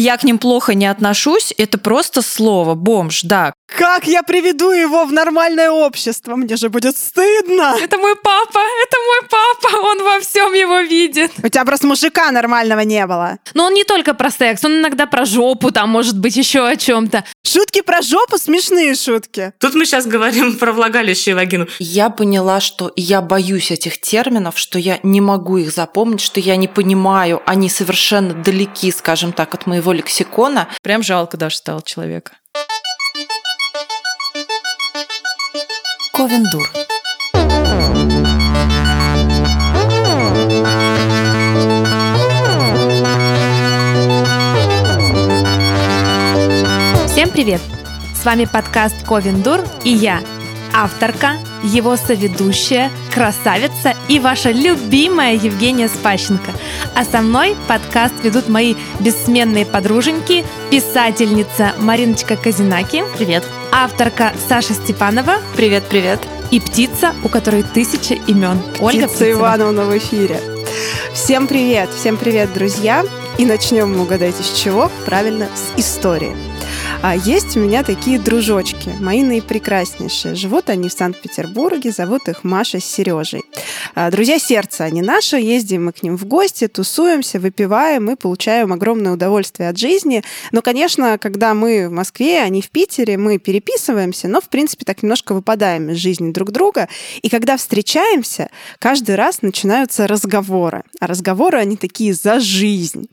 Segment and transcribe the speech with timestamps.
[0.00, 3.52] я к ним плохо не отношусь, это просто слово, бомж, да.
[3.76, 6.36] Как я приведу его в нормальное общество?
[6.36, 7.76] Мне же будет стыдно.
[7.80, 11.30] Это мой папа, это мой папа, он во всем его видит.
[11.42, 13.38] У тебя просто мужика нормального не было.
[13.54, 16.76] Но он не только про секс, он иногда про жопу, там, может быть, еще о
[16.76, 17.24] чем-то.
[17.46, 19.52] Шутки про жопу смешные шутки.
[19.60, 21.68] Тут мы сейчас говорим про влагалище и вагину.
[21.78, 26.56] Я поняла, что я боюсь этих терминов, что я не могу их запомнить, что я
[26.56, 30.68] не понимаю, они совершенно далеки, скажем так, от моего лексикона.
[30.82, 32.32] Прям жалко даже стало человека.
[36.18, 36.68] Ковендур.
[47.06, 47.60] Всем привет!
[48.20, 50.20] С вами подкаст Ковендур и я,
[50.78, 56.52] авторка, его соведущая, красавица и ваша любимая Евгения Спащенко.
[56.94, 63.02] А со мной подкаст ведут мои бессменные подруженьки, писательница Мариночка Казинаки.
[63.16, 63.44] Привет.
[63.72, 65.38] Авторка Саша Степанова.
[65.56, 66.20] Привет, привет.
[66.52, 68.62] И птица, у которой тысяча имен.
[68.80, 70.40] Ольга Птица Ивановна в эфире.
[71.12, 73.04] Всем привет, всем привет, друзья.
[73.36, 74.90] И начнем мы, угадайте, с чего?
[75.04, 76.36] Правильно, с истории.
[77.00, 80.34] А есть у меня такие дружочки, мои наипрекраснейшие.
[80.34, 83.42] Живут они в Санкт-Петербурге, зовут их Маша с Сережей.
[83.94, 88.72] А, друзья сердца, они наши, ездим мы к ним в гости, тусуемся, выпиваем и получаем
[88.72, 90.24] огромное удовольствие от жизни.
[90.50, 95.02] Но, конечно, когда мы в Москве, они в Питере, мы переписываемся, но, в принципе, так
[95.02, 96.88] немножко выпадаем из жизни друг друга.
[97.22, 98.50] И когда встречаемся,
[98.80, 100.82] каждый раз начинаются разговоры.
[101.00, 103.08] А разговоры, они такие за жизнь.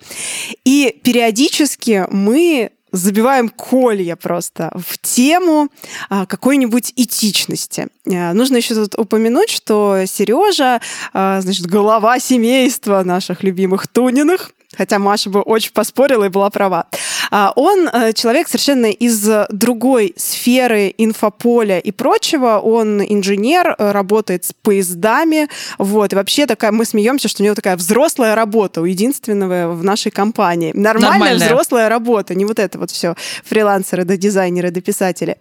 [0.64, 5.70] И периодически мы забиваем колья просто в тему
[6.10, 7.88] а, какой-нибудь этичности.
[8.08, 10.82] А, нужно еще тут упомянуть, что Сережа,
[11.14, 16.86] а, значит, голова семейства наших любимых Туниных, хотя Маша бы очень поспорила и была права.
[17.32, 22.60] А, он э, человек совершенно из другой сферы инфополя и прочего.
[22.60, 25.48] Он инженер, э, работает с поездами.
[25.78, 26.14] Вот.
[26.14, 30.12] И вообще такая, мы смеемся, что у него такая взрослая работа у единственного в нашей
[30.12, 30.72] компании.
[30.74, 31.48] Нормальная, Нормальная.
[31.48, 35.38] взрослая работа, не вот это вот все фрилансеры, да дизайнеры, да писатели.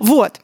[0.00, 0.40] Вот.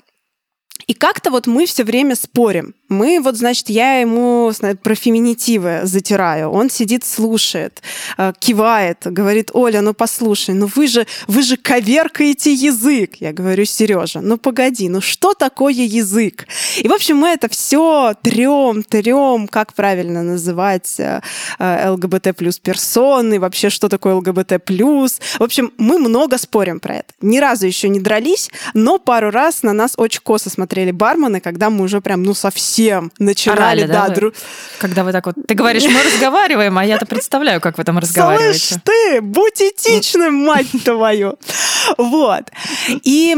[0.87, 2.75] И как-то вот мы все время спорим.
[2.89, 4.51] Мы вот, значит, я ему
[4.83, 6.51] про феминитивы затираю.
[6.51, 7.83] Он сидит, слушает,
[8.17, 13.17] э, кивает, говорит, Оля, ну послушай, ну вы же, вы же коверкаете язык.
[13.17, 16.47] Я говорю, Сережа, ну погоди, ну что такое язык?
[16.79, 21.21] И, в общем, мы это все трем, трем, как правильно называть э,
[21.59, 25.21] э, ЛГБТ плюс персоны, вообще, что такое ЛГБТ плюс.
[25.39, 27.13] В общем, мы много спорим про это.
[27.21, 31.71] Ни разу еще не дрались, но пару раз на нас очень косо смотрели бармены, когда
[31.71, 34.33] мы уже прям, ну, совсем всем начинали, Орали, да, да дру...
[34.79, 38.59] когда вы так вот, ты говоришь, мы разговариваем, а я-то представляю, как вы там разговариваете.
[38.59, 41.39] Слышь ты, будь этичным, мать твою.
[41.97, 42.51] Вот.
[43.03, 43.37] И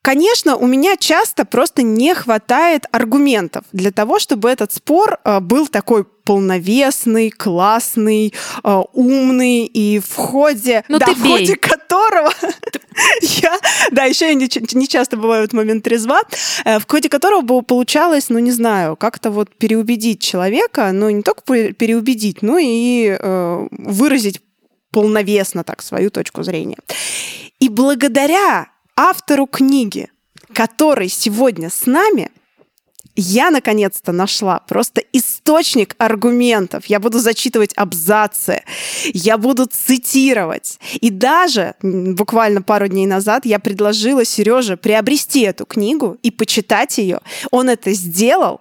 [0.00, 5.66] Конечно, у меня часто просто не хватает аргументов для того, чтобы этот спор э, был
[5.66, 11.56] такой полновесный, классный, э, умный и в ходе, ну, да, ты в ходе
[11.88, 12.32] которого
[13.22, 13.58] я,
[13.90, 16.22] да, еще я не, часто бываю в момент трезва,
[16.64, 21.22] э, в ходе которого бы получалось, ну не знаю, как-то вот переубедить человека, но не
[21.22, 24.40] только переубедить, но и э, выразить
[24.90, 26.78] полновесно так свою точку зрения.
[27.60, 30.10] И благодаря автору книги,
[30.52, 32.30] который сегодня с нами,
[33.20, 36.86] я наконец-то нашла просто источник аргументов.
[36.86, 38.62] Я буду зачитывать абзацы,
[39.12, 40.78] я буду цитировать.
[41.00, 47.20] И даже буквально пару дней назад я предложила Сереже приобрести эту книгу и почитать ее.
[47.50, 48.60] Он это сделал.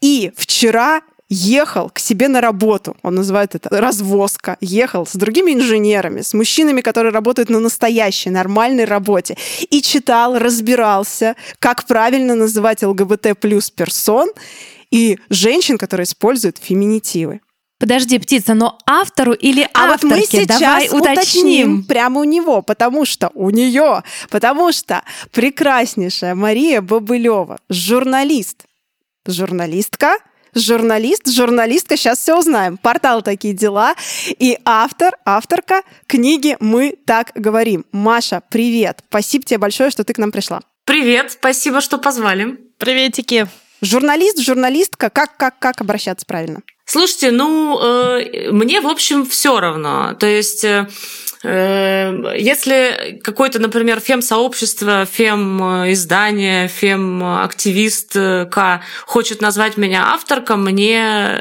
[0.00, 6.20] И вчера ехал к себе на работу, он называет это развозка, ехал с другими инженерами,
[6.20, 9.36] с мужчинами, которые работают на настоящей, нормальной работе,
[9.70, 14.28] и читал, разбирался, как правильно называть ЛГБТ плюс персон
[14.90, 17.40] и женщин, которые используют феминитивы.
[17.78, 20.06] Подожди, птица, но автору или а авторке?
[20.06, 21.12] вот мы сейчас Давай уточним.
[21.12, 28.66] уточним прямо у него, потому что у нее, потому что прекраснейшая Мария Бобылева, журналист,
[29.26, 30.18] журналистка,
[30.54, 32.76] журналист, журналистка, сейчас все узнаем.
[32.76, 33.94] Портал «Такие дела»
[34.26, 37.84] и автор, авторка книги «Мы так говорим».
[37.92, 39.00] Маша, привет!
[39.08, 40.60] Спасибо тебе большое, что ты к нам пришла.
[40.84, 42.58] Привет, спасибо, что позвали.
[42.78, 43.46] Приветики.
[43.82, 46.60] Журналист, журналистка, как, как, как обращаться правильно?
[46.84, 50.14] Слушайте, ну, э, мне, в общем, все равно.
[50.14, 50.64] То есть...
[50.64, 50.88] Э,
[51.42, 61.40] если какое-то, например, фем-сообщество, фем-издание, фем-активистка хочет назвать меня авторком, мне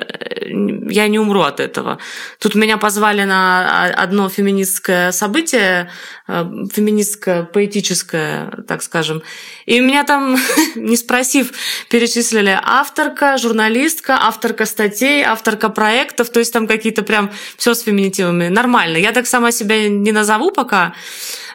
[0.89, 1.99] я не умру от этого.
[2.39, 5.89] Тут меня позвали на одно феминистское событие,
[6.27, 9.21] э, феминистское, поэтическое, так скажем.
[9.65, 10.37] И меня там,
[10.75, 11.51] не спросив,
[11.89, 18.47] перечислили авторка, журналистка, авторка статей, авторка проектов, то есть там какие-то прям все с феминитивами.
[18.47, 18.97] Нормально.
[18.97, 20.93] Я так сама себя не назову пока,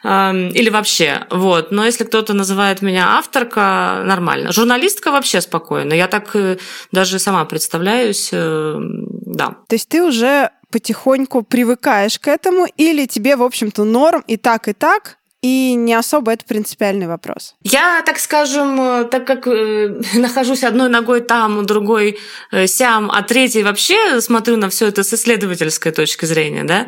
[0.03, 1.73] эм, или вообще, вот.
[1.73, 4.53] Но если кто-то называет меня авторка, нормально.
[4.53, 5.95] Журналистка вообще спокойно.
[5.95, 6.59] Я так э,
[6.93, 9.57] даже сама представляюсь, э, да.
[9.69, 14.69] То есть ты уже потихоньку привыкаешь к этому, или тебе, в общем-то, норм и так,
[14.69, 17.55] и так, и не особо это принципиальный вопрос.
[17.65, 22.19] Я, так скажем, э, так как э, нахожусь одной ногой там, другой
[22.51, 26.87] э, сям, а третьей вообще смотрю на все это с исследовательской точки зрения, да,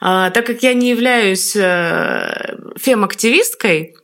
[0.00, 3.96] э, так как я не являюсь э, фем-активисткой,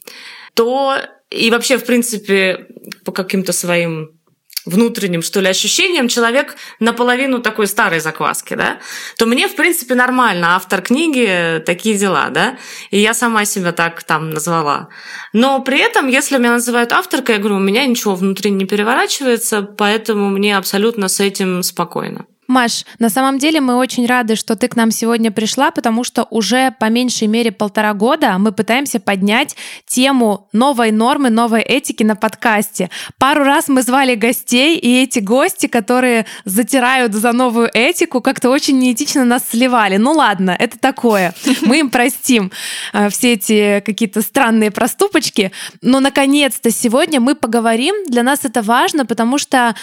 [0.54, 0.96] то
[1.30, 2.66] и вообще, в принципе,
[3.04, 4.18] по каким-то своим
[4.64, 8.78] внутренним, что ли, ощущением человек наполовину такой старой закваски, да,
[9.16, 12.56] то мне, в принципе, нормально, автор книги, такие дела, да,
[12.90, 14.88] и я сама себя так там назвала.
[15.32, 19.62] Но при этом, если меня называют авторкой, я говорю, у меня ничего внутри не переворачивается,
[19.62, 22.26] поэтому мне абсолютно с этим спокойно.
[22.48, 26.26] Маш, на самом деле мы очень рады, что ты к нам сегодня пришла, потому что
[26.28, 29.56] уже по меньшей мере полтора года мы пытаемся поднять
[29.86, 32.90] тему новой нормы, новой этики на подкасте.
[33.18, 38.78] Пару раз мы звали гостей, и эти гости, которые затирают за новую этику, как-то очень
[38.78, 39.96] неэтично нас сливали.
[39.96, 41.34] Ну ладно, это такое.
[41.62, 42.50] Мы им простим
[42.92, 45.52] э, все эти какие-то странные проступочки.
[45.80, 47.94] Но наконец-то сегодня мы поговорим.
[48.08, 49.76] Для нас это важно, потому что,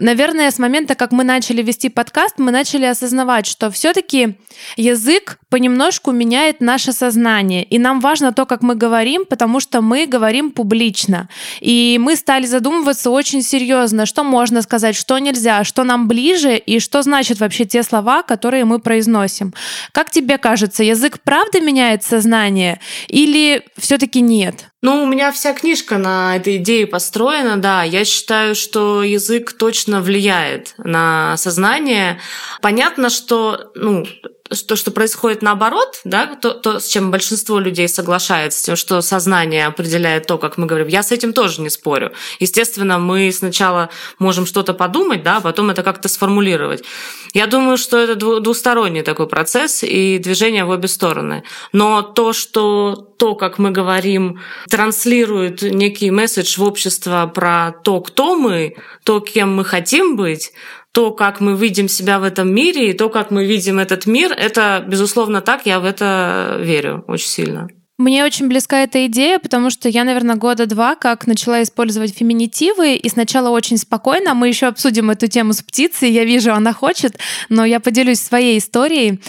[0.00, 4.36] наверное, с момента, как мы начали вести подкаст, мы начали осознавать, что все-таки
[4.76, 7.64] язык понемножку меняет наше сознание.
[7.64, 11.28] И нам важно то, как мы говорим, потому что мы говорим публично.
[11.58, 16.78] И мы стали задумываться очень серьезно, что можно сказать, что нельзя, что нам ближе и
[16.78, 19.52] что значит вообще те слова, которые мы произносим.
[19.90, 22.78] Как тебе кажется, язык правда меняет сознание
[23.08, 24.67] или все-таки нет?
[24.80, 27.82] Ну, у меня вся книжка на этой идее построена, да.
[27.82, 32.20] Я считаю, что язык точно влияет на сознание.
[32.62, 34.06] Понятно, что, ну,
[34.48, 39.00] то, что происходит наоборот, да, то, то, с чем большинство людей соглашается, с тем, что
[39.00, 42.12] сознание определяет то, как мы говорим, я с этим тоже не спорю.
[42.40, 46.84] Естественно, мы сначала можем что-то подумать, да, а потом это как-то сформулировать.
[47.34, 51.42] Я думаю, что это двусторонний такой процесс и движение в обе стороны.
[51.72, 54.40] Но то, что то, как мы говорим,
[54.70, 60.52] транслирует некий месседж в общество про то, кто мы, то, кем мы хотим быть,
[60.92, 64.32] то, как мы видим себя в этом мире, и то, как мы видим этот мир,
[64.32, 67.68] это, безусловно, так, я в это верю очень сильно.
[67.98, 72.94] Мне очень близка эта идея, потому что я, наверное, года два как начала использовать феминитивы,
[72.94, 74.34] и сначала очень спокойно.
[74.34, 77.18] Мы еще обсудим эту тему с птицей, я вижу, она хочет,
[77.48, 79.20] но я поделюсь своей историей.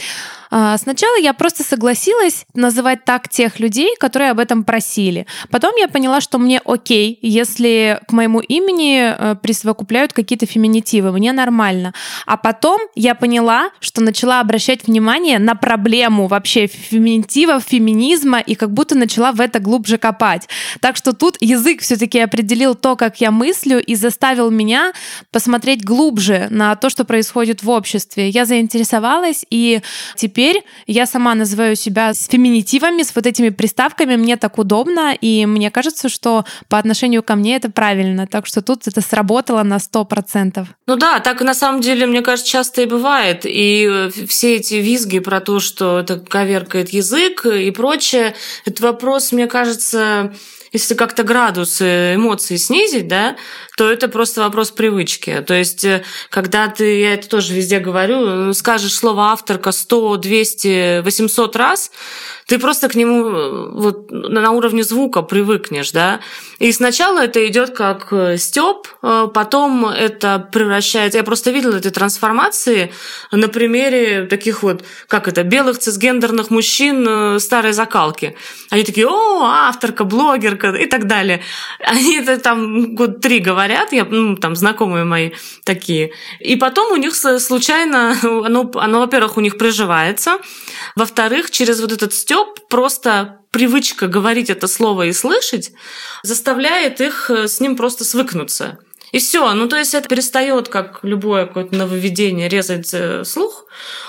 [0.52, 5.28] А, сначала я просто согласилась называть так тех людей, которые об этом просили.
[5.52, 11.32] Потом я поняла, что мне окей, если к моему имени э, присовокупляют какие-то феминитивы, мне
[11.34, 11.94] нормально.
[12.26, 18.72] А потом я поняла, что начала обращать внимание на проблему вообще феминитивов, феминизма, и как
[18.72, 20.48] будто начала в это глубже копать.
[20.80, 24.94] Так что тут язык все-таки определил то, как я мыслю, и заставил меня
[25.32, 28.30] посмотреть глубже на то, что происходит в обществе.
[28.30, 29.82] Я заинтересовалась, и
[30.16, 35.14] теперь теперь я сама называю себя с феминитивами, с вот этими приставками, мне так удобно,
[35.20, 39.64] и мне кажется, что по отношению ко мне это правильно, так что тут это сработало
[39.64, 40.66] на 100%.
[40.88, 45.20] Ну да, так на самом деле, мне кажется, часто и бывает, и все эти визги
[45.20, 50.34] про то, что это коверкает язык и прочее, это вопрос, мне кажется,
[50.72, 53.36] если как-то градус эмоций снизить, да,
[53.78, 55.44] то это просто вопрос привычки.
[55.48, 61.02] То есть, э, когда ты, я это тоже везде говорю, скажешь слово авторка 100, 200,
[61.02, 61.92] 800 раз,
[62.50, 66.20] ты просто к нему э, вот на уровне звука привыкнешь, да.
[66.58, 71.20] И сначала это идет как э, степ, э, потом это превращается.
[71.20, 72.92] Я просто видела эти трансформации
[73.32, 78.36] на примере таких вот, как это, белых цисгендерных мужчин старой закалки.
[78.72, 80.04] Они такие, о, авторка,
[80.60, 81.42] блогерка и так далее.
[81.80, 85.32] Они это там год три говорят, я, ну, там знакомые мои
[85.64, 86.12] такие.
[86.40, 90.38] И потом у них случайно, оно, оно во-первых, у них приживается,
[90.96, 95.72] во-вторых, через вот этот степ просто привычка говорить это слово и слышать
[96.24, 98.78] заставляет их э, с ним просто свыкнуться.
[99.12, 99.54] И все.
[99.54, 103.66] Ну, то есть это перестает, как любое какое-то нововведение, резать э, слух.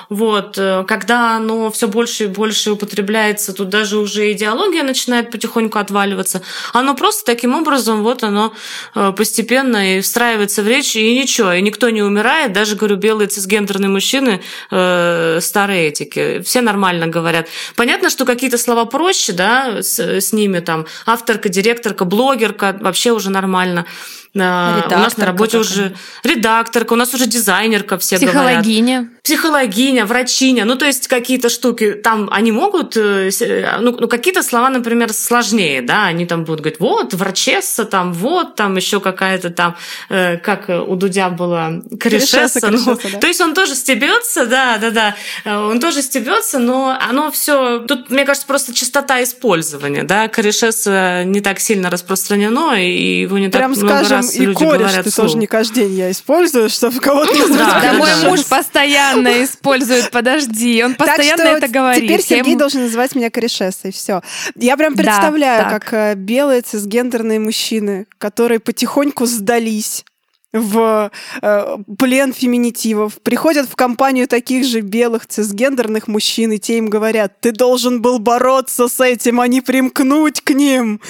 [0.08, 0.58] Вот.
[0.58, 6.42] Э, когда оно все больше и больше употребляется, тут даже уже идеология начинает потихоньку отваливаться.
[6.72, 8.52] Оно просто таким образом, вот оно
[8.94, 12.52] э, постепенно и встраивается в речь, и ничего, и никто не умирает.
[12.52, 16.42] Даже, говорю, белые цисгендерные мужчины э, старой этики.
[16.42, 17.48] Все нормально говорят.
[17.76, 23.30] Понятно, что какие-то слова проще, да, с, с ними там авторка, директорка, блогерка, вообще уже
[23.30, 23.86] нормально.
[24.34, 28.96] Редакторка у нас на работе уже редакторка, у нас уже дизайнерка все Психологиня.
[28.96, 29.19] говорят.
[29.30, 30.64] Психологиня, врачиня.
[30.64, 33.30] Ну, то есть какие-то штуки там, они могут, э,
[33.78, 38.56] ну, ну, какие-то слова, например, сложнее, да, они там будут говорить, вот, врачесса, там, вот,
[38.56, 39.76] там еще какая-то там,
[40.08, 42.70] э, как у Дудя была, корешесса.
[42.72, 43.18] Ну, да.
[43.20, 47.78] То есть он тоже стебется, да, да, да, э, он тоже стебется, но оно все,
[47.86, 53.48] тут, мне кажется, просто частота использования, да, корешесса не так сильно распространено, и его не
[53.48, 55.28] Прям так много скажем, раз и люди кореш говорят ты слово.
[55.28, 60.94] тоже не каждый день я использую, чтобы кого-то Да, мой муж постоянно использует, подожди, он
[60.94, 62.04] постоянно это говорит.
[62.04, 63.92] Теперь Сергей должен называть меня корешессой.
[63.92, 64.22] Все.
[64.56, 70.04] Я прям представляю, как э, белые цисгендерные мужчины, которые потихоньку сдались
[70.52, 71.10] в
[71.42, 77.40] э, плен феминитивов, приходят в компанию таких же белых цисгендерных мужчин, и те им говорят,
[77.40, 81.00] ты должен был бороться с этим, а не примкнуть к ним.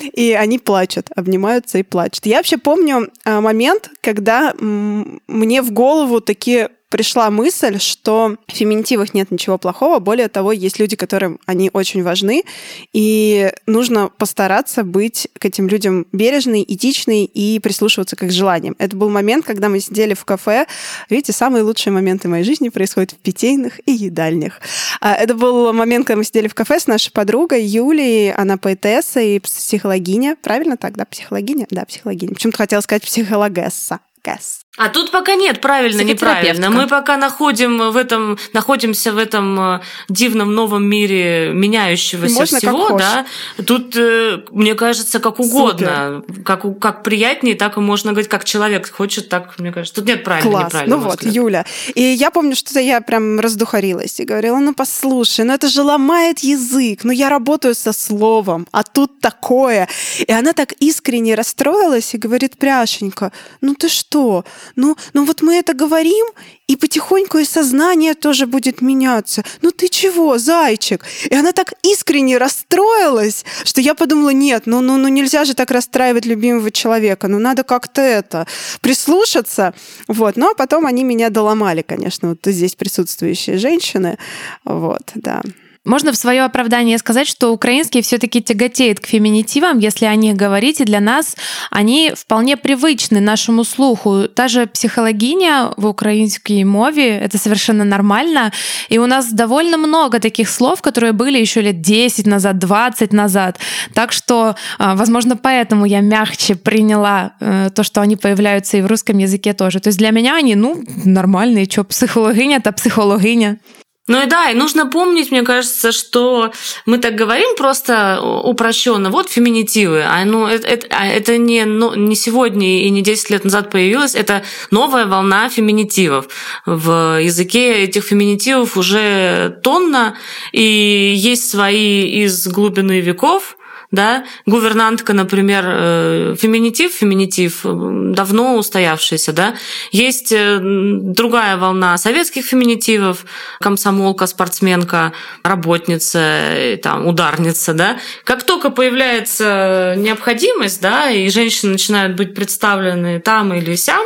[0.00, 2.24] И они плачут, обнимаются и плачут.
[2.26, 8.52] Я вообще помню э, момент, когда м, мне в голову такие пришла мысль, что в
[8.52, 9.98] феминитивах нет ничего плохого.
[9.98, 12.44] Более того, есть люди, которым они очень важны,
[12.92, 18.74] и нужно постараться быть к этим людям бережной, этичной и прислушиваться к их желаниям.
[18.78, 20.66] Это был момент, когда мы сидели в кафе.
[21.10, 24.60] Видите, самые лучшие моменты моей жизни происходят в питейных и едальнях.
[25.00, 28.32] А, Это был момент, когда мы сидели в кафе с нашей подругой Юлией.
[28.32, 30.36] Она поэтесса и психологиня.
[30.42, 31.04] Правильно так, да?
[31.04, 31.66] Психологиня?
[31.70, 32.34] Да, психологиня.
[32.34, 34.00] Почему-то хотела сказать психологесса.
[34.24, 34.67] Гэс.
[34.78, 36.70] А тут пока нет, правильно, неправильно.
[36.70, 42.70] Мы пока находим в этом, находимся в этом э, дивном новом мире меняющегося можно как
[42.70, 43.06] всего, хочешь.
[43.06, 43.64] да.
[43.64, 46.22] Тут, э, мне кажется, как угодно.
[46.44, 49.96] Как, как приятнее, так и можно говорить, как человек хочет, так, мне кажется.
[49.96, 50.66] Тут нет правильно, Класс.
[50.66, 50.96] неправильно.
[50.96, 51.34] Ну вот, взгляд.
[51.34, 51.66] Юля.
[51.94, 56.38] И я помню, что я прям раздухарилась и говорила, ну послушай, ну это же ломает
[56.38, 59.88] язык, ну я работаю со словом, а тут такое.
[60.18, 64.44] И она так искренне расстроилась и говорит, Пряшенька, ну ты что?
[64.76, 66.26] Ну, ну вот мы это говорим,
[66.66, 69.42] и потихоньку и сознание тоже будет меняться.
[69.62, 71.04] Ну ты чего, зайчик?
[71.30, 75.70] И она так искренне расстроилась, что я подумала, нет, ну, ну, ну нельзя же так
[75.70, 78.46] расстраивать любимого человека, ну надо как-то это
[78.80, 79.74] прислушаться.
[80.08, 80.36] Вот.
[80.36, 84.18] Ну а потом они меня доломали, конечно, вот здесь присутствующие женщины.
[84.64, 85.42] Вот, да.
[85.88, 90.82] Можно в свое оправдание сказать, что украинский все-таки тяготеет к феминитивам, если о них говорить,
[90.82, 91.34] и для нас
[91.70, 94.28] они вполне привычны нашему слуху.
[94.28, 98.52] Та же психологиня в украинской мове— это совершенно нормально,
[98.90, 103.58] и у нас довольно много таких слов, которые были еще лет 10 назад, 20 назад.
[103.94, 108.86] Так что, а, возможно, поэтому я мягче приняла э, то, что они появляются и в
[108.86, 109.80] русском языке тоже.
[109.80, 113.58] То есть для меня они, ну, нормальные, что психологиня-то психологиня.
[114.08, 116.50] Ну и да, и нужно помнить, мне кажется, что
[116.86, 119.10] мы так говорим просто упрощенно.
[119.10, 120.02] Вот феминитивы.
[120.02, 124.14] А ну, это, а это не, ну, не сегодня и не 10 лет назад появилось.
[124.14, 126.28] Это новая волна феминитивов.
[126.64, 130.16] В языке этих феминитивов уже тонна,
[130.52, 133.57] и есть свои из глубины веков,
[133.90, 137.68] да, гувернантка, например, э, феминитив, феминитив, э,
[138.14, 139.54] давно устоявшийся, да.
[139.92, 143.24] Есть э, другая волна советских феминитивов,
[143.60, 147.98] комсомолка, спортсменка, работница, там, ударница, да.
[148.24, 154.02] Как только появляется необходимость, да, и женщины начинают быть представлены там или сям,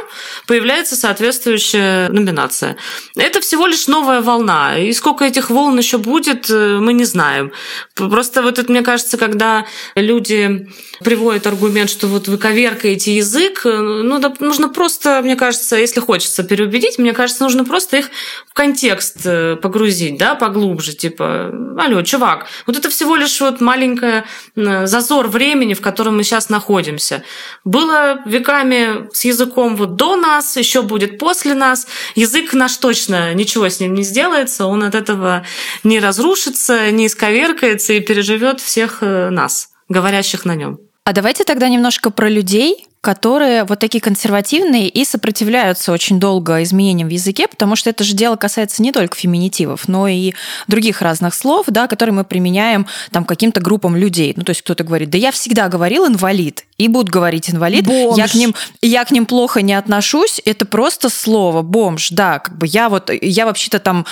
[0.47, 2.77] появляется соответствующая номинация.
[3.17, 4.79] Это всего лишь новая волна.
[4.79, 7.51] И сколько этих волн еще будет, мы не знаем.
[7.95, 10.69] Просто вот это, мне кажется, когда люди
[11.03, 16.01] приводят аргумент, что вот вы коверкаете язык, э, ну, да, нужно просто, мне кажется, если
[16.01, 18.11] хочется переубедить, мне кажется, нужно просто их
[18.49, 24.25] в контекст э, погрузить, да, поглубже, типа, алло, чувак, вот это всего лишь вот маленькая
[24.57, 27.23] зазор времени, в котором мы сейчас находимся.
[27.65, 31.87] Было веками с языком вот до нас, еще будет после нас.
[32.15, 35.45] Язык наш точно ничего с ним не сделается, он от этого
[35.85, 39.62] не разрушится, не исковеркается и переживет всех э, нас,
[39.93, 40.79] говорящих на нем.
[41.05, 42.87] А давайте тогда немножко про людей.
[43.03, 48.15] которые вот такие консервативные и сопротивляются очень долго изменениям в языке, потому что это же
[48.15, 50.35] дело касается не только феминитивов, но и
[50.69, 54.33] других разных слов, да, которые мы применяем там каким-то группам людей.
[54.37, 57.85] Ну, то есть кто-то говорит, да я всегда говорил инвалид, и будут говорить инвалид.
[57.85, 58.17] Бомж.
[58.17, 62.57] Я к ним, я к ним плохо не отношусь, это просто слово бомж, да, как
[62.57, 64.07] бы я вот, я вообще-то там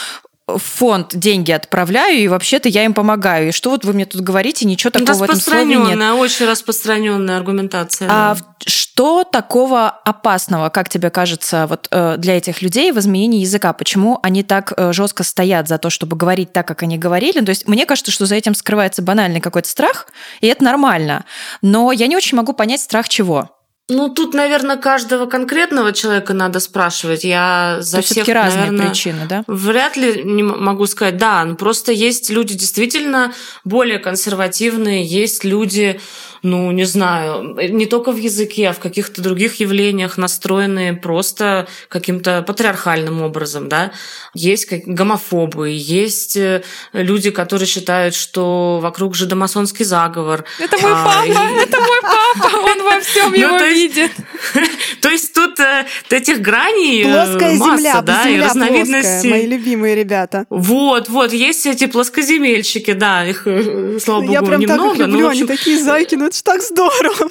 [0.58, 3.48] в фонд деньги отправляю, и вообще-то я им помогаю.
[3.48, 5.78] И что вот вы мне тут говорите, ничего такого в этом слове нет.
[5.78, 8.08] Распространенная, очень распространенная аргументация.
[8.10, 8.40] А да.
[8.66, 13.72] что такого опасного, как тебе кажется, вот э, для этих людей в изменении языка?
[13.72, 17.40] Почему они так э, жестко стоят за то, чтобы говорить так, как они говорили?
[17.44, 20.06] То есть мне кажется, что за этим скрывается банальный какой-то страх,
[20.40, 21.24] и это нормально.
[21.62, 23.59] Но я не очень могу понять страх чего.
[23.90, 27.24] Ну, тут, наверное, каждого конкретного человека надо спрашивать.
[27.24, 29.42] Я за То всех, разные наверное, причины, да?
[29.48, 31.44] Вряд ли не могу сказать, да.
[31.44, 33.32] ну, Просто есть люди действительно
[33.64, 36.00] более консервативные, есть люди,
[36.42, 42.42] ну, не знаю, не только в языке, а в каких-то других явлениях настроенные просто каким-то
[42.42, 43.90] патриархальным образом, да.
[44.34, 50.44] Есть гомофобы, есть э, люди, которые считают, что вокруг же домасонский заговор.
[50.60, 51.30] Это мой А, папа, и-
[51.62, 54.12] это мой папа, он во всем Ну, его видит.
[55.00, 59.30] То есть тут э, этих граней э, Плоская земля, да, и разновидностей.
[59.30, 60.46] мои любимые ребята.
[60.50, 64.92] Вот, вот, есть эти плоскоземельщики, да, их, э, слава Я богу, прям так немного.
[64.92, 67.30] их но, люблю, они такие зайки, ну это ж так здорово.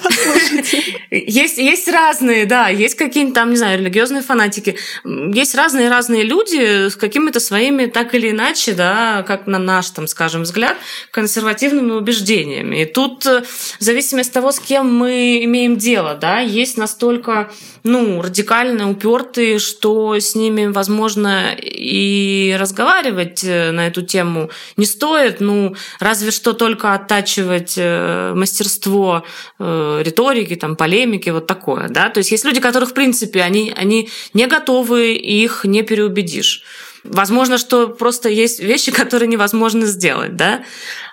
[1.10, 4.76] Есть, есть разные, да, есть какие-нибудь там, не знаю, религиозные фанатики.
[5.04, 10.42] Есть разные-разные люди с какими-то своими, так или иначе, да, как на наш, там, скажем,
[10.42, 10.76] взгляд,
[11.10, 12.82] консервативными убеждениями.
[12.82, 13.44] И тут в
[13.78, 17.50] зависимости от того, с кем мы имеем дело, да, есть настолько,
[17.84, 25.40] ну, радикально упертые, что с ними, возможно, и разговаривать э, на эту тему не стоит,
[25.40, 29.24] ну, разве что только оттачивать э, мастерство
[29.58, 32.08] э, риторики, там, полемики, вот такое, да.
[32.08, 36.64] То есть есть люди, которых, в принципе, они, они не готовы, их не переубедишь.
[37.04, 40.62] Возможно, что просто есть вещи, которые невозможно сделать, да.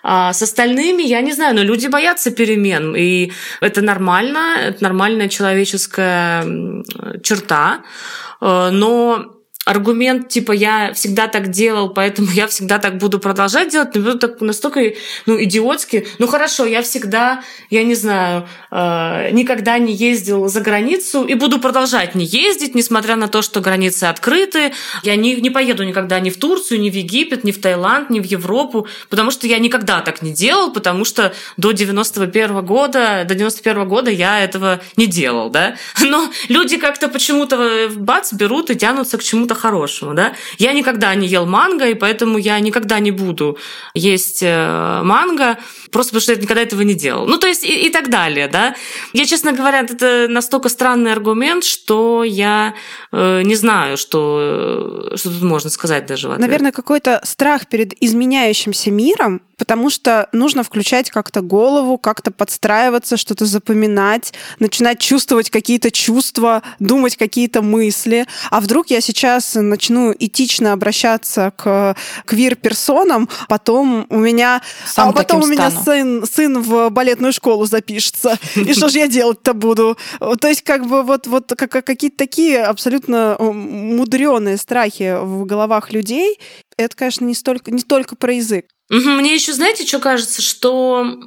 [0.04, 5.28] А с остальными, я не знаю, но люди боятся перемен, и это нормально, это нормальная
[5.30, 6.44] человеческая
[7.24, 7.84] черта,
[8.42, 9.37] Э, но
[9.68, 14.40] аргумент типа я всегда так делал, поэтому я всегда так буду продолжать делать, ну, так
[14.40, 14.94] настолько
[15.26, 16.08] ну, идиотски.
[16.20, 21.60] Ну хорошо, я всегда, я не знаю, э, никогда не ездил за границу и буду
[21.60, 24.72] продолжать не ездить, несмотря на то, что границы открыты.
[25.04, 28.22] Я не, не поеду никогда ни в Турцию, ни в Египет, ни в Таиланд, ни
[28.22, 33.36] в Европу, потому что я никогда так не делал, потому что до 91 года, до
[33.36, 35.76] 91 года я этого не делал, да.
[36.02, 40.34] Но люди как-то почему-то э, бац, берут и тянутся к чему-то хорошему, да.
[40.58, 43.58] Я никогда не ел манго, и поэтому я никогда не буду
[43.94, 45.58] есть э, манго,
[45.92, 47.28] просто потому что я никогда этого не делал.
[47.28, 48.76] Ну, то есть и, и так далее, да.
[49.14, 52.74] Я, честно говоря, это настолько странный аргумент, что я
[53.12, 56.46] э, не знаю, что, э, что тут можно сказать даже в ответ.
[56.46, 63.46] Наверное, какой-то страх перед изменяющимся миром, потому что нужно включать как-то голову, как-то подстраиваться, что-то
[63.46, 68.26] запоминать, начинать чувствовать какие-то чувства, думать какие-то мысли.
[68.52, 71.96] А вдруг я сейчас начну этично обращаться к
[72.26, 75.72] квир-персонам, потом у меня, Сам а потом у меня.
[75.84, 78.38] Сын, сын в балетную школу запишется.
[78.56, 79.98] И что же я делать-то буду?
[80.40, 85.92] То есть как бы вот, вот как- как- какие-то такие абсолютно мудреные страхи в головах
[85.92, 86.40] людей.
[86.78, 88.66] Это, конечно, не, столько, не только про язык.
[88.90, 91.18] Мне еще, знаете, что кажется, что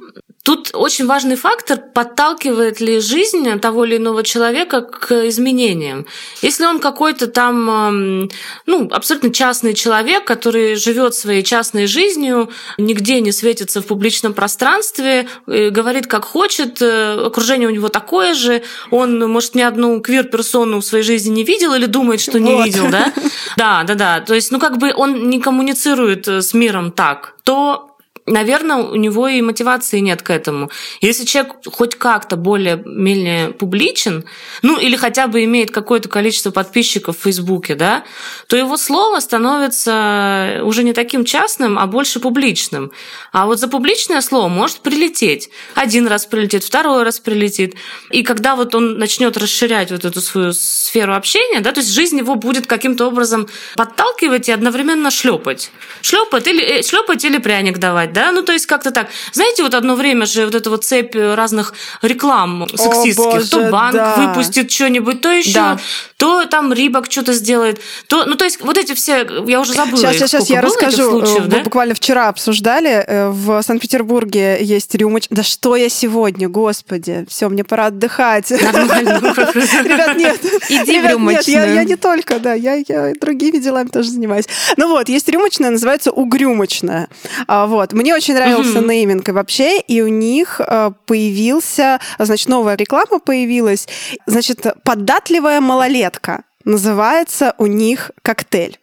[0.43, 6.07] тут очень важный фактор, подталкивает ли жизнь того или иного человека к изменениям.
[6.41, 8.31] Если он какой-то там, эм,
[8.65, 15.27] ну, абсолютно частный человек, который живет своей частной жизнью, нигде не светится в публичном пространстве,
[15.45, 20.79] э, говорит как хочет, э, окружение у него такое же, он, может, ни одну квир-персону
[20.79, 22.65] в своей жизни не видел или думает, что не Вот.
[22.65, 23.13] видел, да?
[23.57, 24.19] Да, да, да.
[24.21, 27.90] То есть, ну, как бы он не коммуницирует э, с миром так, то
[28.25, 30.69] наверное, у него и мотивации нет к этому.
[31.01, 34.25] Если человек хоть как-то более-менее публичен,
[34.61, 38.03] ну или хотя бы имеет какое-то количество подписчиков в Фейсбуке, да,
[38.47, 42.91] то его слово становится уже не таким частным, а больше публичным.
[43.31, 45.49] А вот за публичное слово может прилететь.
[45.75, 47.75] Один раз прилетит, второй раз прилетит.
[48.11, 52.17] И когда вот он начнет расширять вот эту свою сферу общения, да, то есть жизнь
[52.17, 55.71] его будет каким-то образом подталкивать и одновременно шлепать.
[56.01, 58.31] Шлепать или, шлепать или пряник давать, понимать, да?
[58.31, 59.07] Ну, то есть как-то так.
[59.33, 63.15] Знаете, вот одно время же вот эта вот цепь разных реклам сексистских.
[63.15, 64.15] боже, то банк да.
[64.15, 65.79] выпустит что-нибудь, то еще, Да.
[66.17, 69.97] то там Рибок что-то сделает, то, ну, то есть вот эти все, я уже забыла
[69.97, 71.09] Сейчас, их, сейчас, я расскажу.
[71.09, 71.59] случаев, Э, да?
[71.61, 73.03] Буквально вчера обсуждали.
[73.07, 75.25] э, В Санкт-Петербурге есть рюмоч...
[75.29, 77.25] Да что я сегодня, господи.
[77.29, 78.51] Все, мне пора отдыхать.
[78.51, 80.39] Ребят, нет.
[80.69, 81.73] Иди в рюмочную.
[81.73, 84.45] я не только, да, я, я другими делами тоже занимаюсь.
[84.77, 87.09] Ну вот, есть рюмочная, называется угрюмочная.
[87.47, 87.93] А, вот.
[88.01, 88.89] Мне очень нравился Мгм.
[88.89, 93.87] нейминг и вообще, и у них э, появился, значит, новая реклама появилась,
[94.25, 96.43] значит, податливая малолетка.
[96.65, 98.79] Называется у них коктейль.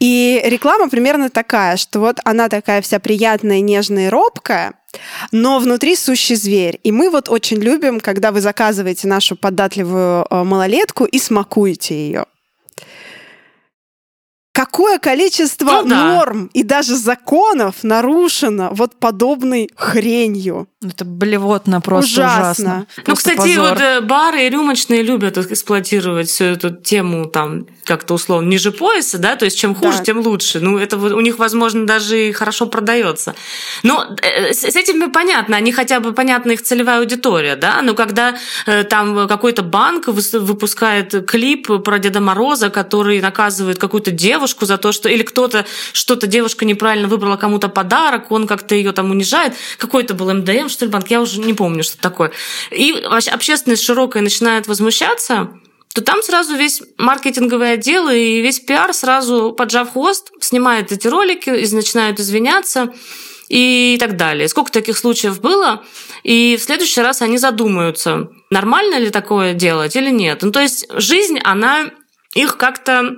[0.00, 4.72] И реклама примерно такая, что вот она такая вся приятная, нежная и робкая,
[5.30, 6.80] но внутри сущий зверь.
[6.82, 12.24] И мы вот очень любим, когда вы заказываете нашу податливую э, малолетку и смакуете ее.
[14.54, 16.14] Какое количество Ну да.
[16.14, 20.68] норм и даже законов нарушено вот подобной хренью.
[20.84, 22.42] Это блевотно просто Ужасно.
[22.44, 22.86] ужасно.
[22.96, 23.70] Ну, Просто кстати, позор.
[23.70, 29.18] вот э, бары и рюмочные любят эксплуатировать всю эту тему там как-то условно ниже пояса,
[29.18, 30.04] да, то есть чем хуже, Да.
[30.04, 30.60] тем лучше.
[30.60, 33.34] Ну, это у них, возможно, даже и хорошо продается.
[33.82, 37.94] Но э, с с этими понятно, они хотя бы понятна их целевая аудитория, да, но
[37.94, 44.78] когда э, там какой-то банк выпускает клип про Деда Мороза, который наказывает какую-то девушку за
[44.78, 45.08] то, что...
[45.08, 49.54] Или кто-то, что-то девушка неправильно выбрала кому-то подарок, он как-то ее там унижает.
[49.78, 52.32] Какой-то был МДМ, что ли, банк, я уже не помню, что такое.
[52.70, 55.50] И общественность широкая начинает возмущаться,
[55.94, 61.50] то там сразу весь маркетинговый отдел и весь пиар сразу, поджав хвост, снимает эти ролики
[61.50, 62.92] и начинают извиняться
[63.48, 64.48] и так далее.
[64.48, 65.84] Сколько таких случаев было,
[66.24, 70.42] и в следующий раз они задумаются, нормально ли такое делать или нет.
[70.42, 71.90] Ну, то есть жизнь, она
[72.34, 73.16] их как-то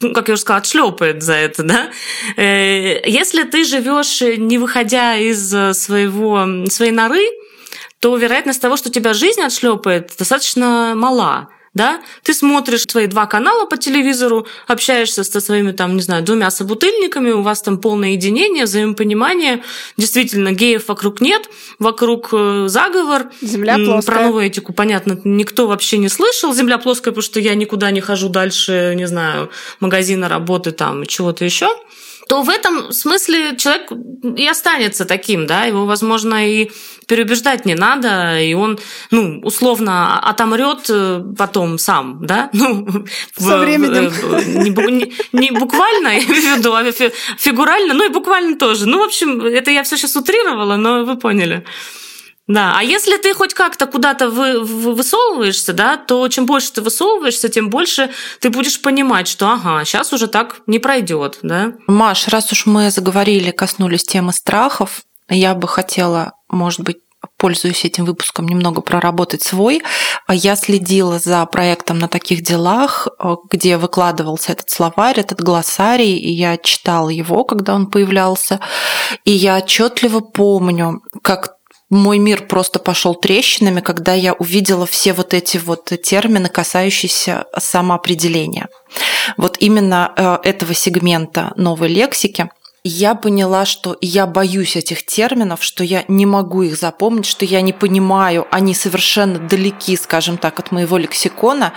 [0.00, 1.90] ну, как я уже сказала, отшлепает за это, да.
[2.36, 7.22] Э, Если ты живешь, не выходя из э, своего, своей норы,
[8.00, 11.48] то вероятность того, что тебя жизнь отшлепает, достаточно мала.
[11.72, 12.00] Да?
[12.24, 17.30] Ты смотришь свои два канала по телевизору, общаешься со своими, там, не знаю, двумя собутыльниками,
[17.30, 19.62] у вас там полное единение, взаимопонимание.
[19.96, 23.30] Действительно, геев вокруг нет, вокруг э, заговор.
[23.40, 24.16] Земля плоская.
[24.16, 26.52] Про новую этику, понятно, никто вообще не слышал.
[26.52, 31.44] Земля плоская, потому что я никуда не хожу дальше, не знаю, магазина, работы, там, чего-то
[31.44, 31.68] еще
[32.30, 33.90] то в этом смысле человек
[34.38, 36.70] и останется таким, да, его, возможно, и
[37.08, 38.78] переубеждать не надо, и он,
[39.10, 42.86] ну, условно отомрет э, потом сам, да, ну,
[43.36, 44.12] Со в- временем.
[44.22, 48.56] э, не, не- не буквально, я имею в виду, а фи- фигурально, ну и буквально
[48.56, 48.86] тоже.
[48.86, 51.64] Ну, в общем, это я все сейчас утрировала, но вы поняли.
[52.50, 56.82] Да, а если ты хоть как-то куда-то вы, вы- высовываешься, да, то чем больше ты
[56.82, 58.10] высовываешься, тем больше
[58.40, 61.74] ты будешь понимать, что ага, сейчас уже так не пройдет, да.
[61.86, 66.96] Маш, раз уж мы заговорили, коснулись темы страхов, я бы хотела, может быть,
[67.36, 69.82] пользуясь этим выпуском, немного проработать свой.
[70.28, 73.06] Я следила за проектом на таких делах,
[73.48, 78.58] где выкладывался этот словарь, этот глоссарий, и я читала его, когда он появлялся.
[79.24, 81.59] И я отчетливо помню, как
[81.90, 88.68] мой мир просто пошел трещинами, когда я увидела все вот эти вот термины, касающиеся самоопределения.
[89.36, 92.48] Вот именно э, этого сегмента новой лексики
[92.82, 97.60] я поняла, что я боюсь этих терминов, что я не могу их запомнить, что я
[97.60, 101.74] не понимаю, они совершенно далеки, скажем так, от моего лексикона.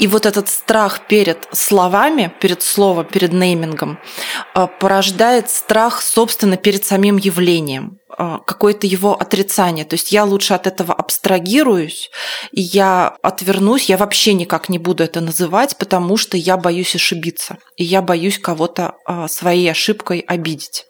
[0.00, 3.98] И вот этот страх перед словами, перед словом, перед неймингом
[4.54, 7.98] э, порождает страх, собственно, перед самим явлением
[8.46, 9.84] какое-то его отрицание.
[9.84, 12.10] То есть я лучше от этого абстрагируюсь,
[12.52, 17.58] и я отвернусь, я вообще никак не буду это называть, потому что я боюсь ошибиться,
[17.76, 20.86] и я боюсь кого-то э, своей ошибкой обидеть.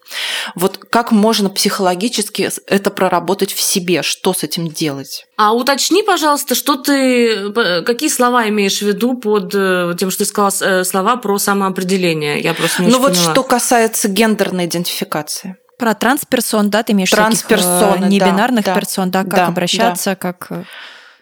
[0.55, 5.27] Вот как можно психологически это проработать в себе, что с этим делать?
[5.37, 7.51] А уточни, пожалуйста, что ты,
[7.83, 12.40] какие слова имеешь в виду под э, тем, что ты сказала э, слова про самоопределение?
[12.40, 13.33] Я просто не Ну вот поняла.
[13.33, 15.57] что касается гендерной идентификации.
[15.83, 18.81] Про трансперсон, да, ты имеешь Трансперсоны, таких, э, небинарных да, да.
[18.81, 20.49] персон, да, как Да, обращаться, как...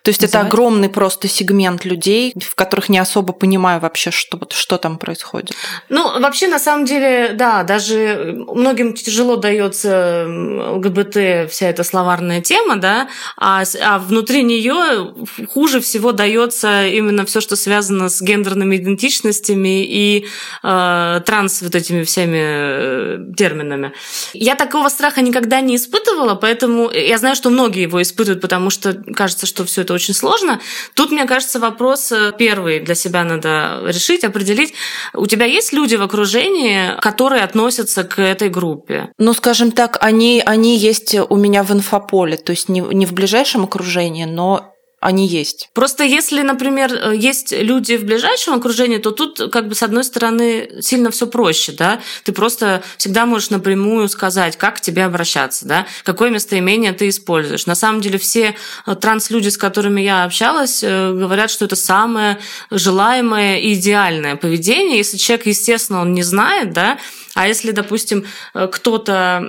[0.02, 0.52] То есть это Называть?
[0.52, 5.52] огромный просто сегмент людей, в которых не особо понимаю вообще, что, вот- что там происходит.
[5.90, 12.76] Ну, вообще, на самом деле, да, даже многим тяжело дается ЛГБТ вся эта словарная тема,
[12.76, 15.14] да, а, а внутри нее
[15.52, 20.26] хуже всего дается именно все, что связано с гендерными идентичностями и
[20.62, 23.92] э, транс вот этими всеми э, терминами.
[24.32, 28.94] Я такого страха никогда не испытывала, поэтому я знаю, что многие его испытывают, потому что
[29.14, 30.60] кажется, что все это это очень сложно.
[30.94, 34.72] Тут, мне кажется, вопрос э, первый для себя надо решить, определить.
[35.14, 39.10] У тебя есть люди в окружении, которые относятся к этой группе?
[39.18, 43.12] Ну, скажем так, они, они есть у меня в инфополе, то есть не, не в
[43.12, 44.69] ближайшем окружении, но
[45.00, 45.70] они есть.
[45.72, 50.04] Просто если, например, э, есть люди в ближайшем окружении, то тут, как бы, с одной
[50.04, 52.00] стороны, сильно все проще, да.
[52.24, 57.64] Ты просто всегда можешь напрямую сказать, как к тебе обращаться, да, какое местоимение ты используешь.
[57.64, 62.38] На самом деле все э, транслюди, с которыми я общалась, э, говорят, что это самое
[62.70, 64.98] желаемое и идеальное поведение.
[64.98, 66.98] Если человек, естественно, он не знает, да,
[67.34, 69.40] а если, допустим, кто-то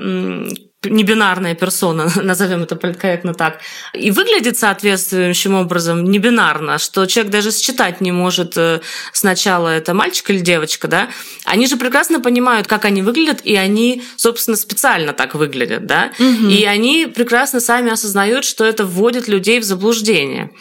[0.90, 3.60] небинарная персона, назовем это политкорректно так,
[3.94, 8.82] и выглядит соответствующим образом небинарно, что человек даже считать не может э,
[9.14, 11.10] сначала это мальчик или девочка, да,
[11.46, 16.50] они же прекрасно понимают, как они выглядят, и они, собственно, специально так выглядят, да, угу.
[16.50, 20.52] и они прекрасно сами осознают, что это вводит людей в заблуждение.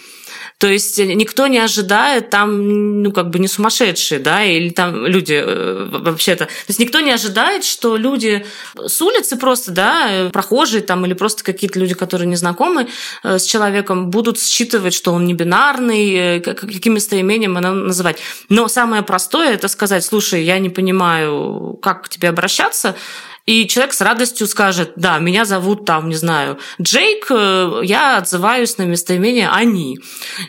[0.61, 5.43] То есть никто не ожидает там, ну, как бы не сумасшедшие, да, или там люди
[5.43, 6.45] э, вообще-то.
[6.45, 8.45] То есть никто не ожидает, что люди
[8.77, 12.89] с улицы просто, да, прохожие там или просто какие-то люди, которые не знакомы
[13.23, 18.19] э, с человеком, будут считывать, что он не бинарный, э, каким местоимением она называть.
[18.51, 22.97] Но самое простое– это сказать, слушай, я не понимаю, как к тебе обращаться,
[23.47, 28.79] и человек с радостью скажет, да, меня зовут там, не знаю, Джейк, э, я отзываюсь
[28.79, 29.99] на местоимение «они».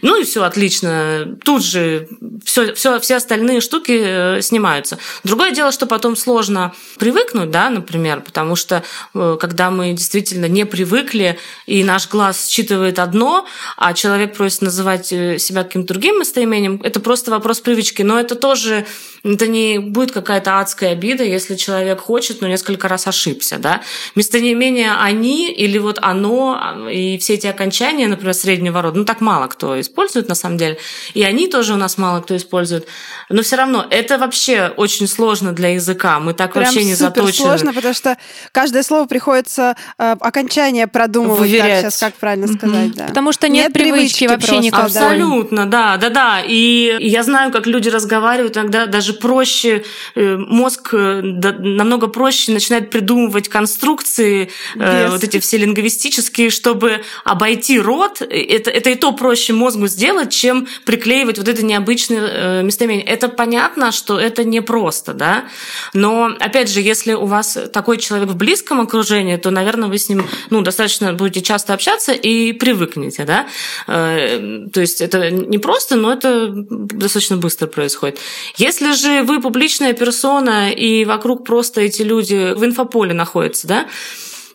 [0.01, 1.37] Ну и все отлично.
[1.43, 2.07] Тут же
[2.45, 4.97] все, все, все остальные штуки э, снимаются.
[5.23, 10.65] Другое дело, что потом сложно привыкнуть, да, например, потому что э, когда мы действительно не
[10.65, 16.99] привыкли, и наш глаз считывает одно, а человек просит называть себя каким-то другим местоимением, это
[16.99, 18.01] просто вопрос привычки.
[18.01, 18.85] Но это тоже
[19.23, 23.81] это не будет какая-то адская обида, если человек хочет, но несколько раз ошибся, да.
[24.15, 29.47] Местоимение «они» или вот «оно» и все эти окончания, например, среднего рода, ну, так мало
[29.47, 30.77] кто использует на самом деле,
[31.13, 32.87] и «они» тоже у нас мало кто использует,
[33.29, 37.31] но все равно это вообще очень сложно для языка, мы так Прям вообще не заточены.
[37.33, 38.17] сложно, потому что
[38.51, 41.81] каждое слово приходится э, окончание продумывать, Выверять.
[41.83, 42.95] так, сейчас как правильно сказать, Угу.
[42.97, 43.05] да.
[43.07, 44.85] Потому что нет, Нет привычки привычки вообще просто, никакой.
[44.87, 46.41] Абсолютно, да, да, да.
[46.45, 49.83] И я знаю, как люди разговаривают, иногда даже проще,
[50.15, 55.11] э, мозг э, намного проще начинает придумывать конструкции, э, Без.
[55.11, 58.21] вот эти все лингвистические, чтобы обойти род.
[58.21, 63.05] Это, это и то проще мозгу сделать, чем приклеивать вот это необычное э, местоимение.
[63.05, 65.45] Это понятно, что это непросто, да,
[65.93, 70.09] но, опять же, если у вас такой человек в близком окружении, то, наверное, вы с
[70.09, 73.47] ним ну, достаточно будете часто общаться и привыкнете, да.
[73.87, 78.19] Э, То есть это не просто, но это достаточно быстро происходит.
[78.57, 83.85] Если же вы публичная персона, и вокруг просто эти люди в инфополе находятся, да,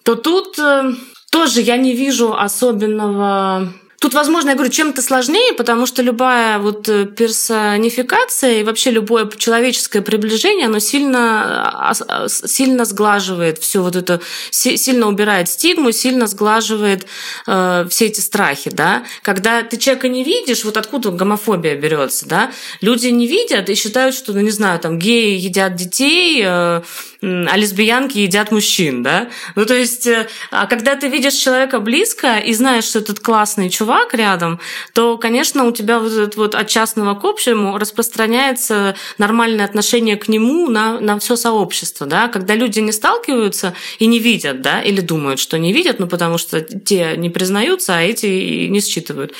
[0.02, 0.94] то тут э,
[1.30, 6.88] тоже я не вижу особенного Тут, возможно, я говорю, чем-то сложнее, потому что любая вот
[6.88, 13.96] э, персонификация и вообще любое человеческое приближение, оно сильно, а, а, сильно сглаживает все вот
[13.96, 17.06] это, си- сильно убирает стигму, сильно сглаживает
[17.46, 19.04] э, все эти страхи, да.
[19.22, 24.14] Когда ты человека не видишь, вот откуда гомофобия берется, да, люди не видят и считают,
[24.14, 26.82] что, ну, не знаю, там, геи едят детей, э,
[27.26, 29.28] а лесбиянки едят мужчин, да.
[29.56, 33.68] Ну, то есть, э, а когда ты видишь человека близко и знаешь, что этот классный
[33.68, 34.60] чувак рядом,
[34.92, 40.28] то, конечно, у тебя вот этот вот от частного к общему распространяется нормальное отношение к
[40.28, 42.28] нему на, на все сообщество, да.
[42.28, 46.38] Когда люди не сталкиваются и не видят, да, или думают, что не видят, ну, потому
[46.38, 49.32] что те не признаются, а эти и не считывают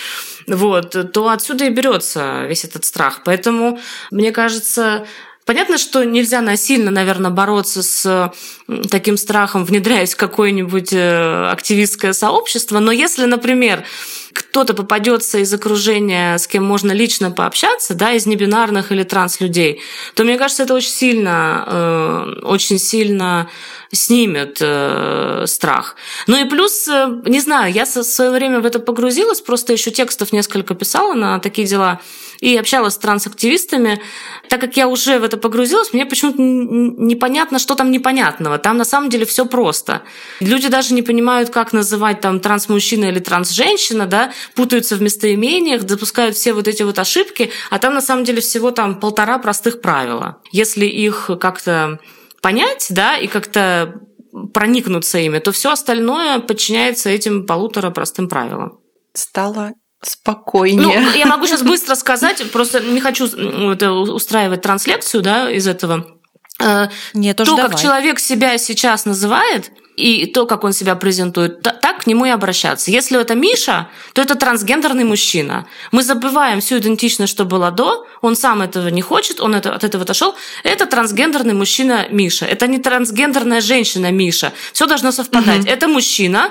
[0.47, 3.23] вот, то отсюда и берется весь этот страх.
[3.25, 5.07] Поэтому, мне кажется,
[5.47, 8.33] Понятно, что нельзя насильно, наверное, бороться с
[8.91, 13.85] таким страхом, внедряясь в какое-нибудь э, активистское сообщество, но если, например,
[14.33, 19.81] кто-то попадется из окружения, с кем можно лично пообщаться, да, из небинарных или транс-людей,
[20.17, 23.49] то мне кажется, это очень сильно, э, очень сильно
[23.93, 25.95] снимет э, страх.
[26.27, 29.93] Ну и плюс, э, не знаю, я в свое время в это погрузилась, просто еще
[29.93, 32.01] текстов несколько писала на такие дела
[32.41, 34.01] и общалась с трансактивистами.
[34.49, 38.59] Так как я уже в это погрузилась, мне почему-то непонятно, что там непонятного.
[38.59, 40.03] Там на самом деле все просто.
[40.41, 46.37] Люди даже не понимают, как называть там транс-мужчина или транс-женщина, да, путаются в местоимениях, допускают
[46.37, 50.41] все вот эти вот ошибки, а там на самом деле всего там полтора простых правила.
[50.53, 51.99] Если их как-то
[52.41, 54.01] понять, да, и как-то
[54.53, 58.79] проникнуться ими, то все остальное подчиняется этим полутора простым правилам.
[59.15, 61.19] Стало Ну, спокойнее.
[61.19, 66.07] я могу сейчас быстро сказать, просто не хочу это устраивать транслекцию, да, из этого.
[66.61, 67.73] Э, Нет, тоже то, давай.
[67.73, 72.27] как человек себя сейчас называет, и то, как он себя презентует, та- так к нему
[72.27, 72.91] и обращаться.
[72.91, 75.67] Если это Миша, то это трансгендерный мужчина.
[75.91, 79.85] Мы забываем всю идентичность, что было до, он сам этого не хочет, он это, от
[79.85, 80.35] этого отошел.
[80.65, 82.45] Это трансгендерный мужчина Миша.
[82.45, 84.53] Это не трансгендерная женщина Миша.
[84.73, 85.65] Все должно совпадать.
[85.65, 85.69] Угу.
[85.69, 86.51] Это мужчина,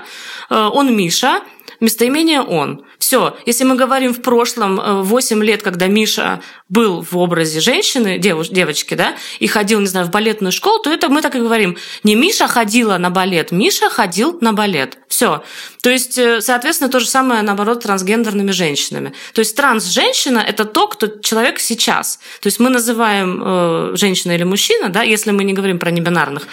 [0.49, 1.41] э, он Миша,
[1.86, 2.84] местоимение он.
[3.00, 3.38] Все.
[3.45, 8.50] Если мы говорим в прошлом 8 э, лет, когда Миша был в образе женщины, девуш,
[8.50, 11.78] девочки, да, и ходил, не знаю, в балетную школу, то это мы так и говорим.
[12.04, 14.98] Не Миша ходила на балет, Миша ходил на балет.
[15.08, 15.43] Все.
[15.82, 19.13] То есть, э, соответственно, то же самое, наоборот, трансгендерными женщинами.
[19.34, 22.19] То есть транс-женщина– это то, кто человек сейчас.
[22.41, 26.48] То есть мы называем э, женщина или мужчина, да, если мы не говорим про небинарных,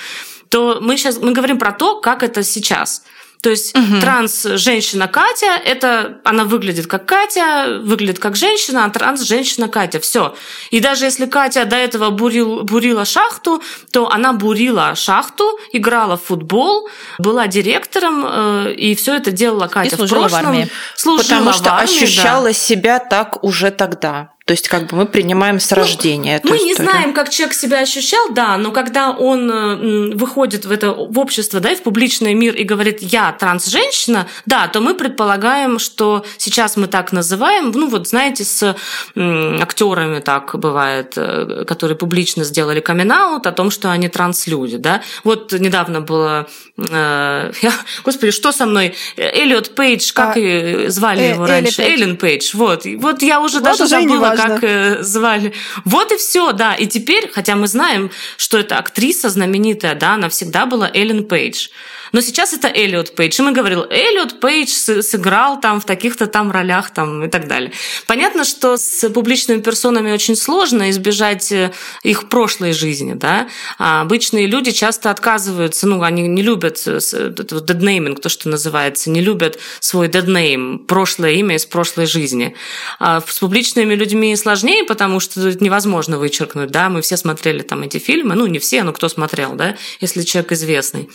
[0.49, 3.03] то мы сейчас мы говорим про то, как это сейчас.
[3.43, 4.01] То есть угу.
[4.01, 9.99] транс-женщина Катя, это она выглядит как Катя, выглядит как женщина, а транс-женщина Катя.
[9.99, 10.37] Все.
[10.71, 16.23] И даже если Катя до этого бурил, бурила шахту, то она бурила шахту, играла в
[16.23, 20.43] футбол, была директором, э, и все это делала Катя и служила в прошлом.
[20.43, 20.69] В армии.
[20.95, 22.53] Служила Потому что в армии, ощущала да.
[22.53, 24.32] себя так уже тогда.
[24.45, 26.41] То есть как бы мы принимаем с ну, рождения.
[26.43, 26.67] Ну, мы историю.
[26.67, 31.19] не знаем, как человек себя ощущал, да, но когда он э, выходит в это в
[31.19, 36.25] общество, да, и в публичный мир и говорит «я транс-женщина», да, то мы предполагаем, что
[36.39, 38.77] сейчас мы так называем, ну вот знаете, с
[39.15, 45.03] актерами так бывает, э, которые публично сделали камин о том, что они транс-люди, да.
[45.23, 47.73] Вот недавно было, э, я,
[48.05, 51.83] господи, что со мной, Эллиот Пейдж, как а, звали э, его раньше?
[51.83, 52.87] Эллен Пейдж, вот.
[52.97, 55.53] Вот я уже вот даже забыла, как э, звали.
[55.85, 56.75] Вот и все, да.
[56.75, 61.69] И теперь, хотя мы знаем, что эта актриса знаменитая, да, она всегда была Эллен Пейдж.
[62.13, 63.41] Но сейчас это Эллиот Пейдж.
[63.41, 67.73] И мы говорил, Эллиот Пейдж сыграл там в таких-то там ролях там и так далее.
[68.07, 71.73] Понятно, что с публичными персонами очень сложно избежать э,
[72.03, 73.49] их прошлой жизни, да.
[73.79, 79.23] А обычные люди часто отказываются, ну, они не любят э, деднейминг, то, что называется, не
[79.23, 82.55] любят свой деднейм, прошлое имя из прошлой жизни.
[82.99, 87.99] А с публичными людьми сложнее, потому что невозможно вычеркнуть, да, мы все смотрели там эти
[87.99, 91.09] фильмы, ну, не все, но кто смотрел, да, если человек известный.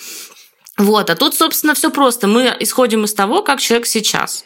[0.78, 2.28] Вот, а тут, собственно, все просто.
[2.28, 4.46] Мы исходим из того, как человек сейчас.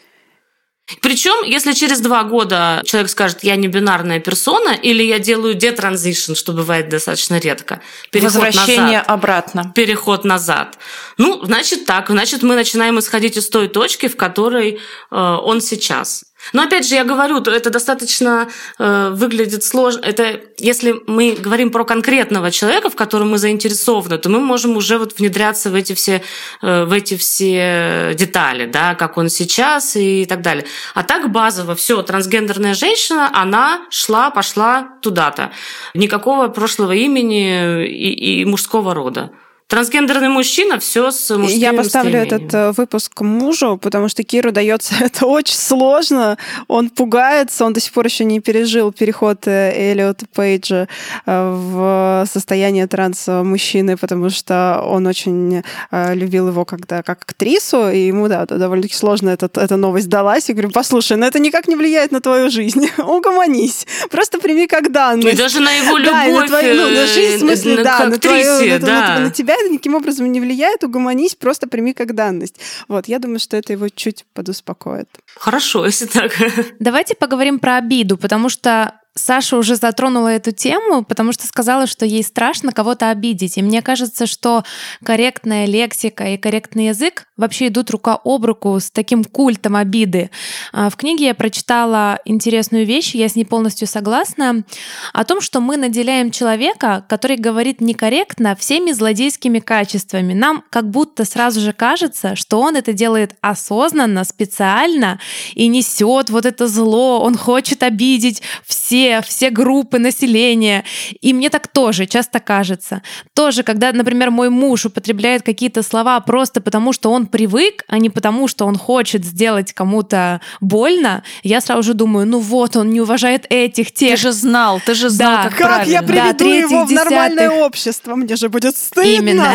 [1.00, 6.34] Причем, если через два года человек скажет, я не бинарная персона, или я делаю детранзишн,
[6.34, 7.80] что бывает достаточно редко.
[8.10, 9.72] Переход Возвращение назад, обратно.
[9.74, 10.78] Переход назад.
[11.18, 12.08] Ну, значит так.
[12.10, 14.72] Значит, мы начинаем исходить из той точки, в которой
[15.10, 16.24] э, он сейчас.
[16.52, 20.00] Но опять же, я говорю, то это достаточно э, выглядит сложно.
[20.00, 24.98] Это если мы говорим про конкретного человека, в котором мы заинтересованы, то мы можем уже
[24.98, 26.22] вот внедряться в эти все,
[26.62, 30.64] э, в эти все детали, да, как он сейчас и так далее.
[30.94, 35.52] А так базово все, трансгендерная женщина, она шла, пошла туда-то.
[35.94, 39.30] Никакого прошлого имени и, и мужского рода.
[39.72, 44.94] Трансгендерный мужчина, все с мужским Я поставлю этот э, выпуск мужу, потому что Киру дается
[45.00, 46.36] это очень сложно.
[46.68, 50.88] Он пугается, он до сих пор еще не пережил переход э, Эллиота Пейджа
[51.24, 58.28] э, в состояние транс-мужчины, потому что он очень любил его когда как актрису, и ему,
[58.28, 60.50] да, довольно-таки сложно этот, эта новость далась.
[60.50, 62.90] Я говорю, послушай, но это никак не влияет на твою жизнь.
[62.98, 63.86] Угомонись.
[64.10, 65.32] Просто прими как данность.
[65.32, 66.26] И даже на его любовь.
[66.26, 68.86] Да, на твою, ну, на жизнь, в смысле, да, на, твою, да.
[68.86, 72.56] на, на тебя это никаким образом не влияет, угомонись, просто прими как данность.
[72.88, 75.08] Вот, я думаю, что это его чуть подуспокоит.
[75.36, 76.32] Хорошо, если так.
[76.78, 82.06] Давайте поговорим про обиду, потому что Саша уже затронула эту тему, потому что сказала, что
[82.06, 83.58] ей страшно кого-то обидеть.
[83.58, 84.64] И мне кажется, что
[85.04, 90.30] корректная лексика и корректный язык вообще идут рука об руку с таким культом обиды.
[90.72, 94.64] А, в книге я прочитала интересную вещь, я с ней полностью согласна,
[95.12, 100.32] о том, что мы наделяем человека, который говорит некорректно, всеми злодейскими качествами.
[100.32, 105.20] Нам как будто сразу же кажется, что он это делает осознанно, специально
[105.54, 110.84] и несет вот это зло, он хочет обидеть все все, все группы населения.
[111.20, 113.02] И мне так тоже часто кажется.
[113.34, 118.10] Тоже, когда, например, мой муж употребляет какие-то слова просто потому, что он привык, а не
[118.10, 123.00] потому, что он хочет сделать кому-то больно, я сразу же думаю, ну вот, он не
[123.00, 124.10] уважает этих, тех.
[124.10, 125.42] Ты же знал, ты же знал, да.
[125.48, 125.92] как, как правильно.
[125.92, 129.10] я приведу да, его в нормальное общество, мне же будет стыдно.
[129.10, 129.54] Именно.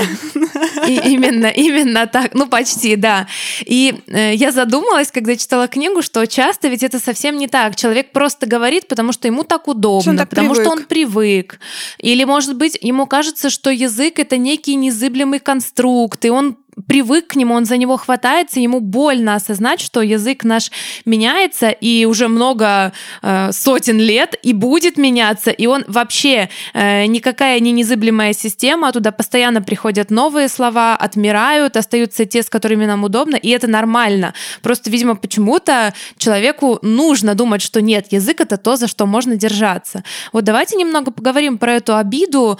[0.87, 2.33] И, именно, именно так.
[2.33, 3.27] Ну, почти, да.
[3.65, 7.75] И э, я задумалась, когда читала книгу, что часто ведь это совсем не так.
[7.75, 10.63] Человек просто говорит, потому что ему ему так удобно, так потому привык.
[10.63, 11.59] что он привык.
[11.99, 17.35] Или, может быть, ему кажется, что язык— это некий незыблемый конструкт, и он привык к
[17.35, 20.71] нему, он за него хватается, ему больно осознать, что язык наш
[21.05, 27.59] меняется и уже много э, сотен лет и будет меняться, и он вообще э, никакая
[27.59, 33.35] не незыблемая система, туда постоянно приходят новые слова, отмирают, остаются те, с которыми нам удобно,
[33.35, 34.33] и это нормально.
[34.61, 40.03] Просто, видимо, почему-то человеку нужно думать, что нет, язык это то, за что можно держаться.
[40.33, 42.59] Вот давайте немного поговорим про эту обиду.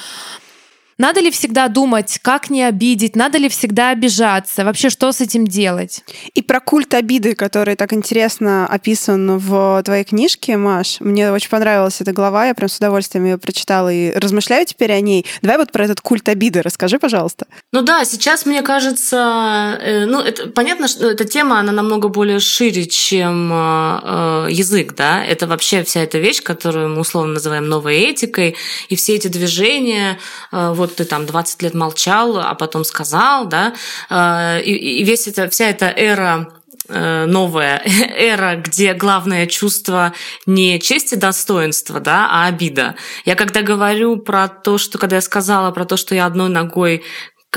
[0.98, 3.16] Надо ли всегда думать, как не обидеть?
[3.16, 4.66] Надо ли всегда обижаться?
[4.66, 6.04] Вообще, что с этим делать?
[6.34, 11.00] И про культ обиды, который так интересно описан в твоей книжке, Маш.
[11.00, 15.00] Мне очень понравилась эта глава, я прям с удовольствием ее прочитала и размышляю теперь о
[15.00, 15.26] ней.
[15.43, 17.45] Давай вот про этот культ обиды расскажи, пожалуйста.
[17.72, 22.39] Ну да, сейчас, мне кажется, э, ну, это, понятно, что эта тема, она намного более
[22.39, 25.24] шире, чем э, э, язык, да.
[25.24, 28.56] Это вообще вся эта вещь, которую мы условно называем новой этикой,
[28.89, 30.18] и все эти движения,
[30.52, 33.74] э, вот вот ты там 20 лет молчал, а потом сказал, да,
[34.10, 36.50] э, и, весь это, вся эта эра
[36.90, 37.82] э, новая
[38.18, 40.14] эра, где главное чувство
[40.46, 42.96] не честь и достоинство, да, а обида.
[43.26, 47.04] Я когда говорю про то, что когда я сказала про то, что я одной ногой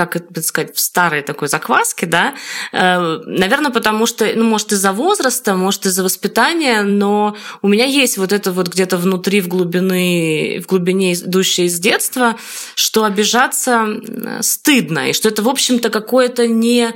[0.07, 2.35] как это сказать, в старой такой закваске, да,
[2.73, 8.19] э, наверное, потому что, ну, может, из-за возраста, может, из-за воспитания, но у меня есть
[8.19, 12.37] вот это вот где-то внутри, в глубины, в глубине идущее из детства,
[12.75, 13.87] что обижаться
[14.41, 16.95] стыдно, и что это, в общем-то, какое-то не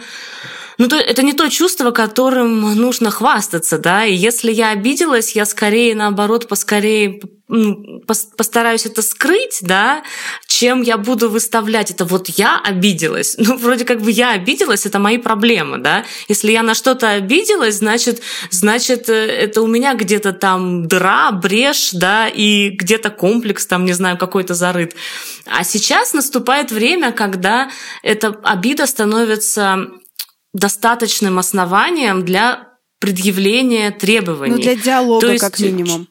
[0.78, 5.46] ну, то, это не то чувство, которым нужно хвастаться, да, и если я обиделась, я
[5.46, 7.20] скорее, наоборот, поскорее
[8.36, 10.02] постараюсь это скрыть, да,
[10.46, 13.36] чем я буду выставлять это вот я обиделась.
[13.44, 16.04] Ну, вроде как бы я обиделась, это мои проблемы, да.
[16.28, 21.90] Если я на что-то обиделась, значит, значит, э, это у меня где-то там дыра, брешь,
[21.92, 24.96] да, и где-то комплекс там, не знаю, какой-то зарыт.
[25.46, 27.70] А сейчас наступает время, когда
[28.02, 29.90] эта обида становится
[30.54, 34.54] достаточным основанием для предъявление требований.
[34.54, 36.08] Ну, для диалога, То есть, как минимум.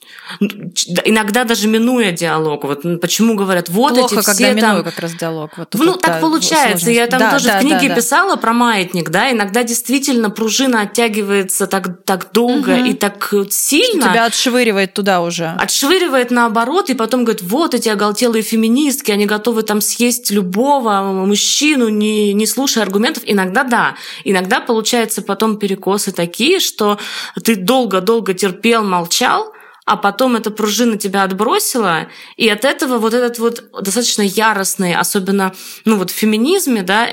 [1.05, 2.65] Иногда даже минуя диалог.
[2.65, 4.83] Вот почему говорят, вот Плохо, эти когда все там...
[4.83, 5.57] как раз диалог.
[5.57, 6.91] Вот ну, так получается.
[6.91, 7.95] Я там да, тоже да, в книге да, да.
[7.95, 12.85] писала про маятник, да, иногда действительно пружина оттягивается так, так долго угу.
[12.85, 14.01] и так сильно.
[14.01, 15.55] Что тебя отшвыривает туда уже.
[15.59, 21.89] Отшвыривает наоборот, и потом говорит, вот эти оголтелые феминистки, они готовы там съесть любого мужчину,
[21.89, 23.23] не, не слушая аргументов.
[23.25, 23.95] Иногда да.
[24.23, 26.97] Иногда получается потом перекосы такие, что что
[27.43, 29.53] ты долго-долго терпел, молчал,
[29.85, 32.07] а потом эта пружина тебя отбросила,
[32.37, 35.53] и от этого вот этот вот достаточно яростный, особенно
[35.85, 37.09] ну вот в феминизме, да,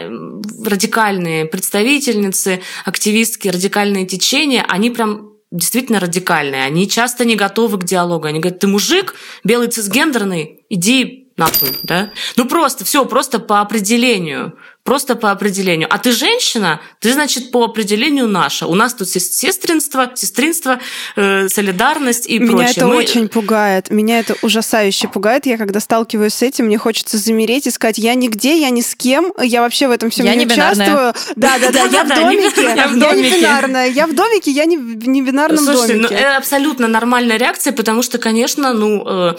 [0.65, 8.29] радикальные представительницы, активистки, радикальные течения, они прям действительно радикальные, они часто не готовы к диалогу.
[8.29, 12.11] Они говорят, ты мужик, белый цисгендерный, иди нахуй, да?
[12.37, 14.53] Ну просто, все, просто по определению.
[14.83, 15.89] Просто по определению.
[15.91, 18.67] А ты женщина, ты, значит, по определению наша.
[18.67, 20.81] У нас тут сестринство, сестринство,
[21.17, 22.65] э, солидарность и Меня прочее.
[22.65, 22.97] Меня это Мы...
[22.97, 23.91] очень пугает.
[23.91, 25.45] Меня это ужасающе пугает.
[25.45, 28.95] Я когда сталкиваюсь с этим, мне хочется замереть и сказать, я нигде, я ни с
[28.95, 31.15] кем, я вообще в этом всем я не, не участвую.
[31.37, 32.63] Да, да, да, я в домике.
[32.63, 33.91] Я не бинарная.
[33.91, 35.95] Я в домике, я не в бинарном домике.
[35.95, 39.35] ну это абсолютно нормальная реакция, потому что, конечно, ну э,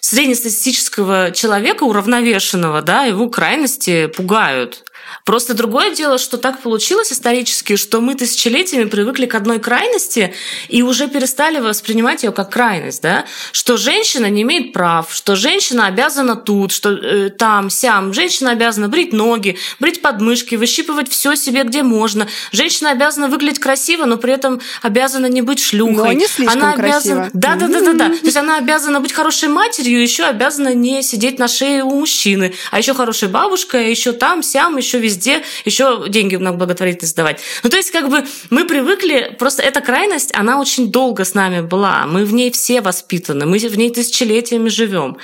[0.00, 4.84] среднестатистического человека, уравновешенного, да, его крайности пугают.
[5.24, 10.34] Просто другое дело, что так получилось исторически, что мы тысячелетиями привыкли к одной крайности
[10.68, 13.26] и уже перестали воспринимать ее как крайность, да?
[13.52, 18.88] Что женщина не имеет прав, что женщина обязана тут, что э, там, сям, женщина обязана
[18.88, 22.26] брить ноги, брить подмышки, выщипывать все себе, где можно.
[22.52, 25.94] Женщина обязана выглядеть красиво, но при этом обязана не быть шлюхой.
[25.94, 28.08] Но не слишком она обязана, да, да, да, да, да.
[28.08, 32.54] То есть она обязана быть хорошей матерью, еще обязана не сидеть на шее у мужчины,
[32.70, 37.40] а еще хорошей бабушкой, еще там, сям, еще везде, еще деньги на благотворительность давать.
[37.62, 41.60] Ну, то есть, как бы мы привыкли, просто эта крайность, она очень долго с нами
[41.60, 42.06] была.
[42.06, 45.18] Мы в ней все воспитаны, мы в ней тысячелетиями живем.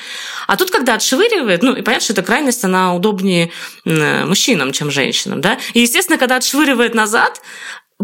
[0.46, 3.50] А тут, когда отшвыривает, ну, и понятно, что эта крайность, она удобнее
[3.84, 5.58] мужчинам, чем женщинам, да?
[5.74, 7.40] И, естественно, когда отшвыривает назад,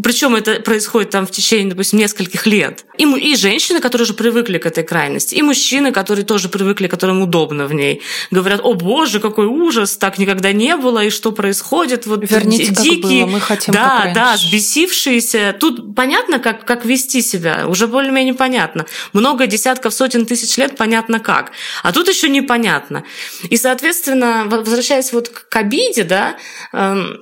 [0.01, 2.86] причем это происходит там в течение, допустим, нескольких лет.
[2.97, 7.20] И, и женщины, которые уже привыкли к этой крайности, и мужчины, которые тоже привыкли, которым
[7.20, 12.07] удобно в ней, говорят, о боже, какой ужас, так никогда не было, и что происходит?
[12.07, 15.55] Вот Верните, дикие, было, мы хотим да, да, сбесившиеся.
[15.61, 18.86] Тут понятно, как, как вести себя, уже более-менее понятно.
[19.12, 21.53] Много десятков, сотен тысяч лет понятно как.
[21.82, 23.05] А тут еще непонятно.
[23.51, 26.36] И, соответственно, возвращаясь вот к обиде, да,
[26.72, 27.18] эм,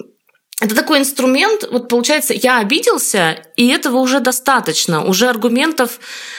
[0.60, 5.98] это такой инструмент, вот получается, я обиделся, и этого уже достаточно, уже аргументов,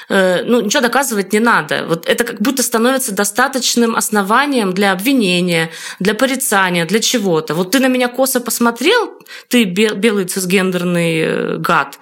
[0.10, 1.86] э, ну, ничего доказывать не надо.
[1.88, 7.56] Вот это как будто становится достаточным основанием для обвинения, для порицания, для чего-то.
[7.56, 9.12] Вот ты на меня косо посмотрел,
[9.48, 11.98] ты белый цисгендерный э, гад,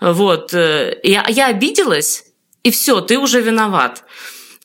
[0.00, 2.24] вот, э, я, я обиделась,
[2.64, 4.04] и все, ты уже виноват.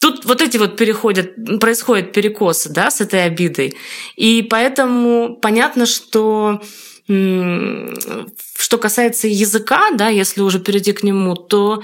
[0.01, 3.77] Тут вот эти вот переходят, происходят перекосы, да, с этой обидой.
[4.15, 6.61] И поэтому понятно, что
[7.07, 11.83] что касается языка, да, если уже перейти к нему, то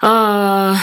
[0.00, 0.76] а,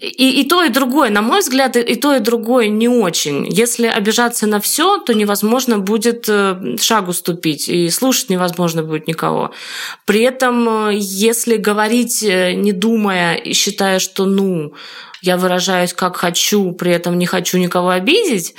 [0.00, 3.46] и, и то, и другое, на мой взгляд, и то, и другое не очень.
[3.46, 9.52] Если обижаться на все, то невозможно будет э, шагу ступить, и слушать невозможно будет никого.
[10.06, 14.72] При этом, э, если говорить, э, не думая и считая, что ну,
[15.22, 18.54] я выражаюсь как хочу, при этом не хочу никого обидеть,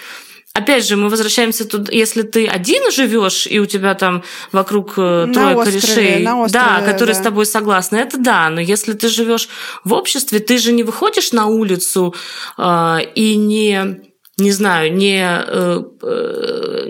[0.53, 5.25] Опять же, мы возвращаемся тут, если ты один живешь и у тебя там вокруг э,
[5.25, 7.21] на трое острове, корешей, на острове, да, которые да.
[7.21, 8.49] с тобой согласны, это да.
[8.49, 9.47] Но если ты живешь
[9.83, 12.15] в обществе, ты же не выходишь на улицу
[12.57, 14.01] э, и не,
[14.37, 16.89] не знаю, не э, э,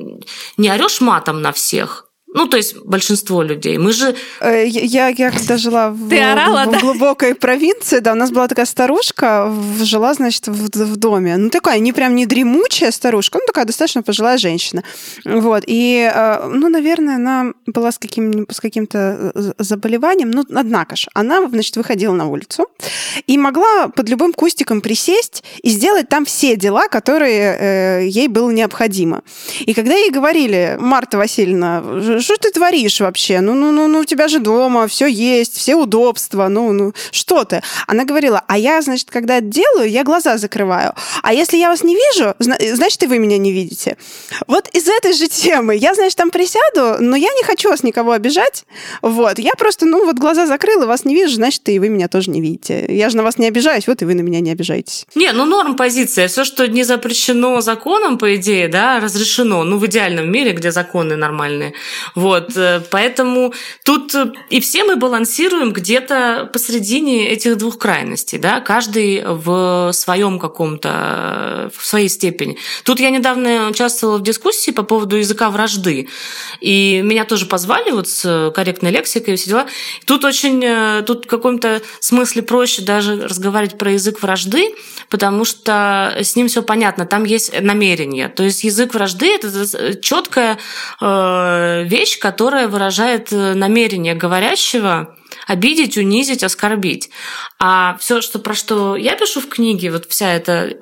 [0.58, 2.09] не орешь матом на всех.
[2.32, 3.78] Ну, то есть большинство людей.
[3.78, 4.16] Мы же...
[4.40, 6.78] Э, я, я когда жила в, Ты орала, в, да?
[6.78, 9.52] в глубокой провинции, да, у нас была такая старушка,
[9.82, 11.38] жила, значит, в, в доме.
[11.38, 14.84] Ну, такая, не прям не дремучая старушка, ну, такая достаточно пожилая женщина.
[15.26, 15.64] Вот.
[15.66, 20.30] И, э, ну, наверное, она была с, каким, с каким-то э, заболеванием.
[20.30, 22.68] Ну, однако же, она, значит, выходила на улицу
[23.26, 28.52] и могла под любым кустиком присесть и сделать там все дела, которые э, ей было
[28.52, 29.24] необходимо.
[29.62, 33.42] И когда ей говорили, Марта Васильевна, что ты творишь вообще?
[33.42, 37.44] Ну, ну, ну, ну, у тебя же дома все есть, все удобства, ну, ну, что
[37.44, 37.62] ты?
[37.88, 40.94] Она говорила, а я, значит, когда это делаю, я глаза закрываю.
[41.24, 43.98] А если я вас не вижу, значит, и вы меня не видите.
[44.48, 45.76] Вот из этой же темы.
[45.76, 48.66] Я, значит, там присяду, но я не хочу вас никого обижать.
[49.02, 49.40] Вот.
[49.40, 52.42] Я просто, ну, вот глаза закрыла, вас не вижу, значит, и вы меня тоже не
[52.42, 52.86] видите.
[52.90, 55.06] Я же на вас не обижаюсь, вот и вы на меня не обижаетесь.
[55.16, 56.28] Не, ну, норм позиция.
[56.28, 59.64] Все, что не запрещено законом, по идее, да, разрешено.
[59.64, 61.74] Ну, в идеальном мире, где законы нормальные.
[62.16, 63.54] Вот, э, поэтому
[63.84, 70.40] тут э, и все мы балансируем где-то посредине этих двух крайностей, да, каждый в своем
[70.40, 72.58] каком-то, в своей степени.
[72.84, 76.10] Тут я недавно участвовала в дискуссии по поводу языка вражды,
[76.62, 79.68] и меня тоже позвали вот с корректной лексикой и все дела.
[80.06, 84.74] Тут очень, э, тут в каком-то смысле проще даже разговаривать про язык вражды,
[85.10, 88.30] потому что с ним все понятно, там есть намерение.
[88.30, 90.58] То есть язык вражды– это четкая
[91.00, 95.16] вещь, вещь, которая выражает э, намерение говорящего
[95.48, 97.10] обидеть, унизить, оскорбить.
[97.60, 100.78] А все, что про что я пишу в книге, вот вся эта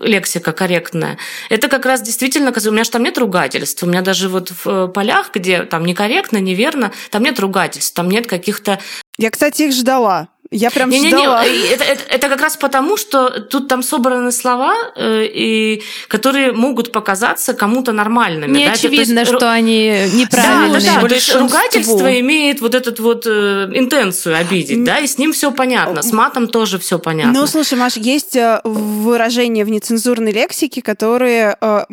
[0.00, 4.28] лексика корректная, это как раз действительно, у меня же там нет ругательств, у меня даже
[4.28, 8.78] вот в э, полях, где там некорректно, неверно, там нет ругательств, там нет каких-то...
[9.16, 10.28] Я, кстати, их ждала.
[10.50, 11.44] Я прям не, ждала.
[11.44, 15.82] Не, не, это, это, это как раз потому, что тут там собраны слова, э, и,
[16.08, 18.56] которые могут показаться кому-то нормальными.
[18.56, 18.72] Не да?
[18.72, 20.80] очевидно, есть, что они неправильные.
[20.80, 25.18] Да, да, то есть ругательство имеет вот эту вот э, интенцию обидеть, да, и с
[25.18, 27.38] ним все понятно, с матом тоже все понятно.
[27.38, 31.84] Ну, слушай, Маш, есть э, выражения в нецензурной лексике, которые э,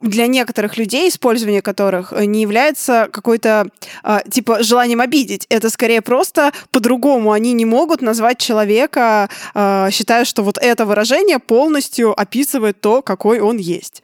[0.00, 3.68] для некоторых людей, использование которых не является какой-то,
[4.02, 5.46] э, типа, желанием обидеть.
[5.50, 7.30] Это скорее просто по-другому.
[7.30, 13.02] Они не могут могут назвать человека, э, считая, что вот это выражение полностью описывает то,
[13.02, 14.02] какой он есть.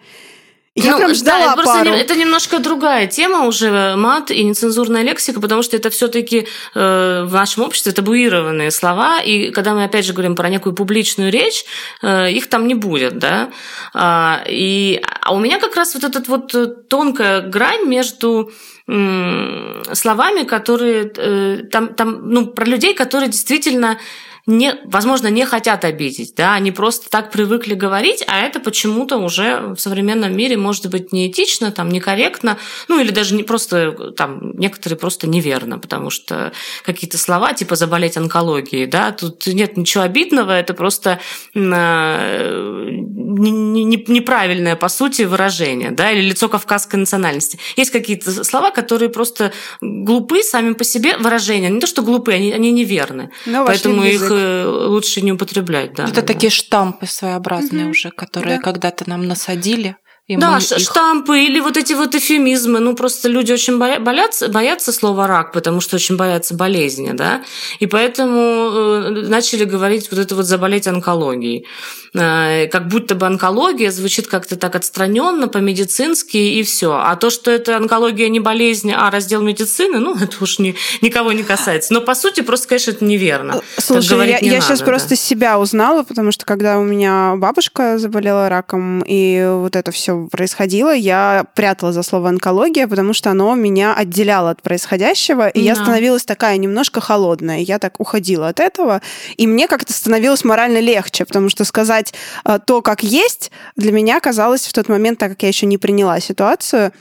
[0.75, 1.91] Я ну, прям ждала да, пару.
[1.91, 7.25] Это немножко другая тема уже, мат и нецензурная лексика, потому что это все таки э,
[7.29, 11.65] в нашем обществе табуированные слова, и когда мы опять же говорим про некую публичную речь,
[12.03, 13.51] э, их там не будет, да.
[13.93, 18.51] А, и, а у меня как раз вот эта вот тонкая грань между
[18.87, 23.99] словами, которые э, там, там, ну, про людей, которые действительно
[24.47, 29.75] не, возможно, не хотят обидеть, да, они просто так привыкли говорить, а это почему-то уже
[29.77, 32.59] в современном мире может быть неэтично, там, некорректно,
[32.89, 36.53] ну, или даже не просто, там, некоторые просто неверно, потому что
[36.85, 41.21] какие-то слова, типа заболеть онкологией, да, тут нет ничего обидного, это просто
[41.55, 42.89] э,
[43.33, 47.59] неправильное, по сути, выражение, да, или лицо кавказской национальности.
[47.77, 52.53] Есть какие-то слова, которые просто глупы сами по себе, выражения, не то, что глупые, они,
[52.53, 53.31] они неверны.
[53.47, 56.05] Но Поэтому их Э, лучше не употреблять, да.
[56.05, 57.91] Это такие штампы своеобразные угу.
[57.91, 58.63] уже, которые да.
[58.63, 59.97] когда-то нам насадили
[60.29, 62.79] И да, их- штампы или вот эти вот эфемизмы.
[62.79, 67.43] Ну, просто люди очень боя- боятся, боятся слова рак, потому что очень боятся болезни, да.
[67.81, 71.67] И поэтому э, начали говорить вот это вот заболеть онкологией.
[72.15, 76.93] Э, как будто бы онкология звучит как-то так отстраненно, по-медицински, и все.
[76.93, 81.33] А то, что это онкология не болезнь, а раздел медицины, ну, это уж ни, никого
[81.33, 81.93] не касается.
[81.93, 83.61] Но по сути, просто, конечно, это неверно.
[83.77, 85.17] Слушай, я, не я сейчас надо, просто да.
[85.17, 90.95] себя узнала, потому что когда у меня бабушка заболела раком, и вот это все происходило,
[90.95, 95.83] я прятала за слово онкология, потому что оно меня отделяло от происходящего, и я Да.
[95.83, 97.59] становилась такая немножко холодная.
[97.59, 99.01] Я так уходила от этого,
[99.37, 104.21] и мне как-то становилось морально легче, потому что сказать э, то, как есть, для меня
[104.21, 106.93] казалось в тот момент, так как я еще не приняла ситуацию,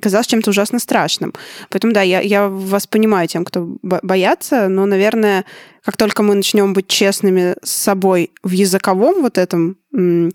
[0.00, 1.32] казалось чем-то ужасно страшным.
[1.70, 5.44] Поэтому, да, я, я вас понимаю тем, кто бо- боятся, но, наверное,
[5.84, 10.30] как только мы начнем быть честными с собой в языковом вот этом, э,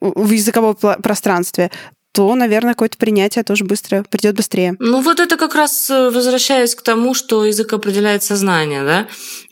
[0.00, 1.70] в языковом пространстве,
[2.18, 4.74] то, наверное, какое-то принятие тоже быстро придет быстрее.
[4.80, 9.06] Ну, вот это как раз э, возвращаясь к тому, что язык определяет сознание, да.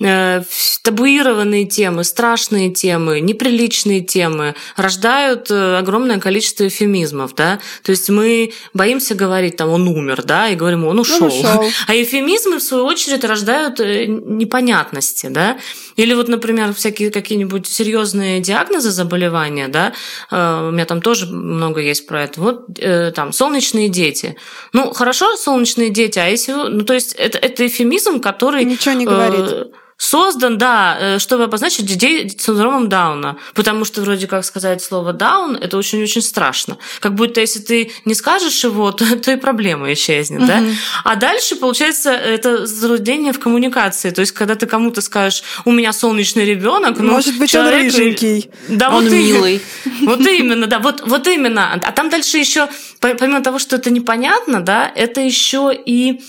[0.05, 0.43] Э,
[0.83, 7.61] Табуированные темы, страшные темы, неприличные темы рождают э, огромное количество эфемизмов, да.
[7.85, 11.29] То есть мы боимся говорить, там, он умер, да, и говорим, он ушел.
[11.29, 11.65] ушел.
[11.87, 15.57] А эфемизмы, в свою очередь, рождают непонятности, да.
[15.95, 19.93] Или вот, например, всякие какие-нибудь серьезные диагнозы заболевания, да,
[20.31, 22.41] у меня там тоже много есть про это.
[22.41, 24.37] Вот э, там солнечные дети.
[24.73, 26.53] Ну, хорошо, солнечные дети, а если...
[26.53, 28.65] Ну, то есть это, это эфемизм, который...
[28.65, 29.73] Ничего не э, говорит.
[29.99, 33.39] Создан, да, э, чтобы обозначить детей с синдромом Дауна.
[33.55, 36.77] Потому что вроде как сказать слово Даун это очень-очень страшно.
[37.01, 40.47] Как будто если ты не скажешь его, то, то и проблема исчезнет.
[40.47, 40.63] Да?
[41.03, 44.11] А дальше, получается, это затруднение в коммуникации.
[44.11, 47.85] То есть, когда ты кому-то скажешь, у меня солнечный ребенок, ну, Может быть, он человек-
[47.95, 48.51] рыженький.
[48.69, 49.63] Да, Он вот и- милый.
[50.03, 51.73] Вот именно, да, вот, вот именно.
[51.73, 52.69] А там дальше еще,
[53.01, 56.21] помимо того, что это непонятно, да, это еще и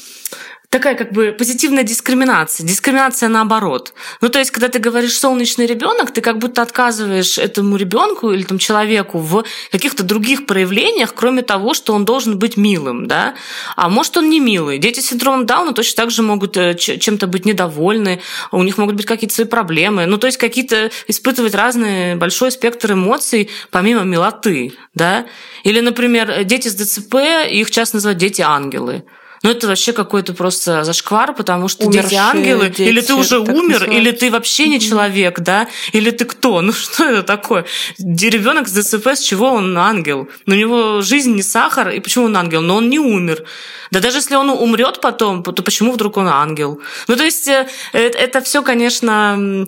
[0.70, 3.93] такая как бы позитивная дискриминация, дискриминация наоборот.
[4.22, 8.43] Ну, то есть, когда ты говоришь солнечный ребенок, ты как будто отказываешь этому ребенку или
[8.43, 13.36] там человеку в каких-то других проявлениях, кроме того, что он должен быть милым, да.
[13.76, 14.78] А может, он не милый.
[14.78, 18.95] Дети с синдромом Дауна точно так же могут э, чем-то быть недовольны, у них могут
[18.95, 20.05] быть какие-то свои проблемы.
[20.05, 25.26] Ну, то есть, какие-то испытывать разные, большой спектр эмоций, помимо милоты, да.
[25.63, 27.15] Или, например, дети с ДЦП,
[27.49, 29.05] их часто называют дети-ангелы.
[29.44, 33.80] Ну, это вообще какой-то просто зашквар, потому что Умершие дети-ангелы, дети, или ты уже умер,
[33.82, 33.94] называют.
[33.94, 35.68] или ты вообще не человек, да?
[35.94, 36.62] Или ты кто?
[36.68, 37.66] Ну, что это такое?
[38.00, 40.28] Ребенок с ДЦП, с чего он ангел?
[40.46, 42.62] Ну, У него жизнь не сахар, и почему он ангел?
[42.62, 43.44] Но он не умер.
[43.92, 46.82] Да даже если он умрет потом, то почему вдруг он ангел?
[47.08, 49.66] Ну, то есть, э, это, это все, конечно,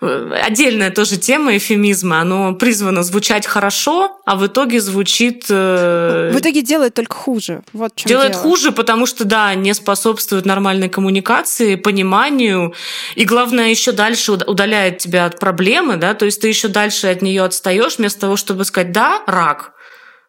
[0.00, 2.20] э, отдельная тоже тема эфемизма.
[2.20, 5.46] Оно призвано звучать хорошо, а в итоге звучит...
[5.50, 7.62] э, В итоге делает только хуже.
[7.72, 8.42] Вот Делает дело.
[8.42, 12.74] хуже, потому что, да, не способствует нормальной коммуникации, пониманию,
[13.14, 17.06] и, главное, еще дальше уд- удаляет тебя от проблемы, да, то есть ты еще дальше
[17.06, 19.72] от нее отстаешь, вместо того, чтобы сказать, да, рак,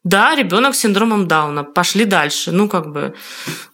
[0.03, 2.51] да, ребенок с синдромом Дауна, пошли дальше.
[2.51, 3.13] Ну, как бы,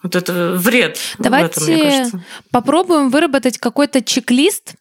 [0.02, 0.96] вот это вред.
[0.96, 2.24] в Давайте этом, мне кажется.
[2.50, 4.74] попробуем выработать какой-то чек-лист,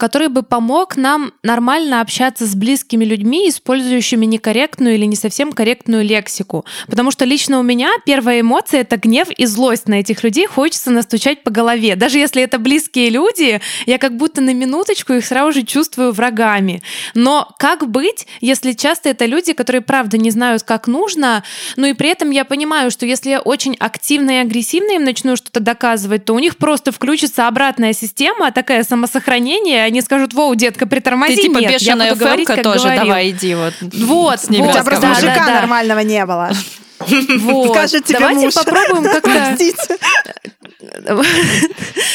[0.00, 6.02] который бы помог нам нормально общаться с близкими людьми, использующими некорректную или не совсем корректную
[6.04, 6.64] лексику.
[6.88, 10.46] Потому что лично у меня первая эмоция— это гнев и злость на этих людей.
[10.46, 11.96] Хочется настучать по голове.
[11.96, 16.82] Даже если это близкие люди, я как будто на минуточку их сразу же чувствую врагами.
[17.14, 21.44] Но как быть, если часто это люди, которые правда не знают, как нужно,
[21.76, 25.36] но и при этом я понимаю, что если я очень активно и агрессивно им начну
[25.36, 30.86] что-то доказывать, то у них просто включится обратная система, такая самосохранение, они скажут, воу, детка,
[30.86, 33.04] притормози, Ты типа нет, я бешеная буду говорить, тоже, говорил».
[33.04, 33.74] давай иди вот.
[33.80, 35.54] Вот, с ними вот, У тебя просто да, мужика да, да.
[35.60, 36.50] нормального не было.
[37.00, 37.70] Вот.
[37.70, 38.54] Скажет тебе Давайте муж.
[38.54, 39.56] попробуем как-то...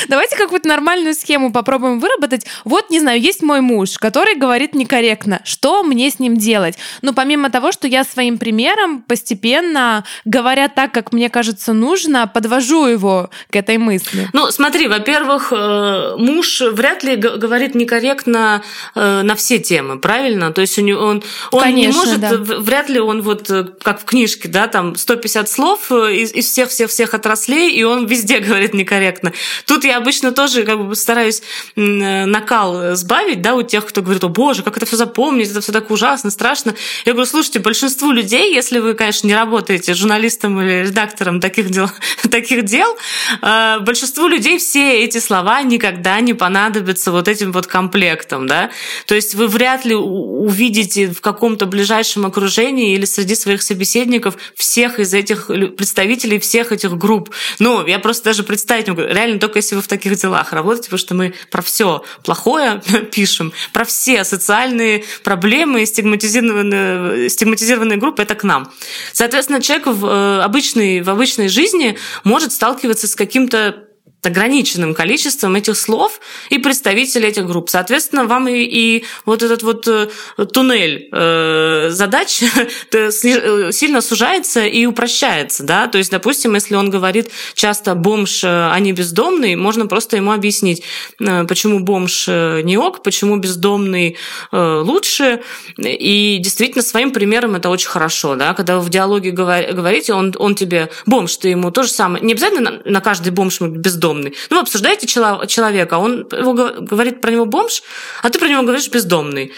[0.07, 2.45] Давайте какую-то нормальную схему попробуем выработать.
[2.63, 5.41] Вот, не знаю, есть мой муж, который говорит некорректно.
[5.43, 6.77] Что мне с ним делать?
[7.01, 12.85] Ну, помимо того, что я своим примером постепенно, говоря так, как мне кажется нужно, подвожу
[12.85, 14.29] его к этой мысли.
[14.33, 18.63] Ну, смотри, во-первых, э, муж вряд ли говорит некорректно
[18.95, 20.51] э, на все темы, правильно?
[20.51, 21.23] То есть он, он не
[21.59, 22.37] Конечно, может, да.
[22.37, 27.13] вряд ли он вот, э, как в книжке, да, там 150 слов из, из всех-всех-всех
[27.13, 29.31] отраслей, и он везде говорит некорректно.
[29.65, 31.41] Тут я обычно тоже как бы стараюсь
[31.77, 35.71] накал сбавить, да, у тех, кто говорит, о боже, как это все запомнить, это все
[35.71, 36.75] так ужасно, страшно.
[37.05, 41.89] Я говорю, слушайте, большинству людей, если вы, конечно, не работаете журналистом или редактором таких дел,
[42.29, 42.97] таких дел
[43.41, 48.71] э, большинству людей все эти слова никогда не понадобятся вот этим вот комплектом, да.
[49.05, 54.35] То есть вы вряд ли увидите в каком-то ближайшем окружении или среди своих собеседников
[54.65, 55.47] всех из этих
[55.77, 57.29] представителей всех этих групп.
[57.59, 60.97] Ну, я просто даже представить могу, реально только если вы в таких делах работаете, потому
[60.97, 68.43] что мы про все плохое пишем, про все социальные проблемы, стигматизированные, стигматизированные группы, это к
[68.43, 68.71] нам.
[69.13, 73.85] Соответственно, человек в э, обычной, в обычной жизни может сталкиваться с каким-то
[74.25, 76.19] ограниченным количеством этих слов
[76.49, 77.69] и представителей этих групп.
[77.69, 80.07] Соответственно, вам и, и вот этот вот э,
[80.51, 82.43] туннель э, задач
[82.91, 85.63] э, сильно сужается и упрощается.
[85.63, 85.87] Да?
[85.87, 90.83] То есть, допустим, если он говорит часто «бомж, а не бездомный», можно просто ему объяснить,
[91.17, 94.17] почему бомж не ок, почему бездомный
[94.51, 95.41] лучше.
[95.77, 98.35] И действительно, своим примером это очень хорошо.
[98.35, 98.53] Да?
[98.53, 102.23] Когда вы в диалоге говорите, он, он тебе бомж, ты ему то же самое.
[102.23, 104.35] Не обязательно на, на каждый бомж бездомный, бездомный.
[104.49, 107.83] Ну, вы обсуждаете человека, он его говорит про него бомж,
[108.21, 109.53] а ты про него говоришь бездомный.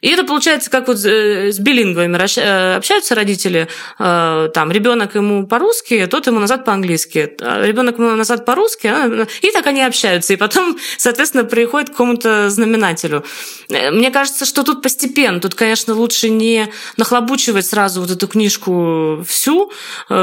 [0.00, 5.46] И это получается, как вот э, с билингвами э, общаются родители, э, там, ребенок ему
[5.46, 10.32] по-русски, тот ему назад по-английски, а ребенок ему назад по-русски, а, и так они общаются,
[10.32, 13.24] и потом, соответственно, приходит к какому-то знаменателю.
[13.68, 19.70] Мне кажется, что тут постепенно, тут, конечно, лучше не нахлобучивать сразу вот эту книжку всю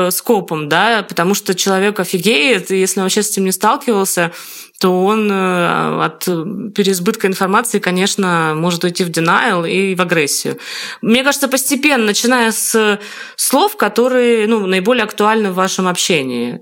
[0.10, 4.32] скопом, да, потому что человек офигеет, если он вообще с этим не сталкивался,
[4.80, 10.58] то он э, от переизбытка информации, конечно, может уйти в denial и в агрессию.
[11.02, 13.00] Мне кажется, постепенно, начиная с
[13.36, 16.62] слов, которые ну, наиболее актуальны в вашем общении.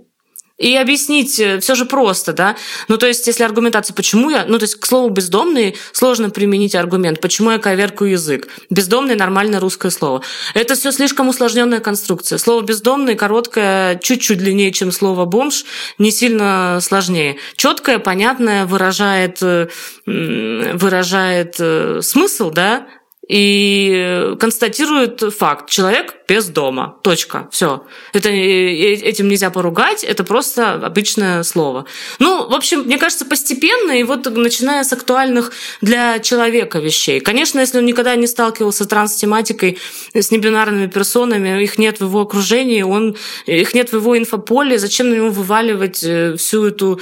[0.57, 2.55] И объяснить э, все же просто, да.
[2.87, 4.45] Ну, то есть, если аргументация, почему я...
[4.45, 7.19] Ну, то есть, к слову «бездомный» сложно применить аргумент.
[7.19, 8.47] Почему я коверкаю язык?
[8.69, 10.21] «Бездомный»— нормальное русское слово.
[10.53, 12.37] Это все слишком усложненная конструкция.
[12.37, 15.65] Слово «бездомный» короткое, чуть-чуть длиннее, чем слово «бомж»,
[15.97, 17.35] не сильно сложнее.
[17.57, 19.67] Четкое, понятное, выражает, э,
[20.05, 22.87] выражает э, смысл, да,
[23.27, 25.69] и констатирует факт.
[25.69, 26.97] Человек без дома.
[27.01, 27.47] Точка.
[27.51, 27.83] Все.
[28.13, 31.85] Это, э, э, этим нельзя поругать, это просто обычное слово.
[32.19, 35.51] Ну, в общем, мне кажется, постепенно, и вот начиная с актуальных
[35.81, 37.19] для человека вещей.
[37.19, 39.79] Конечно, если он никогда не сталкивался с транс-тематикой,
[40.13, 43.15] с небинарными персонами, их нет в его окружении, он,
[43.47, 46.99] их нет в его инфополе, зачем на него вываливать э, всю эту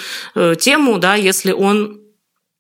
[0.60, 2.00] тему, да, если он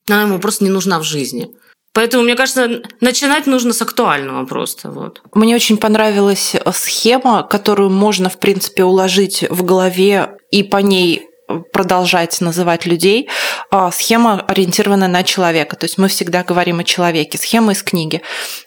[0.08, 1.56] она ему просто не нужна в жизни.
[1.94, 4.90] Поэтому, мне кажется, начинать нужно с актуального просто.
[4.90, 5.22] Вот.
[5.34, 12.40] Мне очень понравилась схема, которую можно, в принципе, уложить в голове и по ней продолжать
[12.42, 13.30] называть людей,
[13.70, 15.76] а, схема ориентированная на человека.
[15.76, 17.38] То есть мы всегда говорим о человеке.
[17.38, 18.22] Схема из книги.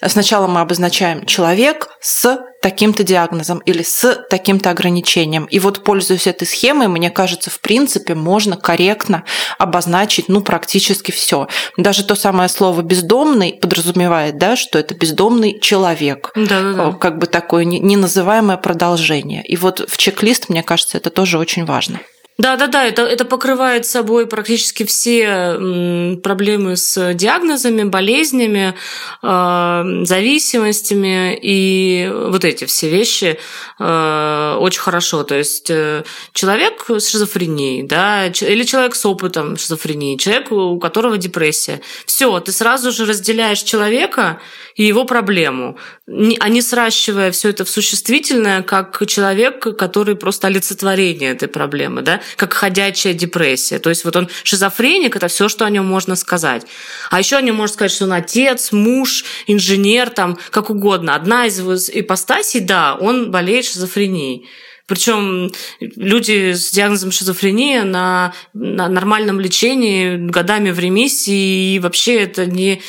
[0.05, 5.45] Сначала мы обозначаем человек с таким-то диагнозом или с таким-то ограничением.
[5.45, 9.25] И вот, пользуясь этой схемой, мне кажется, в принципе, можно корректно
[9.59, 11.47] обозначить, ну, практически все.
[11.77, 16.33] Даже то самое слово «бездомный» подразумевает, да, что это бездомный человек.
[16.35, 16.93] Да, да, да.
[16.93, 19.45] Как бы такое неназываемое продолжение.
[19.47, 22.01] И вот в чек-лист, мне кажется, это тоже очень важно.
[22.39, 28.75] Да, да, да, это, это покрывает собой практически все проблемы с диагнозами, болезнями,
[29.23, 33.39] э, зависимостями и вот эти все вещи
[33.79, 35.23] э, очень хорошо.
[35.25, 41.17] То есть э, человек с шизофренией, да, или человек с опытом шизофрении, человек, у которого
[41.17, 41.81] депрессия.
[42.05, 44.41] Все, ты сразу же разделяешь человека
[44.75, 51.33] и его проблему, а не сращивая все это в существительное, как человек, который просто олицетворение
[51.33, 53.79] этой проблемы, да, как ходячая депрессия.
[53.79, 56.67] То есть вот он шизофреник, это все, что о нем можно сказать.
[57.11, 61.15] А еще о нем можно сказать, что он отец, муж, инженер, там, как угодно.
[61.15, 64.49] Одна из его ипостасей, да, он болеет шизофренией.
[64.87, 65.51] Причем
[65.81, 72.81] люди с диагнозом шизофрения на, на нормальном лечении годами в ремиссии, и вообще это не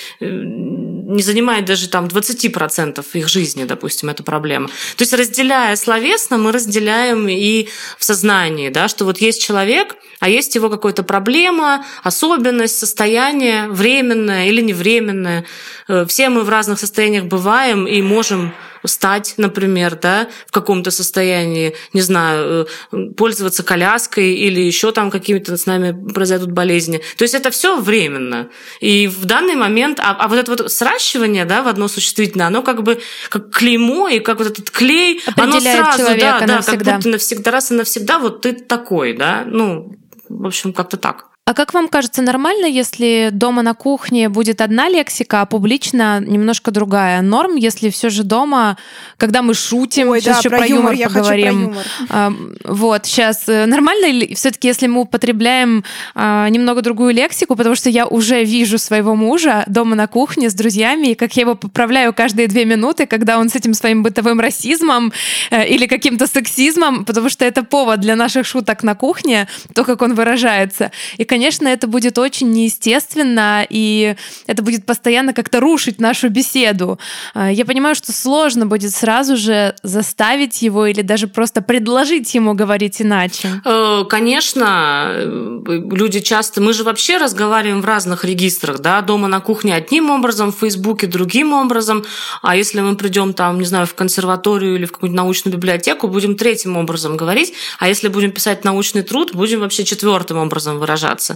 [1.07, 4.67] не занимает даже там 20% их жизни, допустим, эта проблема.
[4.67, 10.27] То есть разделяя словесно, мы разделяем и в сознании, да, что вот есть человек, а
[10.29, 15.45] есть его какая-то проблема, особенность, состояние временное или невременное.
[15.87, 18.53] Э, все мы в разных состояниях бываем и можем
[18.83, 25.57] встать, например, да, в каком-то состоянии, не знаю, э, пользоваться коляской или еще там какими-то
[25.57, 27.01] с нами произойдут болезни.
[27.17, 28.49] То есть это все временно.
[28.79, 32.61] И в данный момент, а, а вот это вот сращивание, да, в одно существительное, оно
[32.61, 32.99] как бы
[33.29, 37.71] как клеймо, и как вот этот клей, оно сразу, да, да, как будто навсегда, раз
[37.71, 39.95] и навсегда вот ты такой, да, ну,
[40.29, 41.36] в общем, как-то так.
[41.47, 46.71] А как вам кажется, нормально, если дома на кухне будет одна лексика, а публично немножко
[46.71, 47.21] другая?
[47.21, 48.75] Норм, если все же дома,
[49.15, 51.73] когда мы шутим, Ой, сейчас да, еще про, про юмор, юмор я поговорим.
[51.73, 52.37] Хочу про юмор.
[52.65, 55.85] Вот, сейчас э, нормально ли все-таки, если мы употребляем
[56.15, 60.53] а, немного другую лексику, потому что я уже вижу своего мужа дома на кухне с
[60.53, 64.41] друзьями, и как я его поправляю каждые две минуты, когда он с этим своим бытовым
[64.41, 65.13] расизмом
[65.49, 70.01] э, или каким-то сексизмом, потому что это повод для наших шуток на кухне, то, как
[70.01, 70.91] он выражается.
[71.15, 74.15] И, конечно, это будет очень неестественно, и
[74.45, 76.99] это будет постоянно как-то рушить нашу беседу.
[77.33, 82.53] А, Я понимаю, что сложно будет сразу же заставить его или даже просто предложить ему
[82.53, 83.61] говорить иначе.
[83.65, 86.61] Э, Конечно, э, люди часто...
[86.61, 91.07] Мы же вообще разговариваем в разных регистрах, да, дома на кухне одним образом, в Фейсбуке
[91.07, 92.05] другим образом,
[92.41, 96.35] а если мы придем там, не знаю, в консерваторию или в какую-нибудь научную библиотеку, будем
[96.35, 101.26] третьим образом говорить, а если будем писать научный труд, будем вообще четвертым образом выражаться.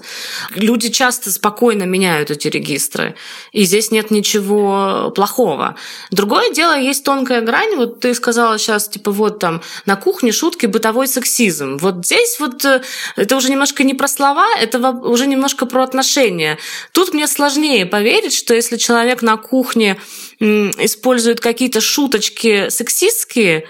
[0.55, 3.15] Люди часто спокойно меняют эти регистры,
[3.51, 5.75] и здесь нет ничего плохого.
[6.11, 10.65] Другое дело, есть тонкая грань, вот ты сказала сейчас, типа, вот там на кухне шутки,
[10.65, 11.77] бытовой сексизм.
[11.77, 12.81] Вот здесь вот э,
[13.15, 16.57] это уже немножко не про слова, это уже немножко про отношения.
[16.91, 19.97] Тут мне сложнее поверить, что если человек на кухне
[20.39, 23.67] использует какие-то шуточки сексистские,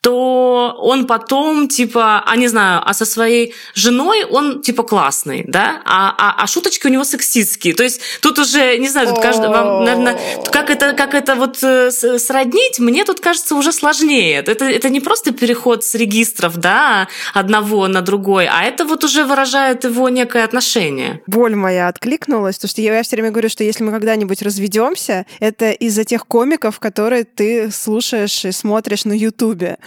[0.00, 5.82] то он потом, типа, а не знаю, а со своей женой он, типа, классный, да,
[5.84, 7.74] а, а, а шуточки у него сексистские.
[7.74, 10.18] То есть тут уже, не знаю, тут каждый, вам, наверное,
[10.52, 14.44] как это, как это вот э, сроднить, мне тут кажется уже сложнее.
[14.46, 19.24] Это, это не просто переход с регистров, да, одного на другой, а это вот уже
[19.24, 21.22] выражает его некое отношение.
[21.26, 25.26] Боль моя откликнулась, потому что я, я все время говорю, что если мы когда-нибудь разведемся,
[25.40, 29.78] это из-за тех комиков, которые ты слушаешь и смотришь на Ютубе.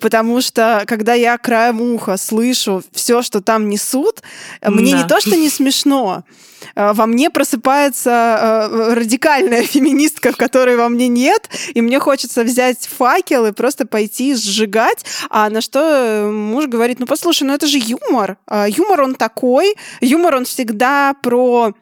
[0.00, 4.22] Потому что, когда я краем уха слышу все, что там несут,
[4.62, 5.02] мне Да.
[5.02, 6.24] не то, что не смешно,
[6.74, 12.86] э, во мне просыпается э, радикальная феминистка, которой во мне нет, и мне хочется взять
[12.98, 15.04] факел и просто пойти сжигать.
[15.30, 18.36] А на что э, муж говорит, ну послушай, ну это же юмор.
[18.46, 21.72] А, Юмор он такой, юмор он всегда про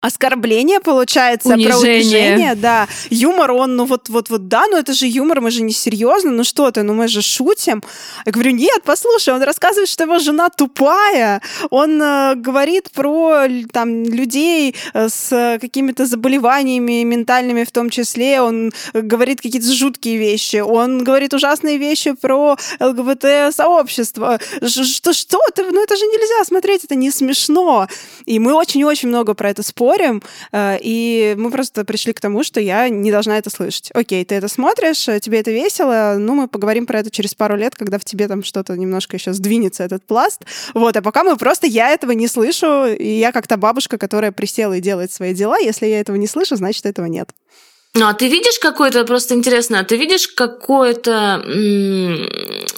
[0.00, 2.00] оскорбление получается, про Унижение.
[2.00, 2.88] унижение, да.
[3.10, 6.30] Юмор, он, ну вот, вот, вот, да, но это же юмор, мы же не серьезно,
[6.30, 7.82] ну что ты, ну мы же шутим.
[8.24, 14.04] Я говорю, нет, послушай, он рассказывает, что его жена тупая, он э, говорит про там
[14.04, 21.04] людей э, с какими-то заболеваниями ментальными в том числе, он говорит какие-то жуткие вещи, он
[21.04, 24.38] говорит ужасные вещи про ЛГБТ-сообщество.
[24.66, 27.86] Что, что ты, ну это же нельзя смотреть, это не смешно.
[28.24, 29.89] И мы очень-очень много про это спорим,
[30.52, 33.90] э, и мы просто пришли к тому, что я не должна это слышать.
[33.94, 37.56] Окей, ты это смотришь, э, тебе это весело, ну мы поговорим про это через пару
[37.56, 40.42] лет, когда в тебе там что-то немножко еще сдвинется этот пласт.
[40.74, 44.32] Вот, а пока мы просто, я этого не слышу, и я как то бабушка, которая
[44.32, 47.30] присела и делает свои дела, если я этого не слышу, значит этого нет.
[47.94, 51.44] Ну, а ты видишь какое-то, просто интересно, а ты видишь какое-то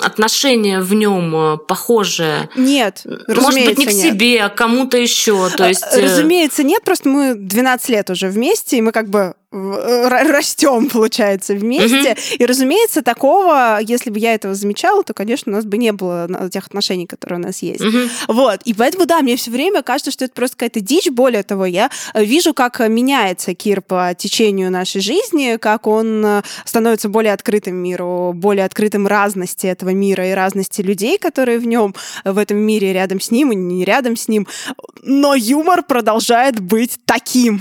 [0.01, 2.49] отношение в нем похожее?
[2.57, 4.13] Нет, Может быть, не к нет.
[4.13, 5.51] себе, а к кому-то еще.
[5.51, 9.35] То есть, э, Разумеется, нет, просто мы 12 лет уже вместе, и мы как бы
[9.53, 12.17] растем, получается, вместе.
[12.39, 16.29] И, разумеется, такого, если бы я этого замечала, то, конечно, у нас бы не было
[16.51, 17.81] тех отношений, которые у нас есть.
[17.81, 18.09] мгм.
[18.29, 21.09] Вот, и поэтому, да, мне все время кажется, что это просто какая-то дичь.
[21.11, 26.25] Более того, я э, вижу, как э, меняется Кир по течению нашей жизни, как он
[26.25, 31.67] э, становится более открытым миру, более открытым разности этого мира и разности людей, которые в
[31.67, 31.95] нем,
[32.25, 34.47] в этом мире рядом с ним и не рядом с ним.
[35.03, 37.61] Но юмор продолжает быть таким.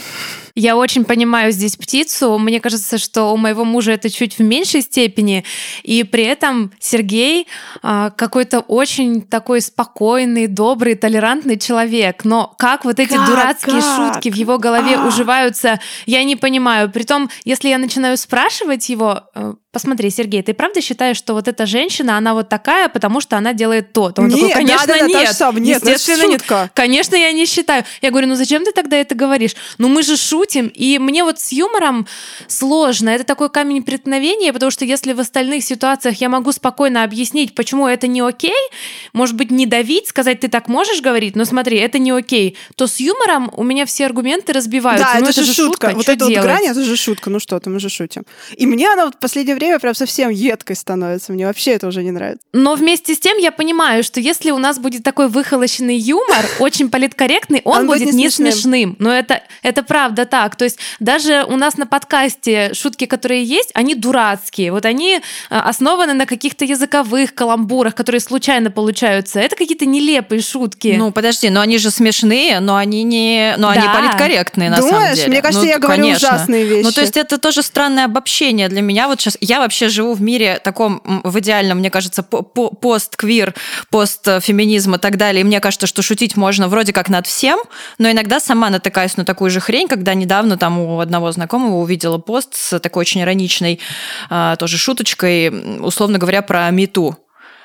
[0.56, 2.38] Я очень понимаю здесь птицу.
[2.38, 5.44] Мне кажется, что у моего мужа это чуть в меньшей степени.
[5.84, 7.48] И при этом Сергей
[7.82, 12.26] а, какой-то очень такой спокойный, добрый, толерантный человек.
[12.26, 13.28] Но как вот эти Как?
[13.28, 14.14] дурацкие Как?
[14.14, 15.08] шутки в его голове А.
[15.08, 16.92] уживаются, я не понимаю.
[16.92, 21.66] Притом, если я начинаю спрашивать его, э, посмотри, Сергей, ты правда считаешь, что вот эта
[21.66, 24.12] женщина, она вот такая, потому что она делает то?
[24.18, 25.26] Он нет, такой, конечно, да, да, нет.
[25.26, 26.44] Да, сам, нет, ну, Естественно, нет.
[26.74, 27.86] Конечно, я не считаю.
[28.02, 29.56] Я говорю, ну зачем ты тогда это говоришь?
[29.78, 32.06] Ну мы же шутим, и мне вот с юмором
[32.48, 33.10] сложно.
[33.10, 37.88] Это такой камень преткновения, потому что если в остальных ситуациях я могу спокойно объяснить, почему
[37.88, 38.52] это не окей,
[39.14, 42.88] может быть, не давить, сказать, ты так можешь говорить, но смотри, это не окей, то
[42.88, 45.08] с юмором у меня все аргументы разбиваются.
[45.14, 45.92] Да, ну, это, же шутка.
[45.92, 45.96] шутка.
[45.96, 47.30] Вот это вот грань, это же шутка.
[47.30, 48.24] Ну что ты, мы же шутим.
[48.58, 51.32] И мне она вот в последнее время прям совсем едкой становится.
[51.32, 52.46] Мне вообще это уже не нравится.
[52.54, 56.90] Но вместе с тем я понимаю, что если у нас будет такой выхолощенный юмор, очень
[56.90, 58.52] политкорректный, он, Он будет будет не смешным.
[58.52, 58.96] смешным.
[59.00, 60.56] Но это, это правда так.
[60.56, 64.72] То есть даже у нас на подкасте шутки, которые есть, они дурацкие.
[64.72, 65.20] Вот они э,
[65.56, 69.40] основаны на каких-то языковых каламбурах, которые случайно получаются.
[69.40, 70.96] Это какие-то нелепые шутки.
[70.98, 75.16] Ну, подожди, но они же смешные, но они не, но они политкорректные на самом Думаешь?
[75.18, 75.30] деле.
[75.30, 76.28] Мне кажется, Ну, я говорю конечно.
[76.30, 76.84] ужасные вещи.
[76.86, 79.08] Ну, то есть это тоже странное обобщение для меня.
[79.08, 83.54] Вот сейчас я вообще живу в мире таком, в идеальном, мне кажется, по- по- пост-квир,
[83.90, 85.42] пост-феминизм и так далее.
[85.42, 87.60] И мне кажется, что шутить можно вроде как над всем,
[87.98, 92.18] но иногда сама натыкаюсь на такую же хрень, когда недавно там у одного знакомого увидела
[92.18, 93.82] пост с такой очень ироничной
[94.30, 95.50] а, тоже шуточкой,
[95.82, 97.18] условно говоря, про мету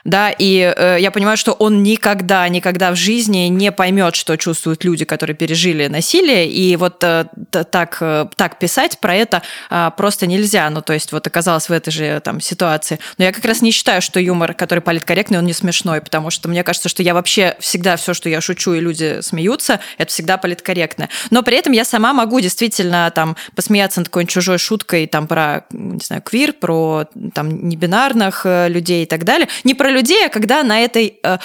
[0.07, 4.85] да, и э, я понимаю, что он никогда, никогда в жизни не поймет, что чувствуют
[4.85, 10.29] люди, которые пережили насилие, и вот э, так, э, так писать про это э, просто
[10.29, 13.01] нельзя, ну, то есть вот оказалась в этой же там ситуации.
[13.19, 16.49] Но я как раз не считаю, что юмор, который политкорректный, он не смешной, потому что
[16.49, 20.37] мне кажется, что я вообще всегда все, что я шучу, и люди смеются, это всегда
[20.37, 21.09] политкорректно.
[21.31, 25.65] Но при этом я сама могу действительно там посмеяться над какой-нибудь чужой шуткой там про,
[25.71, 29.49] не знаю, квир, про там небинарных э, людей и так далее.
[29.65, 31.39] Не про людей, а когда на этой э,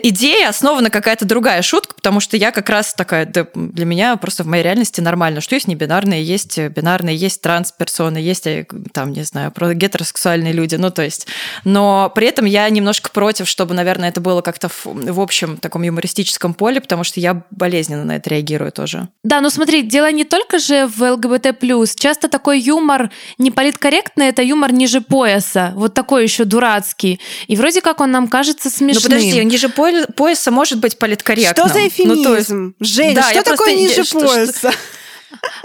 [0.00, 4.42] идее основана какая-то другая шутка, потому что я как раз такая, да, для меня просто
[4.42, 9.22] в моей реальности нормально, что есть небинарные, есть бинарные, есть трансперсоны, есть э, там, не
[9.22, 11.26] знаю, гетеросексуальные люди, ну то есть.
[11.64, 15.82] Но при этом я немножко против, чтобы, наверное, это было как-то в, в общем таком
[15.82, 19.08] юмористическом поле, потому что я болезненно на это реагирую тоже.
[19.22, 21.54] Да, ну смотри, дело не только же в ЛГБТ+.
[21.96, 25.72] Часто такой юмор не политкорректный, это юмор ниже пояса.
[25.76, 27.20] Вот такой еще дурацкий.
[27.46, 29.02] И вроде как он нам кажется смешным.
[29.02, 31.66] Ну подожди, ниже поя- пояса может быть политкорректным.
[31.68, 32.74] Что за Ну, то есть- эфемизм?
[32.80, 34.72] Жень, Да, что такое просто- ниже что- пояса?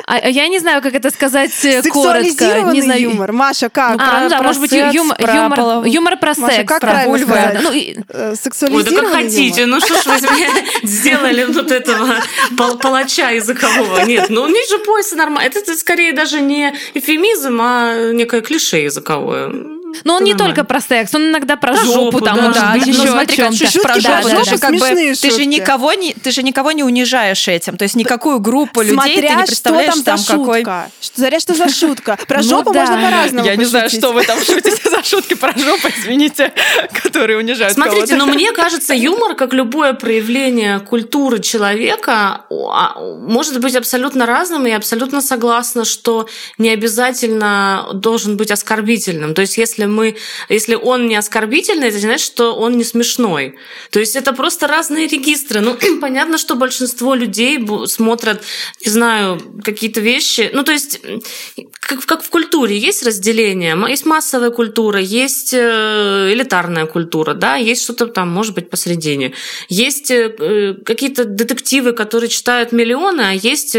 [0.07, 2.23] А, а я не знаю, как это сказать э, коротко.
[2.23, 3.01] Сексуализированный Не знаю.
[3.01, 3.33] юмор.
[3.33, 3.97] Маша, как?
[4.01, 6.79] А, ну да, про может быть, юмор, про юмор, полов- юмор про Маша, секс, как
[6.79, 7.59] про сказать?
[7.61, 9.79] Ну, и- Э, Ой, да как Сексуализированный хотите, юмор?
[9.81, 10.17] ну что ж вы
[10.87, 12.15] сделали вот этого
[12.57, 14.05] пал- палача языкового?
[14.05, 15.45] Нет, ну ниже пояса нормально.
[15.49, 19.51] Это, это скорее даже не эфемизм, а некое клише языковое.
[20.03, 20.55] Но он не нормально.
[20.55, 22.89] только про секс, он иногда про, Про жопу, жопу, там, да, может да, быть, да.
[22.91, 23.65] еще Ну, о смотри, как чем-то.
[23.71, 24.57] шутки Да, про да, жопу, да.
[24.57, 28.39] как бы ты же никого не, ты же никого не унижаешь этим, то есть никакую
[28.39, 30.57] группу людей ты не что представляешь там там за какой.
[30.59, 30.91] шутка.
[31.01, 32.17] Что, Заря, что за шутка?
[32.27, 32.81] Про Ну жопу да.
[32.85, 36.53] можно по-разному Я не знаю, что вы там шутите за шутки про жопу, извините,
[37.03, 43.75] которые унижают Смотрите, но мне кажется, юмор, как любое проявление культуры человека, а, может быть
[43.75, 46.27] абсолютно разным, и я абсолютно согласна, что
[46.57, 49.33] не обязательно должен быть оскорбительным.
[49.33, 50.17] То есть, если мы,
[50.49, 53.55] если он не оскорбительный, это значит, что он не смешной.
[53.91, 55.61] То есть, это просто разные регистры.
[55.61, 58.43] Ну, понятно, что большинство людей смотрят,
[58.83, 60.49] не знаю, какие-то вещи.
[60.53, 61.01] Ну, то есть,
[61.87, 63.77] как, как в культуре есть разделение.
[63.89, 69.33] Есть массовая культура, есть э, элитарная культура, да, есть что-то там, может быть, посередине.
[69.69, 73.77] Есть э, э, какие-то детективы, которые читают миллионы, а есть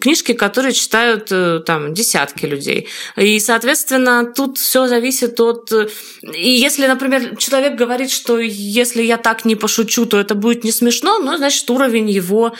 [0.00, 1.32] книжки, которые читают
[1.64, 2.88] там десятки людей.
[3.16, 5.72] И, соответственно, тут все зависит от...
[5.72, 5.88] э,
[6.34, 10.72] И если, например, человек говорит, что если я так не пошучу, то это будет не
[10.72, 12.52] смешно, ну, значит, уровень его,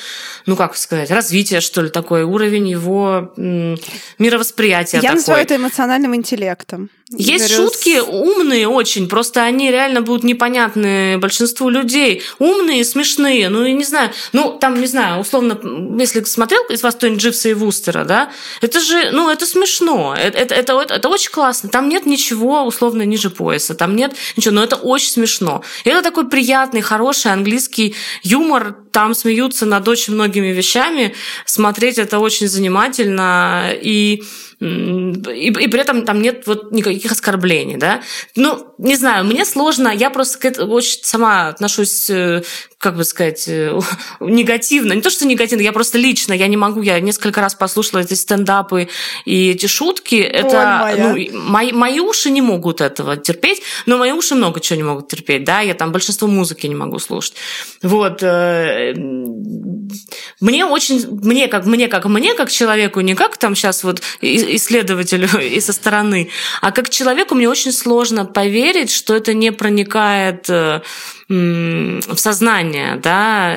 [0.47, 3.33] ну, как сказать, развития, что ли, такой, уровень его
[4.19, 5.17] мировосприятия Я такой.
[5.17, 6.91] называю это эмоциональным интеллектом.
[7.11, 12.22] Есть Говорю, шутки умные очень, просто они реально будут непонятны большинству людей.
[12.38, 15.59] Умные, смешные, ну, я не знаю, ну, там, не знаю, условно,
[15.98, 18.30] если смотрел из вас кто-нибудь Дживса и Вустера, да,
[18.62, 23.03] это же, ну, это смешно, это, это, это, это очень классно, там нет ничего, условно,
[23.03, 25.62] ниже пояса, там нет ничего, но это очень смешно.
[25.84, 32.18] И это такой приятный, хороший английский юмор, там смеются над очень многими вещами, смотреть это
[32.20, 34.22] очень занимательно, и
[34.63, 38.03] И, и при этом там нет вот никаких оскорблений, да.
[38.37, 42.43] Ну, не знаю, мне сложно, я просто к этому очень сама отношусь, э,
[42.83, 43.78] как бы сказать, э,
[44.20, 44.93] негативно.
[44.93, 48.14] Не то, что негативно, я просто лично, я не могу, я несколько раз послушала эти
[48.14, 48.89] стендапы
[49.24, 50.16] и эти шутки.
[50.16, 51.14] Это, моя.
[51.14, 55.07] ну, мои, мои уши не могут этого терпеть, но мои уши много чего не могут
[55.07, 57.35] терпеть, да, я там большинство музыки не могу слушать.
[57.83, 58.20] Вот.
[58.24, 58.95] э,
[60.41, 65.28] мне очень, мне как, мне как, мне как человеку, не как там сейчас вот исследователю
[65.41, 66.30] и со стороны,
[66.61, 70.80] а как человеку мне очень сложно поверить, что это не проникает э,
[71.29, 73.57] в сознание, да,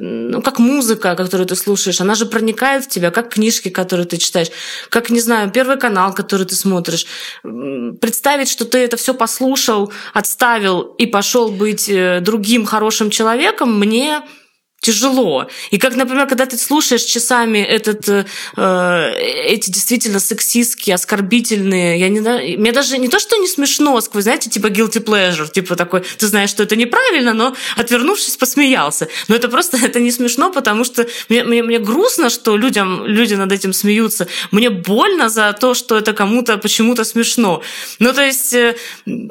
[0.00, 4.16] ну, как музыка, которую ты слушаешь, она же проникает в тебя, как книжки, которые ты
[4.16, 4.48] читаешь,
[4.90, 7.06] как, не знаю, первый канал, который ты смотришь.
[7.42, 14.22] Представить, что ты это все послушал, отставил и пошел быть э, другим хорошим человеком, мне
[14.80, 15.48] тяжело.
[15.70, 18.24] И как, например, когда ты слушаешь часами этот, э,
[18.56, 19.12] э,
[19.46, 22.20] эти действительно сексистские, оскорбительные, я не
[22.56, 26.26] мне даже не то, что не смешно, сквозь, знаете, типа guilty pleasure, типа такой, ты
[26.26, 29.08] знаешь, что это неправильно, но отвернувшись, посмеялся.
[29.28, 33.34] Но это просто, это не смешно, потому что мне, мне, мне грустно, что людям, люди
[33.34, 34.26] над этим смеются.
[34.50, 37.62] Мне больно за то, что это кому-то почему-то смешно.
[37.98, 38.76] Ну, то есть, э,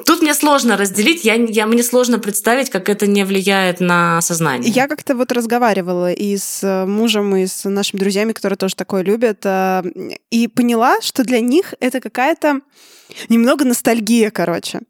[0.04, 4.70] тут мне сложно разделить, я, я, мне сложно представить, как это не влияет на сознание.
[4.70, 9.02] Я как-то вот разговаривала и с э, мужем, и с нашими друзьями, которые тоже такое
[9.02, 9.82] любят, э,
[10.30, 12.60] и поняла, что для них это какая-то
[13.28, 14.80] немного ностальгия, короче.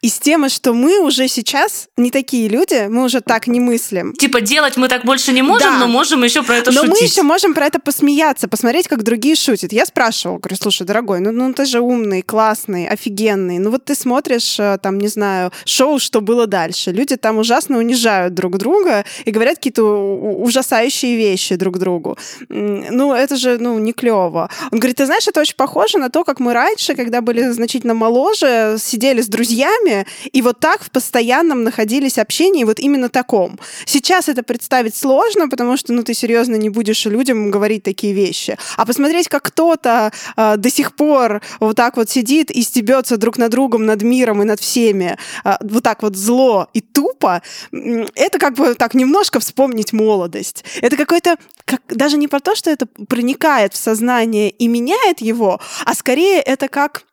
[0.00, 4.14] И с темы, что мы уже сейчас не такие люди, мы уже так не мыслим.
[4.14, 5.78] Типа делать мы так больше не можем, да.
[5.78, 6.90] но можем еще про это но шутить.
[6.90, 9.72] Но мы еще можем про это посмеяться, посмотреть, как другие шутят.
[9.72, 13.58] Я спрашивала, говорю, слушай, дорогой, ну, ну ты же умный, классный, офигенный.
[13.58, 16.92] Ну вот ты смотришь, э, там, не знаю, шоу «Что было дальше».
[16.92, 22.16] Люди там ужасно унижают друг друга и говорят какие-то ужасающие вещи друг другу.
[22.48, 24.48] Ну, это же, ну, не клево.
[24.70, 27.94] Он говорит, ты знаешь, это очень похоже на то, как мы раньше, когда были значительно
[27.94, 33.58] моложе, сидели с друзьями и вот так в постоянном находились общении вот именно таком.
[33.84, 38.56] Сейчас это представить сложно, потому что, ну, ты серьезно не будешь людям говорить такие вещи.
[38.76, 43.38] А посмотреть, как кто-то э, до сих пор вот так вот сидит и стебется друг
[43.38, 48.38] над другом, над миром и над всеми, э, вот так вот зло и тупо, это
[48.38, 50.64] как бы так немножко вспомнить молодость.
[50.80, 55.60] Это какой-то, как, даже не про то, что это проникает в сознание и меняет его,
[55.84, 57.04] а скорее это как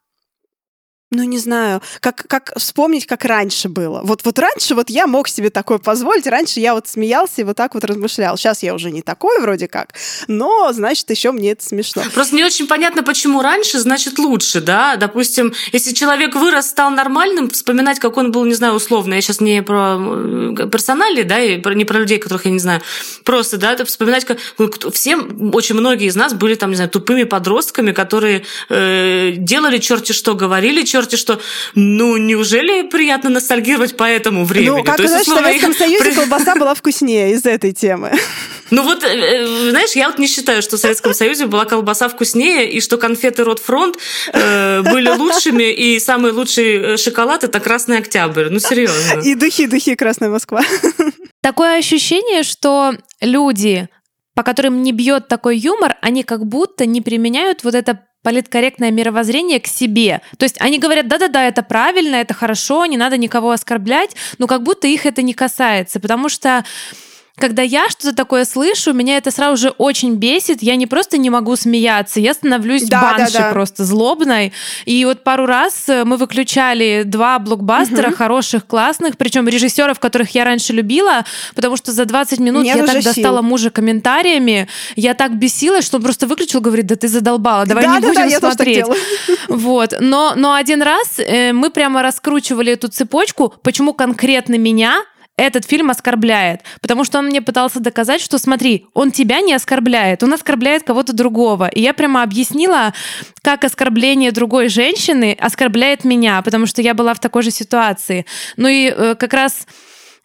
[1.10, 4.02] ну, не знаю, как, как вспомнить, как раньше было.
[4.04, 7.56] Вот, вот раньше вот я мог себе такое позволить, раньше я вот смеялся и вот
[7.56, 8.36] так вот размышлял.
[8.36, 9.94] Сейчас я уже не такой вроде как,
[10.28, 12.04] но, значит, еще мне это смешно.
[12.14, 14.98] Просто не очень понятно, почему раньше, значит, лучше, да?
[14.98, 19.40] Допустим, если человек вырос, стал нормальным, вспоминать, как он был, не знаю, условно, я сейчас
[19.40, 19.98] не про
[20.70, 22.82] персонали, да, и не про людей, которых я не знаю,
[23.24, 26.90] просто, да, это вспоминать, как ну, все, очень многие из нас были там, не знаю,
[26.90, 31.40] тупыми подростками, которые э, делали черти что, говорили черти черти, что
[31.76, 34.70] ну неужели приятно ностальгировать по этому времени?
[34.70, 38.12] Ну, как То знаешь, в Советском Союзе колбаса была вкуснее из этой темы.
[38.70, 42.10] Ну вот, э, э, знаешь, я вот не считаю, что в Советском Союзе была колбаса
[42.10, 43.96] вкуснее, и что конфеты Ротфронт
[44.34, 48.50] э, были лучшими, и самый лучший э, шоколад это Красный Октябрь.
[48.50, 49.22] Ну, серьезно.
[49.22, 50.62] И духи, духи Красная Москва.
[51.42, 53.88] Такое ощущение, что люди,
[54.38, 59.60] по которым не бьет такой юмор, они как будто не применяют вот это политкорректное мировоззрение
[59.60, 60.22] к себе.
[60.38, 64.62] То есть они говорят, да-да-да, это правильно, это хорошо, не надо никого оскорблять, но как
[64.62, 66.64] будто их это не касается, потому что
[67.38, 70.64] когда я что-то такое слышу, меня это сразу же очень бесит.
[70.64, 73.52] Я не просто не могу смеяться, я становлюсь да, банши да, да.
[73.52, 74.54] просто злобной.
[74.86, 78.16] И вот пару раз э, мы выключали два блокбастера угу.
[78.16, 82.86] хороших, классных, причем режиссеров, которых я раньше любила, потому что за 20 минут Нет я
[82.86, 83.14] так сил.
[83.14, 87.86] достала мужа комментариями, я так бесилась, что он просто выключил, говорит, да ты задолбала, давай
[87.86, 88.86] да, не да, будем да, смотреть.
[89.48, 89.94] Вот.
[90.00, 95.04] Но, но один раз э, мы прямо раскручивали эту цепочку, почему конкретно меня
[95.38, 100.24] этот фильм оскорбляет, потому что он мне пытался доказать, что смотри, он тебя не оскорбляет,
[100.24, 101.68] он оскорбляет кого-то другого.
[101.68, 102.94] И я прямо объяснила,
[103.44, 108.26] как оскорбление другой женщины оскорбляет меня, потому что я была в такой же ситуации.
[108.58, 109.68] Ну и э, как раз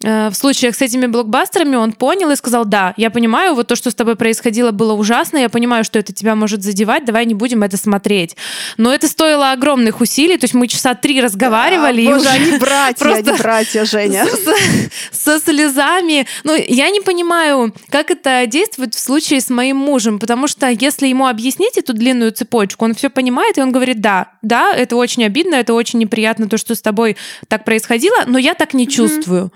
[0.02, 3.90] в случаях с этими блокбастерами он понял и сказал, да, я понимаю, вот то, что
[3.90, 7.62] с тобой происходило, было ужасно, я понимаю, что это тебя может задевать, давай не будем
[7.62, 8.36] это смотреть.
[8.76, 12.06] Но это стоило огромных усилий, то есть мы часа три разговаривали.
[12.06, 14.26] Да, боже, они братья, просто они братья, Женя.
[15.12, 16.26] Со, со слезами.
[16.44, 21.06] Ну, я не понимаю, как это действует в случае с моим мужем, потому что если
[21.06, 25.24] ему объяснить эту длинную цепочку, он все понимает, и он говорит, да, да, это очень
[25.24, 27.16] обидно, это очень неприятно, то, что с тобой
[27.48, 29.52] так происходило, но я так не чувствую.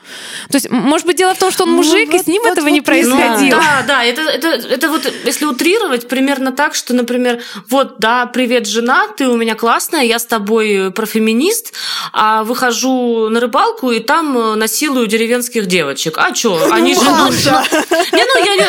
[0.51, 2.43] То есть, может быть, дело в том, что он ну, мужик, вот, и с ним
[2.43, 3.61] вот, этого вот, не происходило.
[3.61, 8.67] Да, да, это, это, это вот, если утрировать, примерно так, что, например, вот, да, привет,
[8.67, 11.73] жена, ты у меня классная, я с тобой профеминист,
[12.13, 16.19] а выхожу на рыбалку и там насилую деревенских девочек.
[16.19, 17.01] А что, они же...
[17.03, 17.31] Ну,
[18.13, 18.67] не, ну, я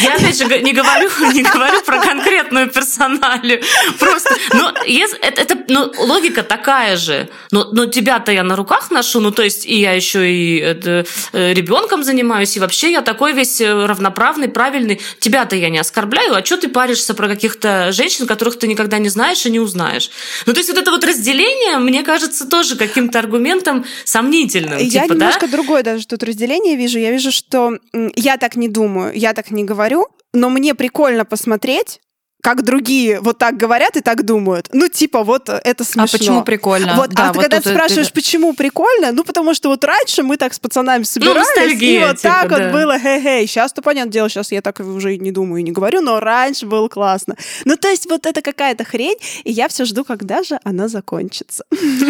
[0.00, 3.62] я опять же не говорю, не говорю про конкретную персоналию.
[3.98, 7.28] Просто, ну, это, это ну, логика такая же.
[7.50, 10.90] Но, но тебя-то я на руках ношу, ну, то есть, и я еще и это,
[10.90, 15.00] э, ребенком занимаюсь, и вообще я такой весь э, равноправный, правильный.
[15.18, 19.08] Тебя-то я не оскорбляю, а что ты паришься про каких-то женщин, которых ты никогда не
[19.08, 20.10] знаешь и не узнаешь?
[20.46, 24.78] Ну, то есть, вот это вот разделение, мне кажется, тоже каким-то аргументом сомнительным.
[24.78, 25.52] Я типа, немножко да?
[25.52, 26.98] другое даже тут разделение вижу.
[26.98, 27.78] Я вижу, что
[28.16, 32.00] я так не думаю, я так не говорю, но мне прикольно посмотреть,
[32.40, 34.68] как другие вот так говорят и так думают.
[34.72, 36.04] Ну, типа, вот это смешно.
[36.04, 36.94] А почему прикольно?
[36.96, 38.14] Вот, да, а вот когда ты спрашиваешь, ты...
[38.14, 42.16] почему прикольно, ну, потому что вот раньше мы так с пацанами собирались, ну, и вот
[42.16, 42.56] типа, так да.
[42.56, 43.46] вот было, хе-хе.
[43.46, 46.88] Сейчас-то, понятное дело, сейчас я так уже не думаю и не говорю, но раньше было
[46.88, 47.36] классно.
[47.64, 51.64] Ну, то есть вот это какая-то хрень, и я все жду, когда же она закончится.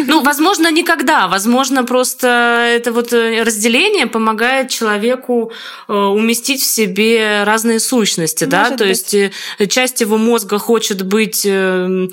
[0.06, 1.28] Ну, возможно, никогда.
[1.28, 2.28] Возможно, просто
[2.76, 5.52] это вот э, разделение помогает человеку
[5.88, 9.12] э, уместить в себе разные сущности, да, Может то быть.
[9.12, 12.08] есть э, часть его мозга хочет быть э,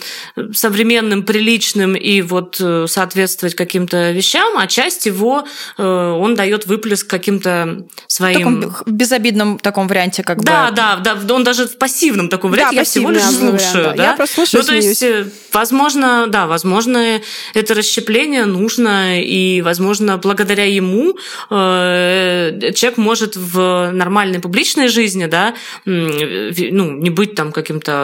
[0.53, 5.45] современным, приличным и вот э, соответствовать каким-то вещам, а часть его
[5.77, 8.61] э, он дает выплеск каким-то В своим...
[8.61, 10.75] таком безобидном таком варианте, как Да, бы.
[10.75, 13.93] да, да, он даже в пассивном таком Да, варианте, я всего лишь вариант, слушаю, да.
[13.93, 14.03] да.
[14.03, 17.21] Я просто слушаю, ну, то есть, э, возможно, да, возможно,
[17.53, 21.17] это расщепление нужно, и, возможно, благодаря ему
[21.49, 25.53] э, человек может в нормальной публичной жизни, да,
[25.85, 27.96] ну, не быть там каким-то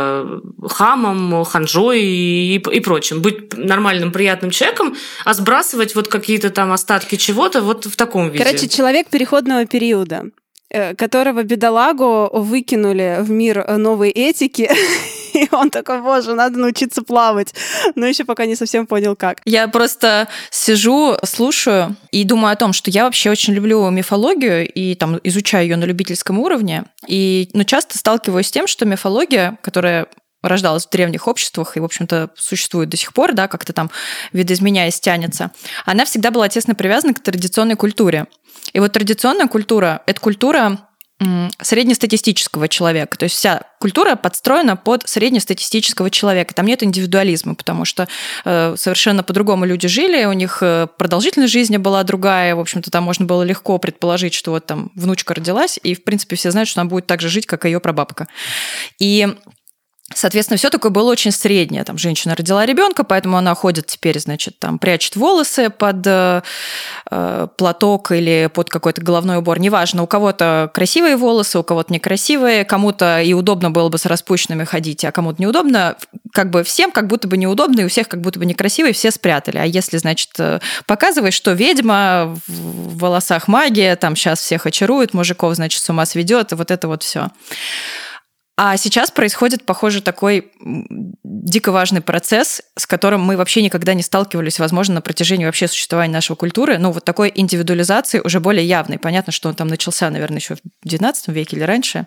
[0.67, 7.15] хамом, ханжой и, и прочим, быть нормальным, приятным человеком, а сбрасывать вот какие-то там остатки
[7.15, 8.43] чего-то вот в таком виде.
[8.43, 10.25] Короче, человек переходного периода
[10.69, 14.69] э, которого бедолагу выкинули в мир новой этики,
[15.43, 17.53] и он такой, боже, надо научиться плавать,
[17.95, 19.41] но еще пока не совсем понял, как.
[19.45, 24.95] Я просто сижу, слушаю и думаю о том, что я вообще очень люблю мифологию и
[24.95, 26.85] там изучаю ее на любительском уровне.
[27.07, 30.07] И ну, часто сталкиваюсь с тем, что мифология, которая
[30.41, 33.89] рождалась в древних обществах и, в общем-то, существует до сих пор, да, как-то там
[34.33, 35.51] видоизменяясь тянется,
[35.85, 38.27] она всегда была тесно привязана к традиционной культуре.
[38.73, 40.89] И вот традиционная культура– это культура
[41.61, 43.17] среднестатистического человека.
[43.17, 46.53] То есть вся культура подстроена под среднестатистического человека.
[46.53, 48.07] Там нет индивидуализма, потому что
[48.45, 52.55] э, совершенно по-другому люди жили, у них э, продолжительность жизни была другая.
[52.55, 56.35] В общем-то, там можно было легко предположить, что вот там внучка родилась, и, в принципе,
[56.35, 58.27] все знают, что она будет так же жить, как и ее прабабка.
[58.99, 59.27] И
[60.15, 61.83] Соответственно, все такое было очень среднее.
[61.83, 66.41] Там женщина родила ребенка, поэтому она ходит теперь, значит, там прячет волосы под э,
[67.11, 69.59] э, платок или под какой-то головной убор.
[69.59, 74.63] Неважно, у кого-то красивые волосы, у кого-то некрасивые, кому-то и удобно было бы с распущенными
[74.63, 75.95] ходить, а кому-то неудобно.
[76.31, 79.11] Как бы всем как будто бы неудобно, и у всех как будто бы некрасивые, все
[79.11, 79.57] спрятали.
[79.57, 85.55] А если, значит, э, показываешь, что ведьма, в волосах магия, там сейчас всех очарует, мужиков,
[85.55, 87.29] значит, с ума сведет, и вот это вот все.
[88.55, 90.51] А сейчас происходит, похоже, такой
[91.23, 96.13] дико важный процесс, с которым мы вообще никогда не сталкивались, возможно, на протяжении вообще существования
[96.13, 96.77] нашей культуры.
[96.77, 98.99] Ну, вот такой индивидуализации уже более явной.
[98.99, 102.05] Понятно, что он там начался, наверное, еще в XIX веке или раньше.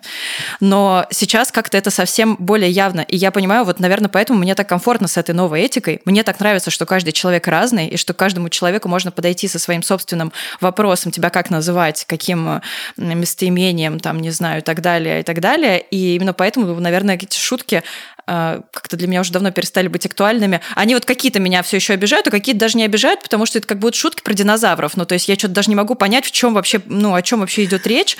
[0.61, 3.01] Но сейчас как-то это совсем более явно.
[3.01, 6.01] И я понимаю, вот, наверное, поэтому мне так комфортно с этой новой этикой.
[6.05, 9.83] Мне так нравится, что каждый человек разный, и что каждому человеку можно подойти со своим
[9.83, 12.61] собственным вопросом, тебя как называть, каким
[12.95, 15.81] местоимением, там, не знаю, и так далее, и так далее.
[15.91, 17.83] И именно поэтому, наверное, эти шутки
[18.27, 20.61] э, как-то для меня уже давно перестали быть актуальными.
[20.75, 23.67] Они вот какие-то меня все еще обижают, а какие-то даже не обижают, потому что это
[23.67, 24.95] как будто шутки про динозавров.
[24.95, 27.39] Ну, то есть я что-то даже не могу понять, в чем вообще, ну, о чем
[27.41, 28.17] вообще идет речь.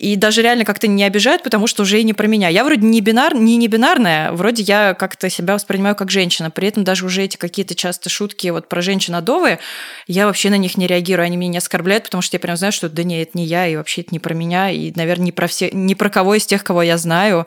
[0.00, 2.48] И даже реально как-то не обижают, потому что уже и не про меня.
[2.48, 6.50] Я вроде не, бинар, не, не бинарная, вроде я как-то себя воспринимаю как женщина.
[6.50, 9.58] При этом даже уже эти какие-то часто шутки вот про женщин адовые,
[10.06, 12.72] я вообще на них не реагирую, они меня не оскорбляют, потому что я прям знаю,
[12.72, 15.32] что да нет, это не я, и вообще это не про меня, и, наверное, не
[15.32, 17.46] про, все, не про кого из тех, кого я знаю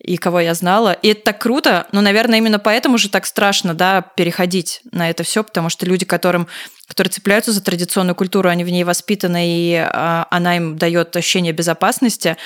[0.00, 0.92] и кого я знала.
[0.92, 5.24] И это так круто, но, наверное, именно поэтому же так страшно, да, переходить на это
[5.24, 6.46] все, потому что люди, которым,
[6.86, 11.52] которые цепляются за традиционную культуру, они в ней воспитаны, и а, она им дает ощущение
[11.52, 12.36] безопасности,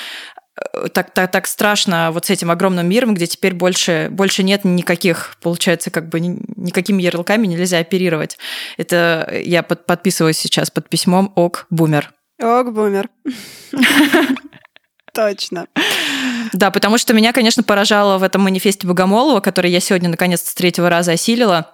[0.92, 5.36] так, так, так страшно вот с этим огромным миром, где теперь больше, больше нет никаких,
[5.40, 8.38] получается, как бы никакими ярлыками нельзя оперировать.
[8.76, 12.12] Это я под, подписываюсь сейчас под письмом ок, бумер.
[12.40, 13.08] Ок, бумер.
[15.12, 15.66] Точно.
[16.52, 20.54] Да, потому что меня, конечно, поражало в этом манифесте Богомолова, который я сегодня наконец-то с
[20.54, 21.70] третьего раза осилила.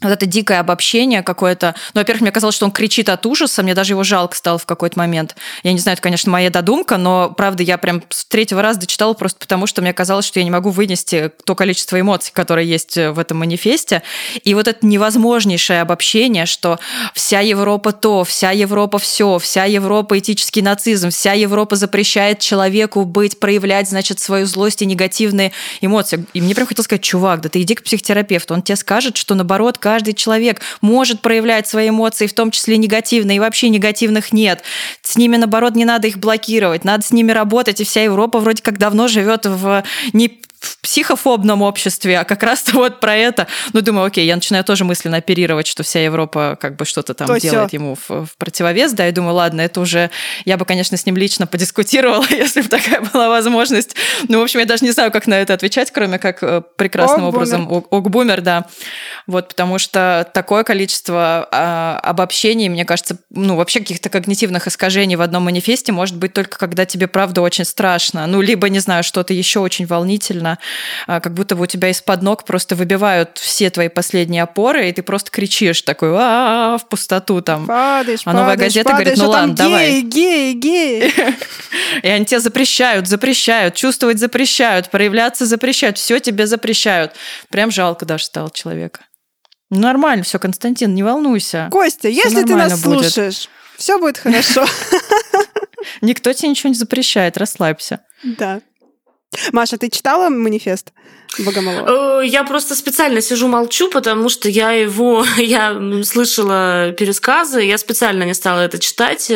[0.00, 1.74] Вот это дикое обобщение какое-то.
[1.94, 4.66] Ну, во-первых, мне казалось, что он кричит от ужаса, мне даже его жалко стало в
[4.66, 5.34] какой-то момент.
[5.62, 9.14] Я не знаю, это, конечно, моя додумка, но, правда, я прям с третьего раза дочитала
[9.14, 12.96] просто потому, что мне казалось, что я не могу вынести то количество эмоций, которые есть
[12.96, 14.02] э, в этом манифесте.
[14.44, 16.78] И вот это невозможнейшее обобщение, что
[17.14, 23.40] вся Европа то, вся Европа все, вся Европа этический нацизм, вся Европа запрещает человеку быть,
[23.40, 26.24] проявлять, значит, свою злость и негативные эмоции.
[26.34, 29.34] И мне прям хотелось сказать, чувак, да ты иди к психотерапевту, он тебе скажет, что
[29.34, 34.62] наоборот, каждый человек может проявлять свои эмоции, в том числе негативные, и вообще негативных нет.
[35.00, 38.62] С ними, наоборот, не надо их блокировать, надо с ними работать, и вся Европа вроде
[38.62, 39.82] как давно живет в
[40.12, 43.46] не в психофобном обществе, а как раз-то вот про это.
[43.72, 47.26] Ну, думаю, окей, я начинаю тоже мысленно оперировать, что вся Европа как бы что-то там
[47.26, 47.76] То делает всё.
[47.76, 50.10] ему в, в противовес, да, и думаю, ладно, это уже...
[50.44, 53.94] Я бы, конечно, с ним лично подискутировала, если бы такая была возможность.
[54.28, 57.24] Ну, в общем, я даже не знаю, как на это отвечать, кроме как э, прекрасным
[57.24, 58.66] ок образом ок-бумер, да.
[59.26, 65.20] Вот, потому что такое количество а, обобщений, мне кажется, ну, вообще каких-то когнитивных искажений в
[65.20, 68.26] одном манифесте может быть только когда тебе, правда, очень страшно.
[68.26, 70.58] Ну, либо, не знаю, что-то еще очень волнительно, действительно,
[71.06, 74.92] а, как будто бы у тебя из-под ног просто выбивают все твои последние опоры, и
[74.92, 77.66] ты просто кричишь такой а, -а, -а в пустоту там.
[77.66, 80.02] Падаешь, а новая падаешь, газета падаешь, говорит, ну а ладно, давай.
[80.02, 81.14] Гей, гей,
[82.02, 87.12] И они тебе запрещают, запрещают, чувствовать запрещают, проявляться запрещают, все тебе запрещают.
[87.50, 89.00] Прям жалко даже стало человека.
[89.70, 91.68] Нормально все, Константин, не волнуйся.
[91.70, 93.12] Костя, если ты нас будет.
[93.12, 94.64] слушаешь, все будет хорошо.
[96.00, 98.00] Никто тебе ничего не запрещает, расслабься.
[98.22, 98.60] Да.
[99.52, 100.92] Маша, ты читала манифест
[101.38, 102.22] Богомолова?
[102.22, 108.22] Э, я просто специально сижу молчу, потому что я его, я слышала пересказы, я специально
[108.24, 109.30] не стала это читать.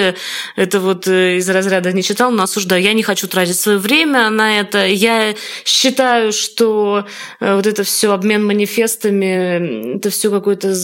[0.57, 2.83] Это вот э, из разряда не читал, но осуждаю.
[2.83, 4.87] Я не хочу тратить свое время на это.
[4.87, 7.07] Я считаю, что
[7.41, 10.75] э, вот это все обмен манифестами, это все какой-то...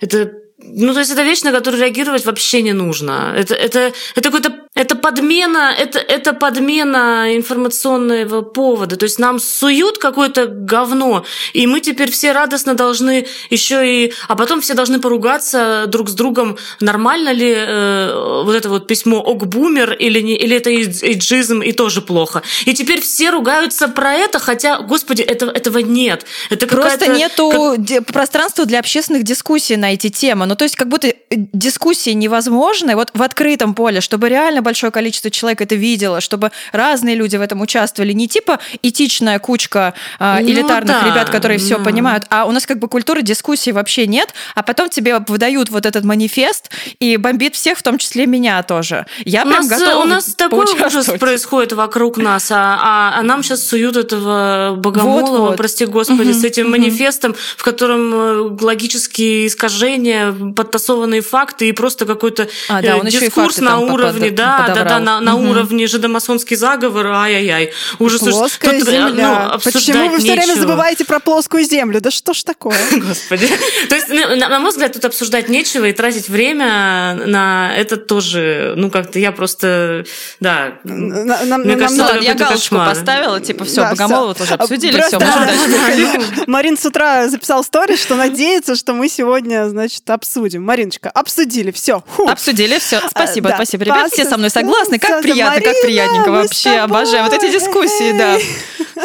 [0.00, 3.32] Это ну, то есть это вещь, на которую реагировать вообще не нужно.
[3.36, 8.96] Это, это, это какой-то это подмена, это, это подмена информационного повода.
[8.96, 11.24] То есть нам суют какое-то говно,
[11.54, 14.12] и мы теперь все радостно должны еще и...
[14.28, 19.22] А потом все должны поругаться друг с другом, нормально ли э, вот это вот письмо
[19.24, 22.42] «Окбумер» или, не, или это эйджизм и тоже плохо.
[22.66, 26.26] И теперь все ругаются про это, хотя, господи, это, этого нет.
[26.50, 28.06] Это Просто нету как...
[28.06, 30.44] пространства для общественных дискуссий на эти темы.
[30.44, 35.30] Ну, то есть как будто дискуссии невозможны вот в открытом поле, чтобы реально большое количество
[35.30, 38.12] человек это видело, чтобы разные люди в этом участвовали.
[38.12, 41.08] Не типа этичная кучка э, ну, элитарных да.
[41.08, 44.88] ребят, которые все понимают, а у нас как бы культуры дискуссии вообще нет, а потом
[44.88, 49.06] тебе выдают вот этот манифест и бомбит всех, в том числе меня тоже.
[49.24, 53.22] Я у прям нас, готова У нас такой ужас происходит вокруг нас, а, а, а
[53.22, 55.56] нам сейчас суют этого Богомолова, вот, вот.
[55.56, 56.72] прости господи, угу, с этим угу.
[56.72, 63.58] манифестом, в котором э, логические искажения, подтасованные факты и просто какой-то а, да, э, дискурс
[63.58, 65.50] на уровне, да, да, на, на угу.
[65.50, 67.72] уровне жидомасонский заговор, ай-яй-яй.
[67.98, 69.50] Ужас, Плоская Тут, земля.
[69.52, 72.00] Ну, Почему вы все время забываете про плоскую землю?
[72.00, 72.78] Да что ж такое?
[72.92, 73.48] Господи.
[73.88, 78.90] То есть, на мой взгляд, тут обсуждать нечего и тратить время на это тоже, ну,
[78.90, 80.04] как-то я просто,
[80.40, 80.74] да.
[80.84, 85.88] Мне кажется, я галочку поставила, типа, все, Богомолова тоже обсудили, все, можем дальше
[86.46, 90.64] Марин с утра записал сторис, что надеется, что мы сегодня, значит, обсудим.
[90.64, 92.02] Мариночка, обсудили, все.
[92.26, 93.00] Обсудили, все.
[93.08, 93.84] Спасибо, спасибо.
[93.84, 94.67] Ребят, все со мной согласны.
[95.00, 96.78] Как приятно, как приятненько вообще.
[96.78, 98.38] Обожаю вот эти дискуссии, да.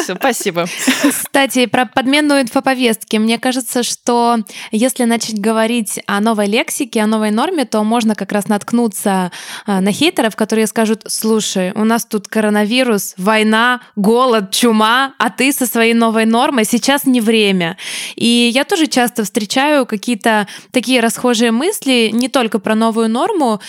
[0.02, 0.66] Все, спасибо.
[1.08, 3.16] Кстати, про подмену инфоповестки.
[3.16, 4.38] Мне кажется, что
[4.70, 9.30] если начать говорить о новой лексике, о новой норме, то можно как раз наткнуться
[9.66, 15.52] а, на хейтеров, которые скажут, слушай, у нас тут коронавирус, война, голод, чума, а ты
[15.52, 17.76] со своей новой нормой, сейчас не время.
[18.16, 23.60] И я тоже часто встречаю какие-то такие расхожие мысли, не только про новую норму,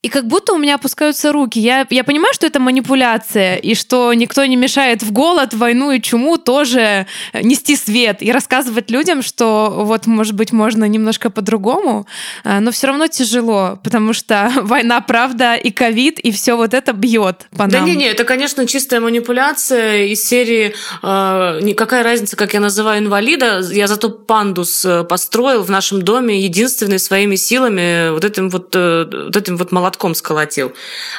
[0.00, 1.58] и как будто у меня опускаются руки.
[1.58, 6.00] Я, я понимаю, что это манипуляция, и что никто не мешает в голод, войну и
[6.00, 12.06] чуму тоже нести свет и рассказывать людям, что вот, может быть, можно немножко по-другому,
[12.44, 16.92] а, но все равно тяжело, потому что война, правда, и ковид, и все вот это
[16.92, 17.70] бьет по нам.
[17.70, 23.62] Да не-не, это, конечно, чистая манипуляция из серии э, «Какая разница, как я называю инвалида,
[23.72, 29.06] я зато пандус э, построил в нашем доме единственный своими силами вот этим вот, э,
[29.26, 30.72] вот этим вот молодым молотком сколотил.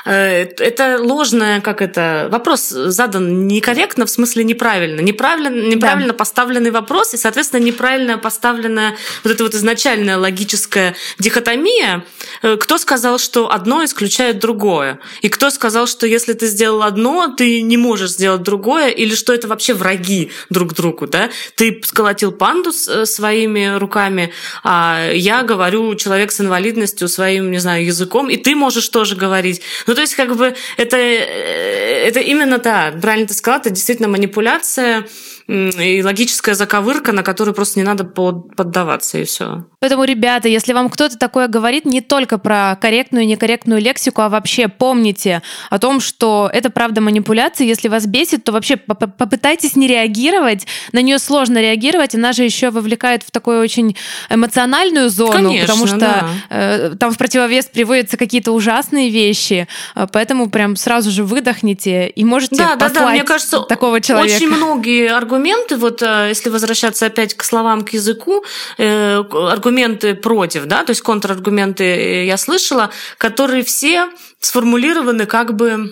[0.06, 5.02] Э, это ложное, как это, вопрос задан некорректно, в смысле неправильно.
[5.02, 6.14] Неправильно, неправильно да.
[6.14, 12.04] поставленный вопрос, и, соответственно, неправильно поставленная вот эта вот изначальная логическая дихотомия.
[12.44, 15.00] Э, кто сказал, что одно исключает другое?
[15.24, 18.90] И кто сказал, что если ты сделал одно, ты не можешь сделать другое?
[18.90, 21.30] Или что это вообще враги друг другу, да?
[21.56, 24.32] Ты сколотил панду э, своими руками,
[24.64, 29.62] а я говорю человек с инвалидностью своим, не знаю, языком, и ты можешь тоже говорить.
[29.88, 34.08] Ну, то есть, как бы, это, э, это именно, да, правильно ты сказала, это действительно
[34.08, 35.08] манипуляция,
[35.50, 39.66] и логическая заковырка, на которую просто не надо поддаваться, и все.
[39.80, 44.30] Поэтому, ребята, если вам кто-то такое говорит, не только про корректную и некорректную лексику, а
[44.30, 47.66] вообще помните о том, что это правда манипуляция.
[47.66, 50.68] Если вас бесит, то вообще попытайтесь не реагировать.
[50.92, 53.96] На нее сложно реагировать, она же еще вовлекает в такую очень
[54.30, 56.30] эмоциональную зону, Конечно, потому что да.
[56.52, 59.68] э, там в противовес приводятся какие-то ужасные вещи.
[59.96, 63.10] Э, поэтому прям сразу же выдохните и можете да, послать да, да.
[63.12, 64.36] Мне кажется, такого человека.
[64.36, 68.44] Очень многие аргументы аргументы, вот э, если возвращаться опять к словам, к языку,
[68.78, 74.10] э, аргументы против, да, то есть контраргументы э, я слышала, которые все
[74.40, 75.92] сформулированы как бы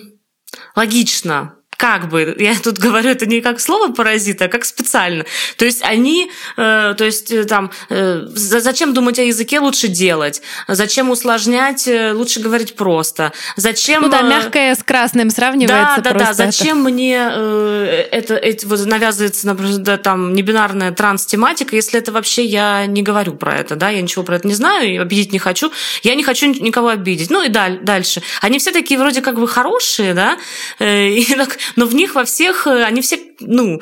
[0.76, 5.24] логично, как бы, я тут говорю это не как слово паразита, а как специально.
[5.56, 10.42] То есть они, э, то есть э, там, э, зачем думать о языке лучше делать,
[10.66, 14.02] зачем усложнять, э, лучше говорить просто, зачем...
[14.02, 16.90] Ну да, э, мягкое с красным сравнивается Да, да, да, зачем это.
[16.90, 22.86] мне э, это, это вот навязывается, например, да, там, небинарная транс-тематика, если это вообще я
[22.86, 25.70] не говорю про это, да, я ничего про это не знаю, и обидеть не хочу,
[26.02, 27.30] я не хочу никого обидеть.
[27.30, 28.20] Ну и даль, дальше.
[28.40, 30.38] Они все такие вроде как бы хорошие, да,
[30.80, 33.80] и так но в них во всех, э, они все, ну,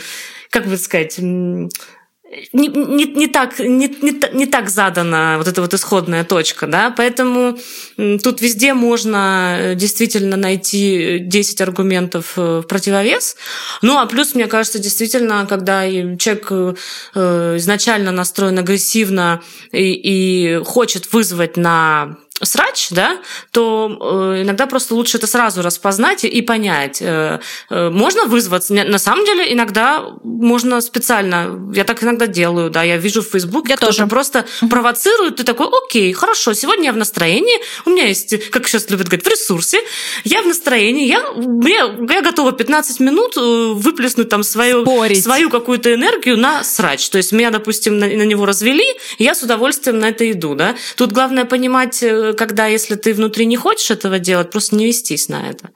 [0.51, 5.73] как бы сказать, не, не, не, так, не, не, не так задана вот эта вот
[5.75, 7.57] исходная точка, да, поэтому
[7.97, 13.37] тут везде можно э, действительно найти 10 аргументов э, в противовес,
[13.83, 16.79] ну, а плюс, мне кажется, действительно, когда человек
[17.15, 19.43] изначально настроен агрессивно
[19.73, 23.19] и, и хочет вызвать на срач, да,
[23.51, 27.01] то э, иногда просто лучше это сразу распознать и понять.
[27.01, 27.41] Э,
[27.71, 28.75] э, можно вызваться.
[28.75, 31.59] На самом деле, иногда можно специально.
[31.75, 32.83] Я так иногда делаю, да.
[32.83, 35.37] Я вижу в Фейсбуке, я тоже просто провоцирует.
[35.37, 37.59] Ты такой, окей, хорошо, сегодня я в настроении.
[37.87, 39.81] У меня есть, как сейчас любят говорить, в ресурсе.
[40.25, 41.07] Я в настроении.
[41.07, 41.25] Я,
[41.69, 44.85] я, я готова 15 минут выплеснуть там свою,
[45.15, 47.09] свою какую-то энергию на срач.
[47.09, 48.87] То есть меня, допустим, на, на него развели,
[49.19, 50.77] и я с удовольствием на это иду, да.
[50.97, 52.03] Тут главное понимать
[52.35, 55.71] когда, если ты внутри не хочешь этого делать, просто не вестись на это.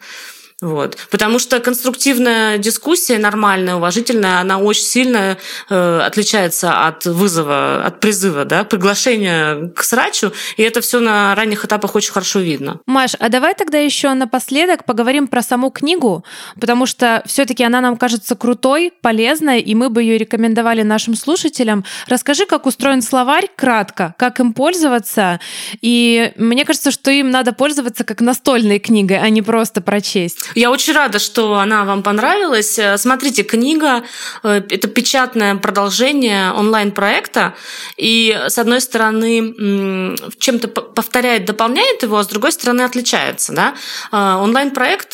[0.60, 0.98] Вот.
[1.10, 5.38] Потому что конструктивная дискуссия, нормальная, уважительная, она очень сильно
[5.70, 11.64] э, отличается от вызова, от призыва, да, приглашения к срачу, и это все на ранних
[11.64, 12.80] этапах очень хорошо видно.
[12.86, 16.24] Маш, а давай тогда еще напоследок поговорим про саму книгу,
[16.60, 21.84] потому что все-таки она нам кажется крутой, полезной, и мы бы ее рекомендовали нашим слушателям.
[22.06, 25.40] Расскажи, как устроен словарь, кратко, как им пользоваться,
[25.80, 30.49] и мне кажется, что им надо пользоваться как настольной книгой, а не просто прочесть.
[30.54, 32.78] Я очень рада, что она вам понравилась.
[32.78, 34.02] Э, смотрите, книга
[34.42, 37.54] э,– это печатное продолжение онлайн-проекта,
[37.96, 43.52] и, с одной стороны, чем-то повторяет, дополняет его, а с другой стороны, отличается.
[43.52, 43.74] Да?
[44.12, 45.10] Э, онлайн-проект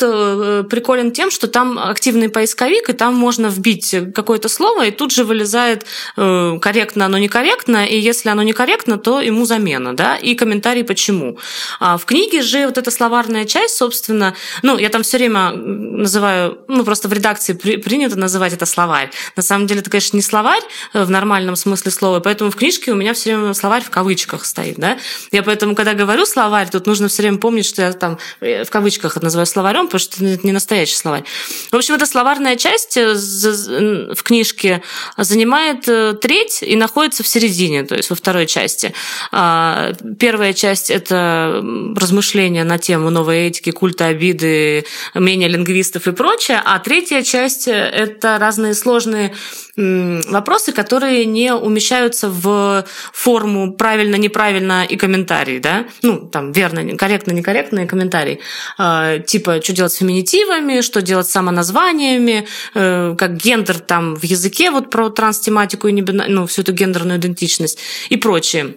[0.69, 5.23] приколен тем, что там активный поисковик, и там можно вбить какое-то слово, и тут же
[5.23, 5.85] вылезает
[6.15, 11.37] корректно оно некорректно, и если оно некорректно, то ему замена, да, и комментарий почему.
[11.79, 15.51] А в книге же вот эта словарная часть, собственно, ну, я там все время время
[15.51, 19.11] называю, ну, просто в редакции при, принято называть это словарь.
[19.35, 20.61] На самом деле это, конечно, не словарь
[20.93, 24.45] э, в нормальном смысле слова, поэтому в книжке у меня все время словарь в кавычках
[24.45, 24.97] стоит, да.
[25.31, 28.69] Я поэтому, когда говорю словарь, тут нужно все время помнить, что я там э, в
[28.69, 31.23] кавычках это называю словарем, потому что это не настоящий словарь.
[31.71, 34.81] В общем, эта словарная часть э, в книжке
[35.17, 35.87] занимает
[36.21, 38.93] треть и находится в середине, то есть во второй части.
[39.31, 41.63] А, первая часть– это
[41.95, 44.85] размышления на тему новой этики, культа обиды,
[45.19, 46.61] мнения лингвистов и прочее.
[46.63, 49.33] А третья часть– это разные сложные
[49.75, 55.85] вопросы, которые не умещаются в форму правильно, неправильно и комментарий, да?
[56.01, 58.39] Ну, там, верно, корректно, некорректно и комментарий.
[58.77, 64.23] А, типа, что делать с феминитивами, что делать с самоназваниями, э, как гендер там в
[64.23, 67.79] языке, вот про транстематику и не, ну, всю эту гендерную идентичность
[68.09, 68.75] и прочее.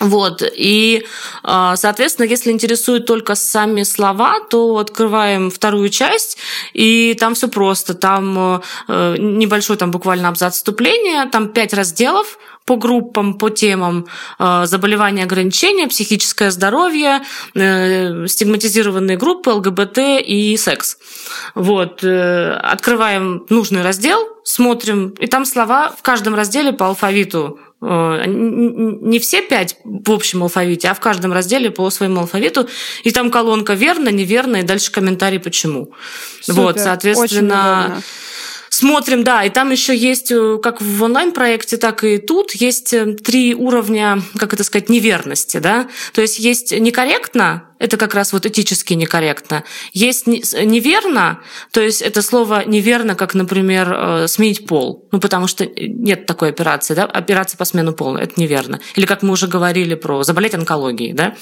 [0.00, 1.04] Вот, и,
[1.42, 6.38] а, соответственно, если интересуют только сами слова, то открываем вторую часть,
[6.72, 7.94] и там все просто.
[7.94, 14.06] Там э, небольшой там буквально абзац вступления, там пять разделов, по группам, по темам
[14.38, 17.22] э, заболевания, ограничения, психическое здоровье,
[17.54, 20.98] э, стигматизированные группы, ЛГБТ и секс.
[21.56, 22.04] Вот.
[22.04, 29.76] Открываем нужный раздел, смотрим, и там слова в каждом разделе по алфавиту не все пять
[29.84, 32.68] в общем алфавите, а в каждом разделе по своему алфавиту.
[33.04, 35.92] И там колонка верно, неверно, и дальше комментарий почему.
[36.40, 38.02] Супер, вот, соответственно,
[38.68, 43.14] смотрим, да, и там еще есть, э, как в онлайн-проекте, так и тут, есть э,
[43.14, 45.88] три уровня, как это сказать, неверности, да.
[46.12, 49.64] То есть есть некорректно, это как раз вот этически некорректно.
[49.92, 51.40] Есть неверно,
[51.72, 55.08] то есть это слово неверно, как, например, э, сменить пол.
[55.12, 58.80] Ну, потому что нет такой операции, да, операция по смену пола, это неверно.
[58.96, 61.34] Или как мы уже говорили про заболеть онкологией, да.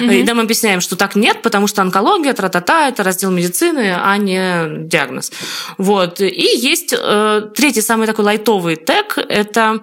[0.00, 0.10] Угу.
[0.10, 4.86] И нам объясняем, что так нет, потому что онкология, тра-та-та, это раздел медицины, а не
[4.86, 5.32] диагноз.
[5.78, 6.20] Вот.
[6.20, 9.80] И есть э, третий, самый такой лайтовый тег, это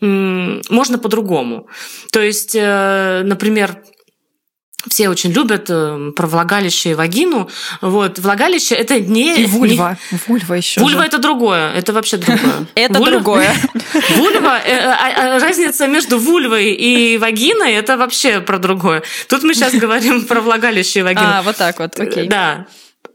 [0.00, 1.66] можно по-другому.
[2.12, 3.82] То есть, э, например,
[4.90, 7.48] все очень любят э, про влагалище и вагину.
[7.80, 9.42] Вот, влагалище это не...
[9.42, 9.98] И вульва.
[10.10, 10.18] Не...
[10.26, 11.08] Вульва еще Вульва же.
[11.08, 12.66] это другое, это вообще другое.
[12.74, 13.54] Это другое.
[14.16, 19.02] Вульва, э, а, а, разница между вульвой и вагиной, это вообще про другое.
[19.28, 21.26] Тут мы сейчас говорим про влагалище и вагину.
[21.26, 22.28] А, вот так вот, окей.
[22.28, 22.66] Да.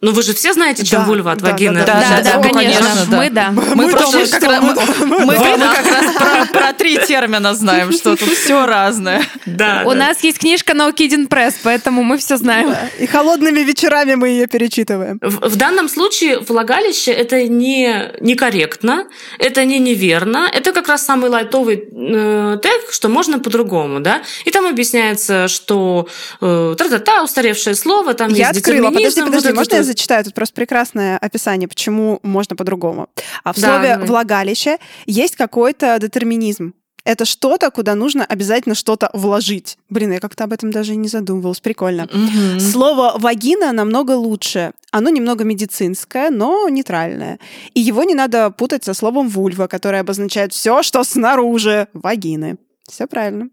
[0.04, 1.80] Ну вы же все знаете, чем да, вульва от да, вагины.
[1.80, 2.86] Да, да, да, да, да конечно.
[2.86, 3.18] конечно.
[3.18, 3.52] Мы, да.
[3.52, 7.94] Мы, мы просто как, раз, мы, мы, мы как раз про, про три термина знаем,
[7.94, 9.26] что тут все разное.
[9.46, 9.96] Да, У да.
[9.96, 12.72] нас есть книжка No Kidding Press, поэтому мы все знаем.
[12.72, 12.90] Да.
[13.00, 15.20] И холодными вечерами мы ее перечитываем.
[15.22, 19.08] В, в данном случае влагалище это не некорректно,
[19.40, 24.22] это не неверно, это как раз самый лайтовый э, тег, что можно по-другому, да.
[24.44, 26.10] И там объясняется, что
[26.42, 28.90] э, та-та-та, устаревшее слово, там я есть открыла.
[28.90, 33.10] Подожди, подожди, вот можно я зачитаю тут просто прекрасное описание, почему можно по-другому.
[33.44, 34.06] А в да, слове да.
[34.06, 36.74] «влагалище» есть какой-то детерминизм.
[37.06, 39.78] Это что-то, куда нужно обязательно что-то вложить.
[39.90, 41.60] Блин, я как-то об этом даже не задумывалась.
[41.60, 42.06] Прикольно.
[42.06, 42.62] Угу.
[42.62, 44.72] Слово вагина намного лучше.
[44.92, 47.40] Оно немного медицинское, но нейтральное.
[47.74, 52.58] И его не надо путать со словом вульва, которое обозначает все, что снаружи вагины.
[52.90, 53.50] Все правильно.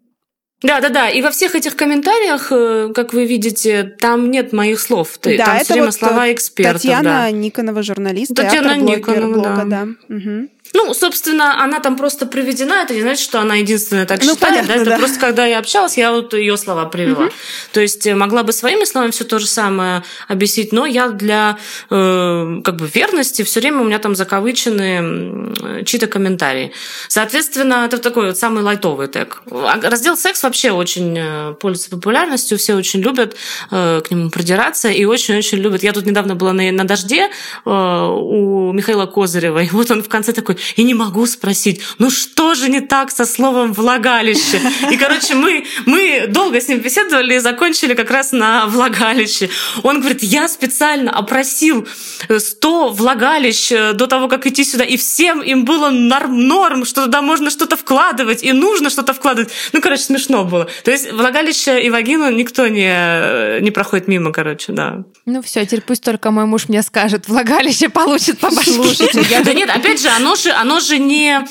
[0.63, 1.09] Да, да, да.
[1.09, 5.19] И во всех этих комментариях, э, как вы видите, там нет моих слов.
[5.23, 6.83] Да, там это все время вот слова экспертов.
[6.83, 7.31] Татьяна да.
[7.31, 9.87] Никонова, журналист, Татьяна автор Никонова, блога, да.
[10.09, 10.15] да.
[10.15, 10.49] Угу.
[10.73, 14.67] Ну, собственно, она там просто приведена, это не значит, что она единственная так ну, считает,
[14.67, 14.81] понятно, да?
[14.81, 14.99] Это да.
[14.99, 17.25] просто когда я общалась, я вот ее слова привела.
[17.25, 17.33] Угу.
[17.73, 21.59] То есть э, могла бы своими словами все то же самое объяснить, но я для
[21.91, 26.73] э, как бы верности все время у меня там закавычены чьи-то комментарии.
[27.09, 29.43] Соответственно, это такой вот самый лайтовый тег.
[29.51, 33.37] А раздел секс вообще очень э, пользуется популярностью, все очень любят
[33.71, 35.83] э, к нему продираться и очень-очень любят.
[35.83, 37.29] Я тут недавно была на, на дожде
[37.65, 42.11] э, у Михаила Козырева, и вот он в конце такой, и не могу спросить, ну
[42.11, 44.61] что же не так со словом «влагалище»?
[44.91, 49.51] И, короче, мы, мы долго с ним беседовали и закончили как раз на «влагалище».
[49.83, 51.87] Он говорит, я специально опросил
[52.29, 57.23] 100 влагалищ до того, как идти сюда, и всем им было норм, норм что туда
[57.23, 59.51] можно что-то вкладывать, и нужно что-то вкладывать.
[59.73, 60.69] Ну, короче, смешно было.
[60.85, 65.05] То есть влагалище и вагину никто не, не проходит мимо, короче, да.
[65.27, 68.73] Ну все, теперь пусть только мой муж мне скажет, влагалище получит по башке.
[68.73, 69.43] Слушайте, я...
[69.43, 71.47] Да нет, опять же, оно же, оно же не,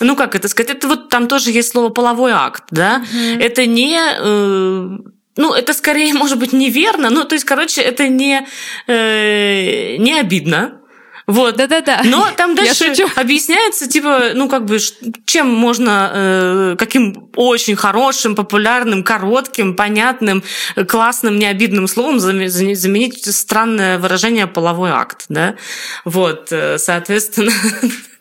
[0.00, 3.40] ну как это сказать, это вот там тоже есть слово половой акт, да, mm-hmm.
[3.40, 4.98] это не э,
[5.36, 7.10] ну, это скорее, может быть, неверно.
[7.10, 8.46] Ну, то есть, короче, это не,
[8.86, 10.80] э, не обидно.
[11.26, 11.56] Вот.
[11.56, 12.02] Да-да-да.
[12.04, 14.78] Но там дальше объясняется, типа, ну, как бы,
[15.24, 20.42] чем можно, э, каким очень хорошим, популярным, коротким, понятным,
[20.86, 25.56] классным, необидным словом заменить странное выражение половой акт, да?
[26.04, 27.52] Вот, э, соответственно...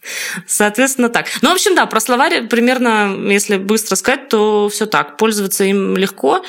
[0.48, 1.28] Соответственно, так.
[1.42, 5.18] Ну, в общем, да, про словарь примерно, если быстро сказать, то все так.
[5.18, 6.44] Пользоваться им легко,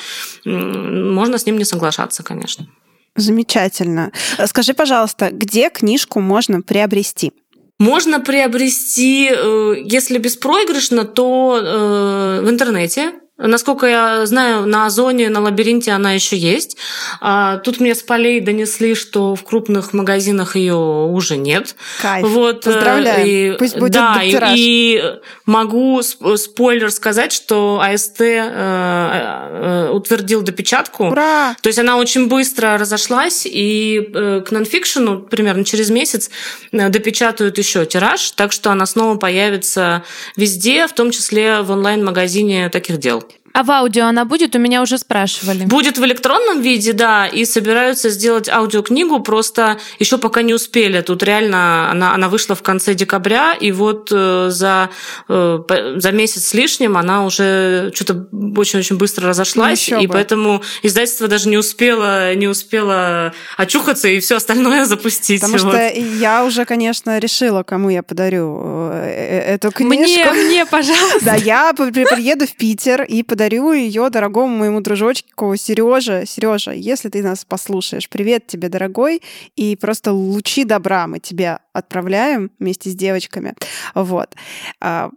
[0.45, 2.67] можно с ним не соглашаться, конечно.
[3.15, 4.11] Замечательно.
[4.45, 7.31] Скажи, пожалуйста, где книжку можно приобрести?
[7.79, 15.41] Можно приобрести, э, если беспроигрышно, то э, в интернете Насколько я знаю, на Озоне, на
[15.41, 16.77] лабиринте она еще есть.
[17.19, 21.75] А, тут мне с полей донесли, что в крупных магазинах ее уже нет.
[22.01, 22.25] Кайф.
[22.25, 23.27] Вот, э, Поздравляю.
[23.27, 25.03] И, Пусть будет да, и, и
[25.45, 31.05] могу спойлер сказать, что АСТ э, э, утвердил допечатку.
[31.05, 31.55] Ура!
[31.61, 36.29] То есть она очень быстро разошлась, и э, к нонфикшену примерно через месяц
[36.71, 40.03] э, допечатают еще тираж, так что она снова появится
[40.35, 43.23] везде, в том числе в онлайн-магазине таких дел.
[43.57, 44.53] А в аудио она будет?
[44.55, 45.63] У меня уже спрашивали.
[45.63, 50.99] Будет в электронном виде, да, и собираются сделать аудиокнигу, просто еще пока не успели.
[50.99, 54.89] Тут реально она, она вышла в конце декабря, и вот э, за,
[55.29, 55.59] э,
[55.95, 58.27] за месяц с лишним она уже что-то
[58.57, 60.13] очень-очень быстро разошлась, Ну, и бы.
[60.13, 65.39] поэтому издательство даже не успело, не успело очухаться и все остальное запустить.
[65.39, 65.75] Потому Вот.
[65.75, 68.59] что я уже, конечно, решила, кому я подарю
[68.91, 70.33] э, эту книжку.
[70.33, 71.19] Мне, мне, пожалуйста.
[71.21, 76.25] Да, я при- при- приеду в Питер и подарю ее дорогому моему дружочку Сереже.
[76.25, 79.21] Сережа, если ты нас послушаешь, привет тебе, дорогой,
[79.55, 83.53] и просто лучи добра мы тебе отправляем вместе с девочками.
[83.93, 84.35] Вот.
[84.81, 85.11] А,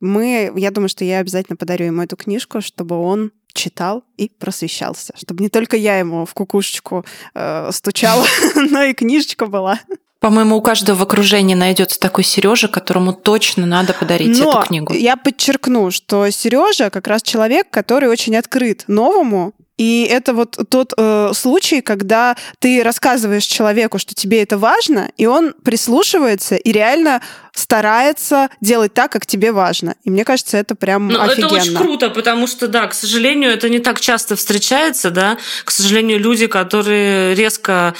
[0.00, 5.12] Мы, я думаю, что я обязательно подарю ему эту книжку, чтобы он читал и просвещался,
[5.16, 7.04] чтобы не только я ему в кукушечку
[7.34, 8.26] э, стучала,
[8.56, 9.78] но и книжечка была.
[10.22, 14.94] По-моему, у каждого в окружении найдется такой Сережа, которому точно надо подарить Но эту книгу.
[14.94, 19.52] я подчеркну, что Сережа как раз человек, который очень открыт новому.
[19.82, 25.26] И это вот тот э, случай, когда ты рассказываешь человеку, что тебе это важно, и
[25.26, 27.20] он прислушивается и реально
[27.52, 29.96] старается делать так, как тебе важно.
[30.04, 31.46] И мне кажется, это прям Ну, офигенно.
[31.46, 35.36] это очень круто, потому что, да, к сожалению, это не так часто встречается, да.
[35.64, 37.94] К сожалению, люди, которые резко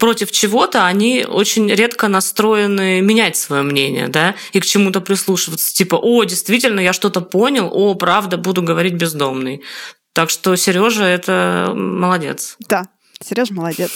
[0.00, 5.72] против чего-то, они очень редко настроены менять свое мнение, да, и к чему-то прислушиваться.
[5.72, 9.62] Типа, о, действительно, я что-то понял, о, правда, буду говорить бездомный.
[10.12, 12.56] Так что Сережа это молодец.
[12.68, 12.88] Да,
[13.22, 13.90] Сереж молодец.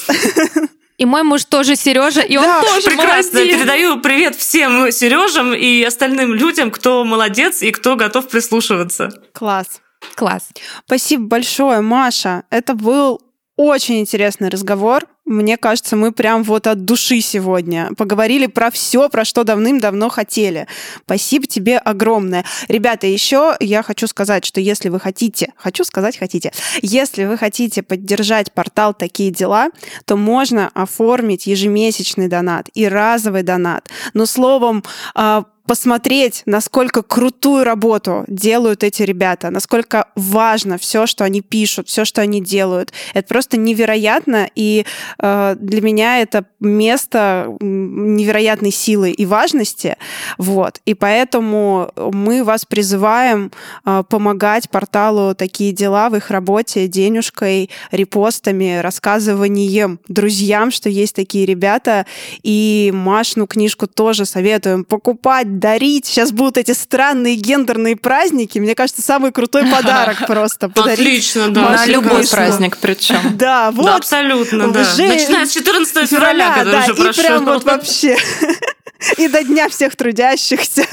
[0.96, 3.32] И мой муж тоже Сережа, и он Да, тоже Прекрасно.
[3.40, 3.56] молодец.
[3.58, 9.10] Передаю привет всем Сережам и остальным людям, кто молодец и кто готов прислушиваться.
[9.32, 9.80] Класс.
[10.14, 10.50] Класс.
[10.86, 12.44] Спасибо большое, Маша.
[12.48, 13.20] Это был
[13.56, 15.04] очень интересный разговор.
[15.24, 20.66] Мне кажется, мы прям вот от души сегодня поговорили про все, про что давным-давно хотели.
[21.06, 22.44] Спасибо тебе огромное.
[22.68, 26.52] Ребята, еще я хочу сказать, что если вы хотите, хочу сказать хотите,
[26.82, 29.70] если вы хотите поддержать портал «Такие дела»,
[30.04, 33.88] то можно оформить ежемесячный донат и разовый донат.
[34.12, 34.84] Но словом,
[35.14, 42.04] а, посмотреть, насколько крутую работу делают эти ребята, насколько важно все, что они пишут, все,
[42.04, 42.92] что они делают.
[43.14, 44.84] Это просто невероятно, и
[45.18, 49.96] э, для меня это место невероятной силы и важности.
[50.36, 50.80] Вот.
[50.84, 53.50] И поэтому мы вас призываем
[53.84, 61.46] э, помогать порталу «Такие дела» в их работе денежкой, репостами, рассказыванием друзьям, что есть такие
[61.46, 62.06] ребята.
[62.42, 66.06] И Машну книжку тоже советуем покупать, дарить.
[66.06, 68.58] Сейчас будут эти странные гендерные праздники.
[68.58, 70.68] Мне кажется, самый крутой подарок просто.
[70.68, 71.70] подарить Отлично, да.
[71.70, 73.18] На любой праздник причем.
[73.34, 73.88] Да, вот.
[73.88, 74.80] Абсолютно, да.
[74.80, 77.24] Начиная с 14 февраля, который уже и прошел.
[77.24, 78.16] прям вот вообще.
[79.18, 80.86] И до Дня всех трудящихся.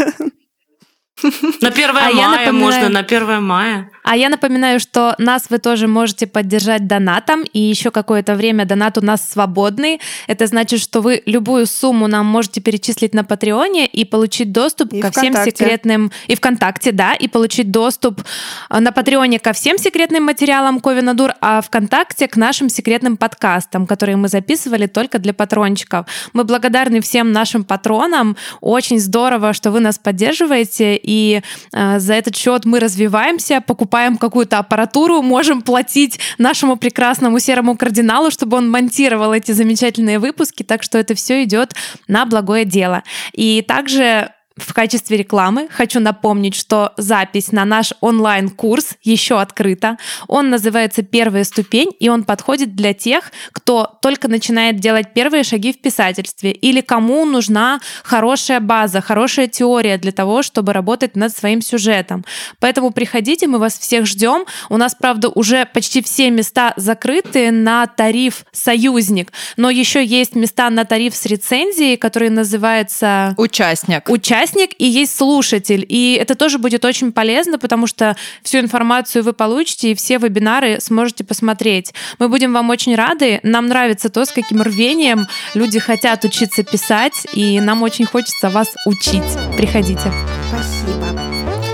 [1.61, 3.89] На 1 А я мая напоминаю- можно, на 1 мая.
[4.03, 8.98] А я напоминаю, что нас вы тоже можете поддержать донатом, и еще какое-то время донат
[8.98, 10.02] у нас свободный.
[10.27, 15.02] Это значит, что вы любую сумму нам можете перечислить на Патреоне и получить доступ И
[15.02, 15.52] ко всем ВКонтакте.
[15.52, 16.11] секретным...
[16.27, 18.22] И ВКонтакте, да, и получить доступ
[18.69, 23.85] э, на Патреоне ко всем секретным материалам Ковина Дур, а ВКонтакте к нашим секретным подкастам,
[23.85, 26.07] которые мы записывали только для патрончиков.
[26.34, 28.35] Мы благодарны всем нашим патронам.
[28.61, 31.42] Очень здорово, что вы нас поддерживаете, и
[31.74, 38.32] э, за этот счет мы развиваемся, покупаем какую-то аппаратуру, можем платить нашему прекрасному серому кардиналу,
[38.32, 41.74] чтобы он монтировал эти замечательные выпуски, так что это все идет
[42.08, 43.04] на благое дело.
[43.34, 44.32] И также
[44.62, 49.98] в качестве рекламы хочу напомнить, что запись на наш онлайн-курс еще открыта.
[50.28, 55.74] Он называется «Первая ступень», и он подходит для тех, кто только начинает делать первые шаги
[55.74, 61.62] в писательстве или кому нужна хорошая база, хорошая теория для того, чтобы работать над своим
[61.62, 62.26] сюжетом.
[62.60, 64.46] Поэтому приходите, мы вас всех ждем.
[64.70, 70.70] У нас, правда, уже почти все места закрыты на тариф «Союзник», но еще есть места
[70.70, 74.10] на тариф с рецензией, который называется Участник.
[74.10, 75.86] участник и есть слушатель.
[75.88, 80.80] И это тоже будет очень полезно, потому что всю информацию вы получите и все вебинары
[80.80, 81.94] сможете посмотреть.
[82.19, 83.40] Мы будем вам очень рады.
[83.44, 88.73] Нам нравится то, с каким рвением люди хотят учиться писать, и нам очень хочется вас
[88.86, 89.23] учить.
[89.57, 90.11] Приходите.
[90.49, 91.32] Спасибо.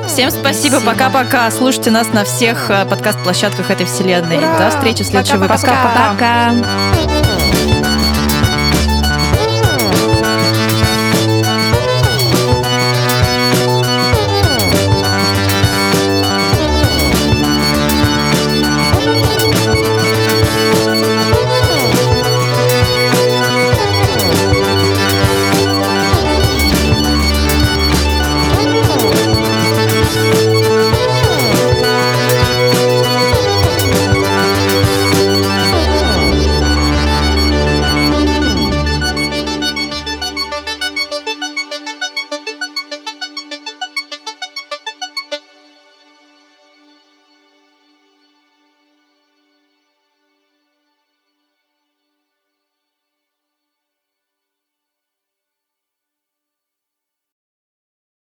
[0.07, 1.51] Всем спасибо, пока-пока.
[1.51, 4.37] Слушайте нас на всех э, подкаст-площадках этой вселенной.
[4.37, 4.57] Ура!
[4.57, 6.13] До встречи в следующем Пока-пока.
[6.15, 7.13] выпуске.
[7.13, 7.26] Пока.